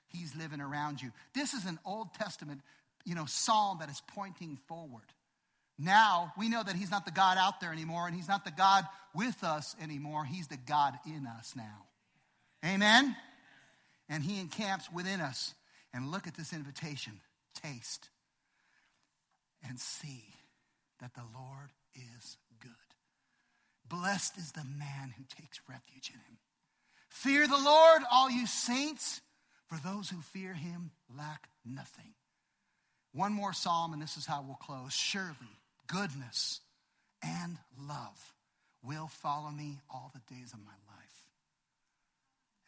He's 0.08 0.36
living 0.36 0.62
around 0.62 1.02
you. 1.02 1.12
This 1.34 1.54
is 1.54 1.66
an 1.66 1.80
Old 1.86 2.14
Testament, 2.14 2.62
you 3.04 3.16
know, 3.16 3.26
psalm 3.26 3.80
that 3.80 3.90
is 3.90 4.02
pointing 4.16 4.58
forward. 4.68 5.04
Now 5.78 6.34
we 6.38 6.50
know 6.50 6.64
that 6.64 6.76
he's 6.76 6.90
not 6.92 7.06
the 7.06 7.12
God 7.12 7.38
out 7.38 7.60
there 7.60 7.72
anymore, 7.72 8.08
and 8.08 8.16
he's 8.16 8.28
not 8.28 8.46
the 8.46 8.52
God 8.52 8.86
with 9.14 9.44
us 9.44 9.76
anymore. 9.82 10.24
He's 10.24 10.48
the 10.48 10.58
God 10.58 10.98
in 11.06 11.28
us 11.28 11.54
now. 11.56 11.86
Amen? 12.66 13.16
And 14.10 14.24
he 14.24 14.40
encamps 14.40 14.92
within 14.92 15.22
us. 15.22 15.54
And 15.94 16.12
look 16.12 16.28
at 16.28 16.36
this 16.36 16.54
invitation 16.54 17.22
taste 17.56 18.10
and 19.68 19.80
see 19.80 20.24
that 21.02 21.14
the 21.16 21.24
Lord 21.34 21.72
is 21.96 22.38
good. 22.62 22.72
Blessed 23.88 24.38
is 24.38 24.52
the 24.52 24.66
man 24.78 25.14
who 25.18 25.24
takes 25.24 25.60
refuge 25.70 26.10
in 26.10 26.20
him. 26.20 26.38
Fear 27.10 27.48
the 27.48 27.58
Lord, 27.58 28.02
all 28.12 28.30
you 28.30 28.46
saints, 28.46 29.22
for 29.68 29.78
those 29.84 30.10
who 30.10 30.22
fear 30.22 30.54
him 30.54 30.92
lack 31.18 31.50
nothing. 31.66 32.14
One 33.14 33.34
more 33.34 33.54
psalm, 33.54 33.94
and 33.94 34.02
this 34.02 34.18
is 34.18 34.26
how 34.26 34.44
we'll 34.46 34.56
close. 34.56 34.94
Surely 34.94 35.58
goodness 35.88 36.60
and 37.24 37.58
love 37.88 38.34
will 38.84 39.08
follow 39.08 39.50
me 39.50 39.80
all 39.90 40.12
the 40.14 40.36
days 40.36 40.54
of 40.54 40.60
my 40.60 40.72
life, 40.72 40.87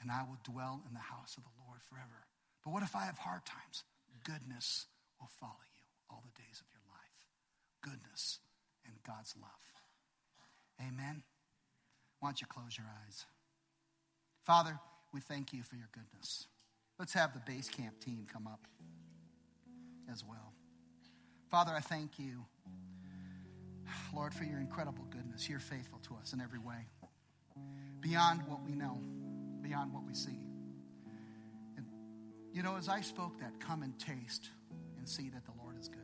and 0.01 0.11
I 0.11 0.23
will 0.23 0.39
dwell 0.43 0.81
in 0.87 0.93
the 0.93 0.99
house 0.99 1.35
of 1.37 1.43
the 1.43 1.55
Lord 1.65 1.79
forever. 1.89 2.25
But 2.63 2.71
what 2.71 2.83
if 2.83 2.95
I 2.95 3.05
have 3.05 3.17
hard 3.17 3.45
times? 3.45 3.83
Goodness 4.23 4.85
will 5.19 5.29
follow 5.39 5.63
you 5.75 5.85
all 6.09 6.23
the 6.23 6.41
days 6.41 6.59
of 6.59 6.67
your 6.71 6.83
life. 6.91 7.19
Goodness 7.81 8.39
and 8.85 8.93
God's 9.05 9.35
love. 9.39 9.51
Amen. 10.81 11.23
Why 12.19 12.29
don't 12.29 12.41
you 12.41 12.47
close 12.47 12.77
your 12.77 12.87
eyes? 13.05 13.25
Father, 14.45 14.79
we 15.13 15.19
thank 15.19 15.53
you 15.53 15.63
for 15.63 15.75
your 15.75 15.89
goodness. 15.91 16.47
Let's 16.97 17.13
have 17.13 17.33
the 17.33 17.39
base 17.39 17.69
camp 17.69 17.99
team 17.99 18.25
come 18.31 18.47
up 18.47 18.67
as 20.11 20.23
well. 20.23 20.53
Father, 21.49 21.71
I 21.75 21.79
thank 21.79 22.19
you, 22.19 22.45
Lord, 24.13 24.33
for 24.33 24.43
your 24.43 24.59
incredible 24.59 25.05
goodness. 25.09 25.49
You're 25.49 25.59
faithful 25.59 25.99
to 26.07 26.15
us 26.21 26.33
in 26.33 26.41
every 26.41 26.59
way, 26.59 26.87
beyond 28.01 28.41
what 28.47 28.63
we 28.63 28.73
know, 28.73 28.99
beyond 29.69 29.93
what 29.93 30.03
we 30.03 30.15
see. 30.15 30.39
And, 31.77 31.85
you 32.51 32.63
know, 32.63 32.75
as 32.75 32.89
I 32.89 33.01
spoke 33.01 33.39
that, 33.39 33.59
come 33.59 33.83
and 33.83 33.97
taste 33.99 34.49
and 34.97 35.07
see 35.07 35.29
that 35.29 35.45
the 35.45 35.51
Lord 35.61 35.77
is 35.79 35.87
good. 35.87 35.99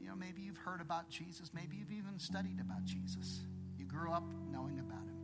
You 0.00 0.08
know, 0.08 0.16
maybe 0.16 0.42
you've 0.42 0.58
heard 0.58 0.80
about 0.80 1.08
Jesus, 1.08 1.52
maybe 1.54 1.76
you've 1.76 1.92
even 1.92 2.18
studied 2.18 2.60
about 2.60 2.84
Jesus. 2.84 3.42
You 3.78 3.86
grew 3.86 4.10
up 4.12 4.24
knowing 4.50 4.80
about 4.80 5.06
him, 5.06 5.20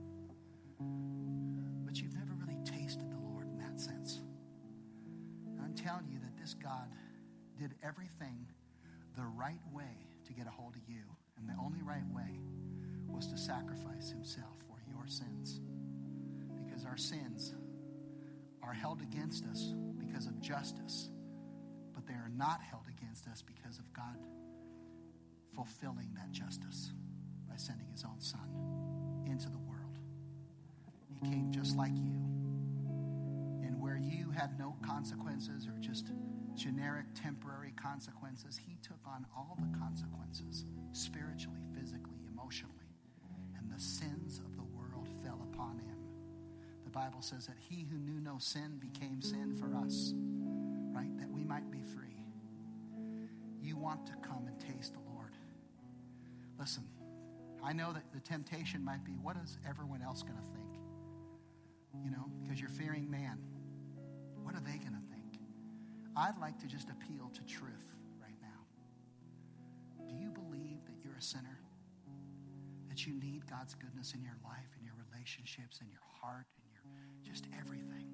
but 1.85 2.01
you've 2.01 2.15
never 2.15 2.33
really 2.39 2.59
tasted 2.65 3.11
the 3.11 3.19
Lord 3.19 3.49
in 3.49 3.59
that 3.59 3.81
sense 3.81 4.21
I'm 5.63 5.75
telling 5.75 6.09
you 6.09 6.19
that 6.21 6.41
this 6.41 6.55
God 6.55 6.89
did 7.59 7.75
everything 7.83 8.47
the 9.17 9.25
right 9.37 9.61
way 9.73 10.07
to 10.27 10.33
get 10.33 10.47
a 10.47 10.51
hold 10.51 10.77
of 10.77 10.89
you. 10.89 11.03
And 11.37 11.49
the 11.49 11.61
only 11.61 11.83
right 11.83 12.07
way 12.15 12.41
was 13.07 13.27
to 13.27 13.37
sacrifice 13.37 14.09
himself 14.09 14.57
for 14.67 14.79
your 14.89 15.07
sins. 15.07 15.61
Our 16.89 16.97
sins 16.97 17.55
are 18.63 18.73
held 18.73 19.03
against 19.03 19.45
us 19.47 19.75
because 19.99 20.27
of 20.27 20.41
justice, 20.41 21.11
but 21.95 22.07
they 22.07 22.15
are 22.15 22.31
not 22.37 22.61
held 22.63 22.85
against 22.89 23.27
us 23.29 23.43
because 23.43 23.79
of 23.79 23.93
God 23.93 24.17
fulfilling 25.55 26.09
that 26.15 26.31
justice 26.33 26.93
by 27.49 27.57
sending 27.57 27.89
his 27.91 28.05
own 28.05 28.21
son 28.21 29.25
into 29.27 29.49
the 29.51 29.59
world. 29.59 29.99
He 31.09 31.31
came 31.31 31.51
just 31.53 31.77
like 31.77 31.93
you 31.97 32.15
And 33.65 33.81
where 33.81 33.97
you 33.99 34.31
had 34.31 34.59
no 34.59 34.77
consequences 34.83 35.67
or 35.67 35.77
just 35.81 36.13
generic 36.55 37.07
temporary 37.15 37.73
consequences. 37.81 38.59
He 38.59 38.77
took 38.83 39.01
on 39.07 39.27
all 39.37 39.57
the 39.61 39.79
consequences 39.79 40.65
spiritually, 40.93 41.61
physically, 41.79 42.21
emotionally. 42.33 42.75
And 43.59 43.71
the 43.71 43.81
sins 43.81 44.41
of 44.45 44.57
the 44.57 44.65
world 44.65 45.09
fell 45.25 45.47
upon 45.53 45.79
him. 45.79 45.98
Bible 46.99 47.23
says 47.23 47.47
that 47.47 47.55
he 47.61 47.87
who 47.89 47.97
knew 47.97 48.21
no 48.21 48.39
sin 48.41 48.81
became 48.81 49.23
sin 49.23 49.55
for 49.55 49.73
us, 49.87 50.15
right? 50.91 51.17
That 51.17 51.31
we 51.31 51.45
might 51.45 51.71
be 51.71 51.79
free. 51.95 52.27
You 53.63 53.77
want 53.77 54.05
to 54.09 54.15
come 54.15 54.49
and 54.49 54.59
taste 54.59 54.95
the 54.95 55.15
Lord. 55.15 55.31
Listen, 56.59 56.83
I 57.63 57.73
know 57.73 57.93
that 57.93 58.03
the 58.13 58.19
temptation 58.19 58.85
might 58.85 59.05
be 59.05 59.13
what 59.13 59.37
is 59.37 59.59
everyone 59.69 60.03
else 60.03 60.25
going 60.25 60.39
to 60.39 60.51
think? 60.51 60.83
You 62.03 62.11
know, 62.11 62.25
because 62.43 62.61
you're 62.61 62.69
fearing 62.69 63.09
man. 63.09 63.39
What 64.43 64.57
are 64.57 64.63
they 64.67 64.79
going 64.79 64.99
to 64.99 65.07
think? 65.15 65.39
I'd 66.17 66.37
like 66.41 66.59
to 66.59 66.67
just 66.67 66.89
appeal 66.91 67.31
to 67.33 67.45
truth 67.45 67.95
right 68.21 68.39
now. 68.43 68.67
Do 70.09 70.17
you 70.17 70.33
believe 70.33 70.85
that 70.87 70.97
you're 71.05 71.15
a 71.17 71.23
sinner? 71.23 71.61
That 72.89 73.07
you 73.07 73.15
need 73.15 73.49
God's 73.49 73.75
goodness 73.75 74.15
in 74.15 74.23
your 74.25 74.39
life, 74.43 74.75
in 74.77 74.85
your 74.85 74.95
relationships, 75.13 75.79
in 75.81 75.89
your 75.91 76.03
heart, 76.21 76.47
just 77.29 77.47
everything? 77.61 78.07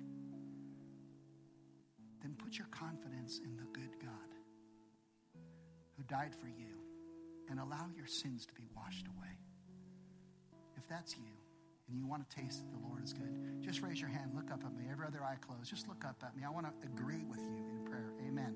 Then 2.23 2.35
put 2.43 2.59
your 2.59 2.69
confidence 2.71 3.41
in 3.45 3.57
the 3.57 3.65
good 3.73 4.01
God 4.01 4.11
who 5.97 6.03
died 6.05 6.35
for 6.35 6.49
you 6.49 6.75
and 7.51 7.61
allow 7.61 7.89
your 7.97 8.07
sins 8.07 8.47
to 8.47 8.55
be 8.55 8.65
washed 8.75 9.07
away. 9.07 9.39
If 10.77 10.89
that's 10.89 11.17
you, 11.17 11.35
and 11.89 11.99
you 11.99 12.07
want 12.07 12.29
to 12.29 12.37
taste 12.37 12.61
that 12.61 12.73
the 12.73 12.89
Lord 12.89 13.05
is 13.05 13.13
good, 13.13 13.61
just 13.61 13.83
raise 13.83 14.01
your 14.01 14.09
hand. 14.09 14.33
Look 14.35 14.51
up 14.51 14.65
at 14.65 14.75
me. 14.75 14.85
Every 14.91 15.07
other 15.07 15.23
eye 15.23 15.37
closed. 15.41 15.69
Just 15.69 15.87
look 15.87 16.05
up 16.05 16.17
at 16.25 16.35
me. 16.35 16.43
I 16.47 16.51
want 16.51 16.67
to 16.67 16.73
agree 16.87 17.25
with 17.29 17.41
you 17.41 17.65
in 17.71 17.85
prayer. 17.85 18.13
Amen. 18.27 18.55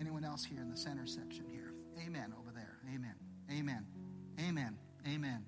Anyone 0.00 0.24
else 0.24 0.44
here 0.44 0.60
in 0.60 0.70
the 0.70 0.76
center 0.76 1.06
section 1.06 1.46
here? 1.50 1.72
Amen. 2.04 2.34
Over 2.38 2.50
there. 2.54 2.78
Amen. 2.94 3.14
Amen. 3.50 3.86
Amen. 4.38 4.76
Amen. 5.06 5.44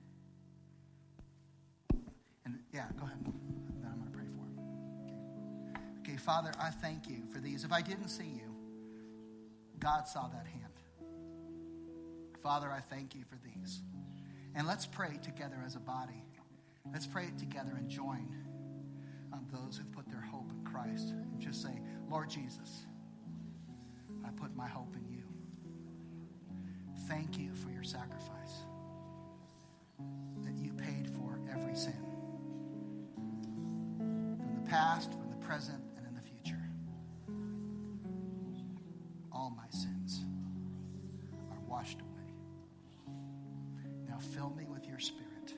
And 2.45 2.59
yeah, 2.72 2.87
go 2.99 3.05
ahead. 3.05 3.43
Father, 6.17 6.53
I 6.61 6.71
thank 6.71 7.09
you 7.09 7.23
for 7.33 7.39
these. 7.39 7.65
If 7.65 7.73
I 7.73 7.81
didn't 7.81 8.09
see 8.09 8.25
you, 8.25 8.55
God 9.79 10.07
saw 10.07 10.29
that 10.29 10.47
hand. 10.47 10.73
Father, 12.43 12.71
I 12.71 12.81
thank 12.81 13.15
you 13.15 13.25
for 13.25 13.37
these. 13.43 13.81
And 14.55 14.67
let's 14.67 14.87
pray 14.87 15.19
together 15.23 15.57
as 15.65 15.77
a 15.77 15.81
body. 15.81 16.23
Let's 16.93 17.07
pray 17.07 17.25
it 17.25 17.39
together 17.39 17.73
and 17.77 17.89
join 17.89 18.29
um, 19.33 19.47
those 19.53 19.79
who've 19.79 19.91
put 19.93 20.09
their 20.11 20.21
hope 20.21 20.51
in 20.51 20.65
Christ 20.71 21.11
and 21.11 21.41
just 21.41 21.62
say, 21.62 21.81
Lord 22.09 22.29
Jesus, 22.31 22.87
I 24.25 24.31
put 24.31 24.55
my 24.55 24.69
hope 24.69 24.95
in 24.95 25.07
you. 25.11 25.23
Thank 27.09 27.39
you 27.39 27.55
for 27.55 27.71
your 27.71 27.83
sacrifice 27.83 28.65
that 30.43 30.57
you 30.57 30.73
paid 30.73 31.09
for 31.09 31.41
every 31.53 31.75
sin 31.75 31.95
from 33.99 34.62
the 34.62 34.71
past, 34.71 35.12
from 35.12 35.31
the 35.31 35.47
present, 35.47 35.84
my 39.57 39.68
sins 39.70 40.24
are 41.50 41.61
washed 41.68 42.00
away. 42.00 43.14
Now 44.09 44.18
fill 44.18 44.50
me 44.50 44.66
with 44.66 44.86
your 44.86 44.98
spirit. 44.98 45.55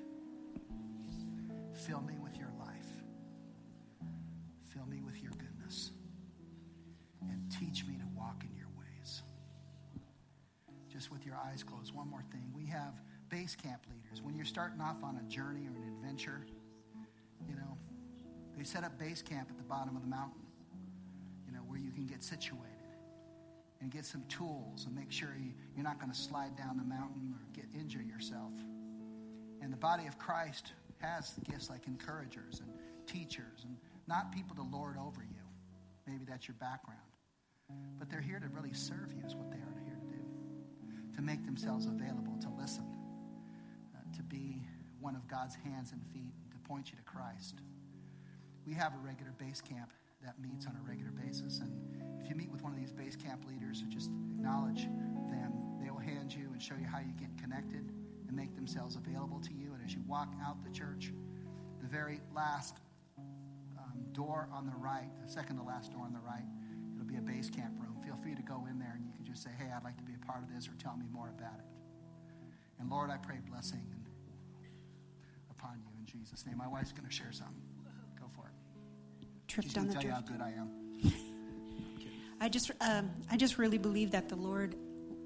Fill 1.86 2.01
me 2.01 2.14
with 2.22 2.36
your 2.36 2.51
life. 2.59 2.88
Fill 4.74 4.86
me 4.86 5.03
with 5.03 5.22
your 5.22 5.32
goodness. 5.32 5.90
And 7.22 7.51
teach 7.51 7.84
me 7.86 7.94
to 7.97 8.07
walk 8.16 8.44
in 8.49 8.57
your 8.57 8.68
ways. 8.78 9.22
Just 10.88 11.12
with 11.12 11.26
your 11.26 11.36
eyes 11.36 11.62
closed, 11.62 11.94
one 11.94 12.09
more 12.09 12.24
thing. 12.32 12.51
We 12.55 12.66
have 12.66 12.94
base 13.28 13.55
camp 13.55 13.82
leaders. 13.90 14.22
When 14.22 14.34
you're 14.34 14.44
starting 14.44 14.80
off 14.80 15.03
on 15.03 15.18
a 15.18 15.28
journey 15.28 15.66
or 15.66 15.76
an 15.76 15.88
adventure, 15.97 16.47
you 17.47 17.55
know, 17.55 17.76
they 18.57 18.64
set 18.64 18.84
up 18.84 18.99
base 18.99 19.22
camp 19.22 19.49
at 19.51 19.59
the 19.59 19.64
bottom 19.64 19.97
of 19.97 20.03
the 20.03 20.09
mountain, 20.09 20.40
you 21.47 21.53
know, 21.53 21.61
where 21.61 21.78
you 21.78 21.90
can 21.90 22.07
get 22.07 22.22
situated 22.22 22.76
and 23.81 23.91
get 23.91 24.05
some 24.05 24.24
tools 24.29 24.87
and 24.87 24.95
make 24.95 25.12
sure 25.12 25.29
you, 25.39 25.53
you're 25.74 25.85
not 25.85 26.01
going 26.01 26.11
to 26.11 26.18
slide 26.18 26.57
down 26.57 26.77
the 26.77 26.85
mountain 26.85 27.35
or 27.35 27.41
get 27.53 27.66
injure 27.79 28.03
yourself. 28.03 28.53
And 29.61 29.72
the 29.72 29.77
body 29.77 30.07
of 30.07 30.18
Christ 30.18 30.72
has 30.99 31.35
gifts 31.51 31.68
like 31.70 31.87
encouragers 31.87 32.61
and 32.61 32.70
teachers 33.07 33.64
and 33.64 33.77
not 34.07 34.33
people 34.33 34.57
to 34.57 34.62
lord 34.62 34.97
over 34.99 35.20
you. 35.22 35.43
Maybe 36.07 36.24
that's 36.29 36.49
your 36.49 36.57
background. 36.61 37.01
But 37.99 38.09
they're 38.09 38.20
here 38.20 38.39
to 38.39 38.49
really 38.49 38.72
serve 38.72 39.12
you, 39.12 39.27
is 39.27 39.35
what 39.35 39.51
they 39.51 39.57
are 39.57 39.83
here 39.85 39.99
to 39.99 40.07
do. 40.07 40.22
To 41.16 41.22
make 41.22 41.45
themselves 41.45 41.87
available, 41.87 42.37
to 42.43 42.49
listen, 42.59 42.87
uh, 43.95 44.16
to 44.16 44.22
be 44.22 44.62
one 45.01 45.16
of 45.16 45.27
God's 45.27 45.57
hands 45.57 45.93
and 45.93 46.01
feet, 46.12 46.33
to 46.53 46.68
point 46.68 46.91
you 46.91 46.97
to 46.97 47.03
Christ. 47.03 47.57
We 48.66 48.74
have 48.74 48.93
a 48.95 48.99
regular 49.05 49.33
base 49.39 49.61
camp 49.61 49.91
that 50.22 50.35
meets 50.41 50.66
on 50.66 50.77
a 50.77 50.89
regular 50.89 51.11
basis. 51.11 51.59
And 51.59 51.72
if 52.27 52.31
you 52.31 52.35
meet 52.35 52.51
with 52.51 52.64
one 52.64 52.72
of 52.72 52.79
these 52.79 52.91
base 52.91 53.14
camp 53.14 53.45
leaders, 53.47 53.85
just 53.89 54.11
acknowledge 54.35 54.89
them. 55.31 55.53
They 55.81 55.91
will 55.91 56.01
hand 56.01 56.35
you 56.35 56.51
and 56.51 56.61
show 56.61 56.74
you 56.74 56.85
how 56.85 56.99
you 56.99 57.14
get 57.16 57.31
connected 57.39 57.93
and 58.27 58.37
make 58.37 58.57
themselves 58.57 58.97
available 58.97 59.39
to 59.43 59.55
you. 59.55 59.72
And 59.74 59.81
as 59.85 59.95
you 59.95 60.03
walk 60.09 60.35
out 60.45 60.57
the 60.64 60.70
church, 60.70 61.12
the 61.81 61.87
very 61.87 62.20
last 62.35 62.79
um, 63.79 64.03
door 64.11 64.49
on 64.53 64.66
the 64.66 64.74
right, 64.77 65.09
the 65.24 65.31
second 65.31 65.59
to 65.59 65.62
last 65.62 65.93
door 65.93 66.03
on 66.03 66.12
the 66.12 66.18
right, 66.18 66.43
it'll 66.97 67.07
be 67.07 67.14
a 67.14 67.20
base 67.20 67.49
camp 67.49 67.74
room. 67.79 67.95
Feel 68.05 68.16
free 68.20 68.35
to 68.35 68.43
go 68.43 68.66
in 68.68 68.81
there 68.81 68.95
and 68.97 69.07
you 69.07 69.12
can 69.14 69.24
just 69.24 69.45
say, 69.45 69.51
hey, 69.57 69.70
I'd 69.70 69.85
like 69.85 69.97
to 69.99 70.03
be 70.05 70.14
a 70.20 70.27
part 70.27 70.43
of 70.43 70.53
this 70.53 70.66
or 70.66 70.74
tell 70.83 70.97
me 70.97 71.07
more 71.12 71.29
about 71.29 71.61
it. 71.61 71.66
And 72.81 72.91
Lord, 72.91 73.11
I 73.11 73.18
pray 73.18 73.37
blessing 73.49 73.87
upon 75.49 75.79
you 75.79 75.93
in 76.01 76.07
Jesus' 76.07 76.45
name. 76.45 76.59
My 76.59 76.66
wife's 76.66 76.91
going 76.91 77.07
to 77.09 77.14
share 77.14 77.31
something. 77.31 77.62
Go 78.18 78.27
for 78.35 78.51
it. 78.51 79.29
Trip 79.47 79.62
She's 79.62 79.74
down 79.74 79.85
going 79.85 79.95
to 79.95 80.03
tell 80.03 80.11
you 80.11 80.14
how 80.14 80.22
good 80.22 80.43
I 80.43 80.51
am. 80.59 80.86
I 82.41 82.49
just, 82.49 82.70
um, 82.80 83.11
I 83.30 83.37
just 83.37 83.59
really 83.59 83.78
believe 83.78 84.12
that 84.12 84.28
the 84.28 84.37
Lord 84.37 84.74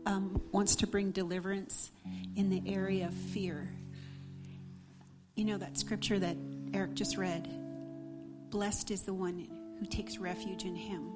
um, 0.07 0.41
wants 0.53 0.77
to 0.77 0.87
bring 0.87 1.11
deliverance 1.11 1.91
in 2.37 2.51
the 2.51 2.63
area 2.67 3.07
of 3.07 3.15
fear. 3.15 3.69
You 5.35 5.45
know 5.45 5.59
that 5.59 5.79
scripture 5.79 6.19
that 6.19 6.37
Eric 6.73 6.95
just 6.95 7.17
read. 7.17 7.49
Blessed 8.51 8.91
is 8.91 9.03
the 9.03 9.15
one 9.15 9.49
who 9.79 9.87
takes 9.87 10.19
refuge 10.19 10.65
in 10.65 10.75
Him. 10.75 11.11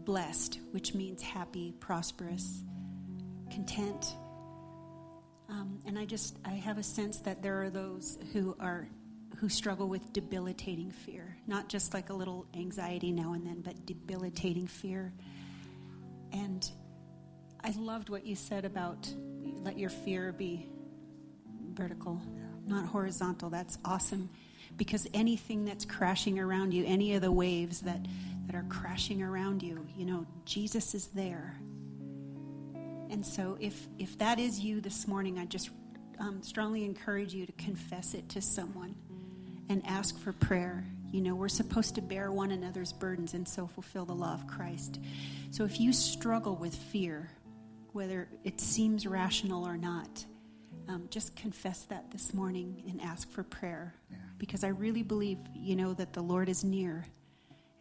Blessed, 0.00 0.58
which 0.72 0.94
means 0.94 1.22
happy, 1.22 1.74
prosperous, 1.78 2.62
content. 3.50 4.14
Um, 5.48 5.78
and 5.86 5.98
I 5.98 6.04
just, 6.04 6.36
I 6.44 6.50
have 6.50 6.78
a 6.78 6.82
sense 6.82 7.18
that 7.20 7.42
there 7.42 7.62
are 7.62 7.70
those 7.70 8.18
who 8.32 8.56
are 8.60 8.88
who 9.38 9.48
struggle 9.48 9.88
with 9.88 10.12
debilitating 10.12 10.90
fear, 10.90 11.36
not 11.46 11.68
just 11.68 11.94
like 11.94 12.10
a 12.10 12.12
little 12.12 12.44
anxiety 12.54 13.12
now 13.12 13.34
and 13.34 13.46
then, 13.46 13.60
but 13.60 13.86
debilitating 13.86 14.66
fear. 14.66 15.12
And 16.32 16.68
I 17.62 17.72
loved 17.78 18.08
what 18.08 18.26
you 18.26 18.34
said 18.34 18.64
about 18.64 19.08
let 19.62 19.78
your 19.78 19.90
fear 19.90 20.32
be 20.32 20.68
vertical, 21.72 22.20
not 22.66 22.86
horizontal. 22.86 23.48
That's 23.48 23.78
awesome. 23.84 24.28
Because 24.76 25.06
anything 25.14 25.64
that's 25.64 25.84
crashing 25.84 26.40
around 26.40 26.74
you, 26.74 26.84
any 26.84 27.14
of 27.14 27.22
the 27.22 27.30
waves 27.30 27.80
that, 27.82 28.04
that 28.46 28.56
are 28.56 28.66
crashing 28.68 29.22
around 29.22 29.62
you, 29.62 29.86
you 29.96 30.04
know, 30.04 30.26
Jesus 30.46 30.94
is 30.94 31.06
there. 31.08 31.56
And 33.10 33.24
so 33.24 33.56
if 33.60 33.88
if 33.98 34.18
that 34.18 34.38
is 34.38 34.60
you 34.60 34.80
this 34.80 35.06
morning, 35.06 35.38
I 35.38 35.46
just 35.46 35.70
um, 36.18 36.42
strongly 36.42 36.84
encourage 36.84 37.32
you 37.32 37.46
to 37.46 37.52
confess 37.52 38.14
it 38.14 38.28
to 38.30 38.42
someone 38.42 38.94
and 39.68 39.82
ask 39.86 40.18
for 40.18 40.32
prayer. 40.32 40.84
You 41.10 41.20
know, 41.22 41.34
we're 41.34 41.48
supposed 41.48 41.94
to 41.94 42.02
bear 42.02 42.30
one 42.30 42.50
another's 42.50 42.92
burdens 42.92 43.34
and 43.34 43.48
so 43.48 43.66
fulfill 43.66 44.04
the 44.04 44.14
law 44.14 44.34
of 44.34 44.46
Christ. 44.46 45.00
So 45.50 45.64
if 45.64 45.80
you 45.80 45.92
struggle 45.92 46.56
with 46.56 46.74
fear, 46.74 47.30
whether 47.92 48.28
it 48.44 48.60
seems 48.60 49.06
rational 49.06 49.66
or 49.66 49.76
not, 49.76 50.24
um, 50.88 51.06
just 51.10 51.36
confess 51.36 51.82
that 51.84 52.10
this 52.10 52.32
morning 52.32 52.82
and 52.88 53.00
ask 53.02 53.30
for 53.30 53.42
prayer. 53.42 53.94
Yeah. 54.10 54.16
Because 54.38 54.64
I 54.64 54.68
really 54.68 55.02
believe, 55.02 55.38
you 55.54 55.76
know, 55.76 55.92
that 55.94 56.12
the 56.12 56.22
Lord 56.22 56.48
is 56.48 56.64
near 56.64 57.06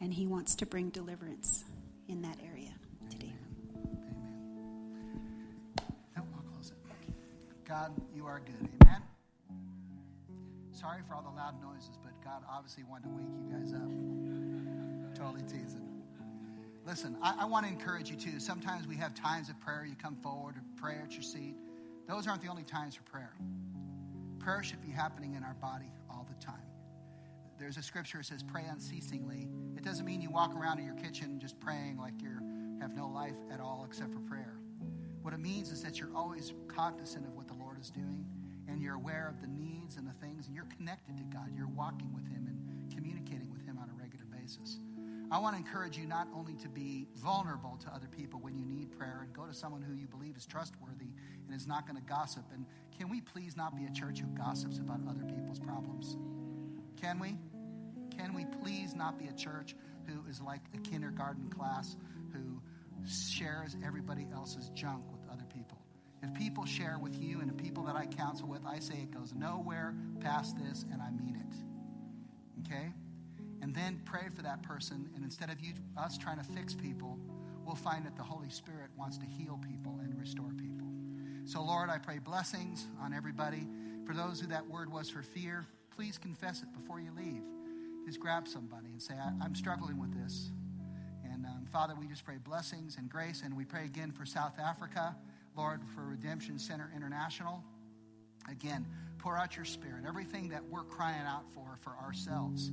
and 0.02 0.14
He 0.14 0.28
wants 0.28 0.56
to 0.56 0.66
bring 0.66 0.90
deliverance 0.90 1.66
in 2.08 2.22
that 2.22 2.38
area 2.46 2.74
today. 3.10 3.34
Amen. 3.76 5.22
No, 6.16 6.24
I'll 6.36 6.44
close 6.54 6.72
it. 6.72 6.78
God, 7.66 7.92
you 8.14 8.26
are 8.26 8.42
good. 8.46 8.70
Amen. 8.84 9.02
Sorry 10.78 11.02
for 11.08 11.16
all 11.16 11.24
the 11.24 11.36
loud 11.36 11.60
noises, 11.60 11.98
but 12.04 12.14
God 12.24 12.44
obviously 12.48 12.84
wanted 12.84 13.06
to 13.06 13.10
wake 13.10 13.26
you 13.34 13.52
guys 13.52 13.74
up. 13.74 15.18
Totally 15.18 15.42
teasing. 15.42 15.82
Listen, 16.86 17.18
I, 17.20 17.36
I 17.40 17.46
want 17.46 17.66
to 17.66 17.72
encourage 17.72 18.12
you 18.12 18.16
too. 18.16 18.40
Sometimes 18.40 18.88
we 18.88 18.96
have 18.98 19.16
times 19.16 19.50
of 19.50 19.60
prayer. 19.60 19.88
You 19.90 19.96
come 19.96 20.16
forward 20.18 20.56
or 20.56 20.62
pray 20.76 20.98
at 21.04 21.14
your 21.14 21.24
seat. 21.24 21.56
Those 22.08 22.28
aren't 22.28 22.44
the 22.44 22.50
only 22.50 22.64
times 22.64 22.94
for 22.94 23.02
prayer. 23.04 23.34
Prayer 24.38 24.62
should 24.62 24.80
be 24.84 24.92
happening 24.92 25.34
in 25.34 25.44
our 25.44 25.56
body 25.56 25.92
all 26.12 26.28
the 26.30 26.46
time. 26.46 26.62
There's 27.58 27.78
a 27.78 27.84
scripture 27.84 28.20
that 28.20 28.28
says, 28.28 28.44
pray 28.44 28.66
unceasingly. 28.70 29.48
It 29.76 29.84
doesn't 29.84 30.06
mean 30.06 30.22
you 30.22 30.30
walk 30.30 30.56
around 30.56 30.78
in 30.78 30.86
your 30.86 30.94
kitchen 30.94 31.40
just 31.40 31.60
praying 31.60 31.98
like 31.98 32.22
you 32.22 32.30
have 32.82 32.96
no 32.96 33.08
life 33.08 33.36
at 33.52 33.60
all 33.60 33.84
except 33.88 34.14
for 34.14 34.20
prayer. 34.20 34.54
What 35.24 35.34
it 35.34 35.40
means 35.40 35.72
is 35.72 35.82
that 35.82 36.00
you're 36.00 36.16
always 36.16 36.54
cognizant 36.68 37.26
of 37.26 37.34
what 37.34 37.48
the 37.48 37.56
Lord 37.56 37.80
is 37.80 37.90
doing 37.90 38.28
and 38.68 38.82
you're 38.82 38.96
aware 38.96 39.28
of 39.30 39.42
the 39.42 39.48
needs 39.48 39.98
and 39.98 40.08
the 40.08 40.14
things 40.26 40.48
and 40.48 40.56
you're 40.56 40.70
connected 40.78 41.18
to 41.18 41.24
God. 41.26 41.50
You're 41.56 41.68
walking 41.68 42.14
with 42.14 42.28
Him 42.28 42.48
and 42.48 42.94
communicating 42.94 43.52
with 43.52 43.66
Him 43.66 43.78
on 43.78 43.90
a 43.90 44.02
regular 44.02 44.26
basis. 44.26 44.80
I 45.30 45.40
want 45.40 45.56
to 45.56 45.58
encourage 45.58 45.98
you 45.98 46.06
not 46.08 46.28
only 46.34 46.56
to 46.56 46.70
be 46.70 47.06
vulnerable 47.16 47.78
to 47.84 47.90
other 47.94 48.08
people 48.08 48.40
when 48.40 48.56
you 48.56 48.66
need 48.66 48.98
prayer 48.98 49.20
and 49.24 49.34
go 49.34 49.46
to 49.46 49.54
someone 49.54 49.82
who 49.82 49.94
you 49.94 50.08
believe 50.08 50.38
is 50.38 50.46
trustworthy 50.46 51.12
and 51.46 51.56
is 51.56 51.68
not 51.68 51.86
going 51.86 51.98
to 51.98 52.08
gossip. 52.08 52.44
And 52.54 52.66
can 52.98 53.10
we 53.10 53.20
please 53.20 53.58
not 53.58 53.76
be 53.76 53.86
a 53.86 53.92
church 53.92 54.22
who 54.22 54.28
gossips 54.28 54.80
about 54.80 55.02
other 55.10 55.24
people's 55.24 55.60
problems? 55.60 56.16
Can 57.02 57.20
we? 57.20 57.36
Can 58.18 58.34
we 58.34 58.46
please 58.64 58.96
not 58.96 59.20
be 59.20 59.28
a 59.28 59.34
church 59.34 59.76
who 60.08 60.28
is 60.30 60.42
like 60.42 60.62
a 60.74 60.78
kindergarten 60.78 61.50
class 61.50 61.98
who 62.32 62.62
shares 63.06 63.76
everybody 63.86 64.28
else's 64.34 64.70
junk? 64.70 65.04
If 66.24 66.34
people 66.34 66.66
share 66.66 66.98
with 67.00 67.22
you 67.22 67.42
and 67.42 67.50
the 67.50 67.54
people 67.54 67.84
that 67.84 67.96
I 67.96 68.06
counsel 68.06 68.48
with, 68.48 68.66
I 68.66 68.80
say 68.80 68.96
it 68.96 69.12
goes 69.12 69.34
nowhere 69.34 69.94
past 70.20 70.58
this, 70.58 70.86
and 70.92 71.02
I 71.02 71.12
mean 71.12 71.36
it. 71.36 72.66
Okay? 72.66 72.92
And 73.62 73.74
then 73.74 74.02
pray 74.06 74.28
for 74.36 74.42
that 74.42 74.64
person, 74.64 75.10
and 75.16 75.24
instead 75.24 75.50
of 75.50 75.60
you 75.60 75.74
us 75.98 76.18
trying 76.18 76.38
to 76.38 76.44
fix 76.44 76.74
people, 76.74 77.18
we'll 77.66 77.76
find 77.76 78.06
that 78.06 78.16
the 78.16 78.24
Holy 78.24 78.50
Spirit 78.50 78.90
wants 78.98 79.18
to 79.18 79.26
heal 79.26 79.60
people 79.68 80.00
and 80.02 80.18
restore 80.20 80.52
people. 80.54 80.88
So, 81.46 81.62
Lord, 81.62 81.90
I 81.90 81.98
pray 81.98 82.20
blessings 82.20 82.88
on 83.02 83.14
everybody. 83.14 83.68
For 84.06 84.14
those 84.14 84.40
who 84.40 84.48
that 84.48 84.68
word 84.68 84.92
was 84.92 85.10
for 85.10 85.22
fear, 85.22 85.66
please 85.96 86.18
confess 86.18 86.62
it 86.62 86.74
before 86.74 87.00
you 87.00 87.12
leave. 87.16 87.42
Just 88.06 88.20
grab 88.20 88.48
somebody 88.48 88.88
and 88.92 89.02
say, 89.02 89.16
I, 89.16 89.46
am 89.46 89.56
struggling 89.56 90.00
with 90.00 90.14
this. 90.14 90.52
And 91.26 91.46
um, 91.46 91.66
Father, 91.72 91.94
we 92.00 92.08
just 92.08 92.24
pray 92.24 92.38
blessings 92.38 92.96
and 92.98 93.10
grace, 93.10 93.42
and 93.44 93.56
we 93.56 93.66
pray 93.66 93.86
again 93.86 94.12
for 94.12 94.26
South 94.26 94.60
Africa, 94.60 95.16
Lord, 95.58 95.82
for 95.96 96.04
Redemption 96.06 96.60
Center 96.60 96.92
International. 96.96 97.64
Again, 98.50 98.86
pour 99.18 99.38
out 99.38 99.56
your 99.56 99.66
spirit. 99.66 100.04
Everything 100.08 100.50
that 100.50 100.64
we're 100.64 100.84
crying 100.84 101.26
out 101.26 101.52
for 101.54 101.78
for 101.82 101.98
ourselves 102.02 102.72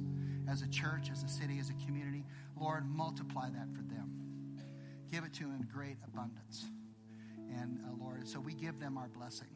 as 0.48 0.62
a 0.62 0.68
church, 0.68 1.08
as 1.10 1.22
a 1.22 1.28
city, 1.28 1.58
as 1.58 1.70
a 1.70 1.86
community, 1.86 2.24
Lord, 2.60 2.84
multiply 2.86 3.48
that 3.48 3.68
for 3.74 3.82
them. 3.82 4.10
Give 5.10 5.24
it 5.24 5.32
to 5.34 5.44
them 5.44 5.56
in 5.60 5.68
great 5.72 5.96
abundance. 6.06 6.66
And 7.60 7.80
uh, 7.86 7.94
Lord, 7.98 8.28
so 8.28 8.38
we 8.38 8.52
give 8.52 8.78
them 8.78 8.98
our 8.98 9.08
blessing. 9.08 9.48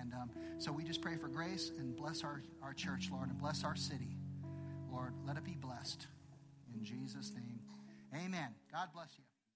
And 0.00 0.12
um, 0.14 0.30
so 0.58 0.72
we 0.72 0.84
just 0.84 1.02
pray 1.02 1.16
for 1.16 1.28
grace 1.28 1.70
and 1.78 1.94
bless 1.94 2.24
our, 2.24 2.42
our 2.62 2.72
church, 2.72 3.10
Lord, 3.12 3.28
and 3.28 3.38
bless 3.38 3.64
our 3.64 3.76
city. 3.76 4.16
Lord, 4.90 5.12
let 5.26 5.36
it 5.36 5.44
be 5.44 5.54
blessed. 5.54 6.06
In 6.74 6.84
Jesus' 6.84 7.32
name, 7.34 7.60
amen. 8.14 8.48
God 8.72 8.88
bless 8.92 9.10
you. 9.18 9.33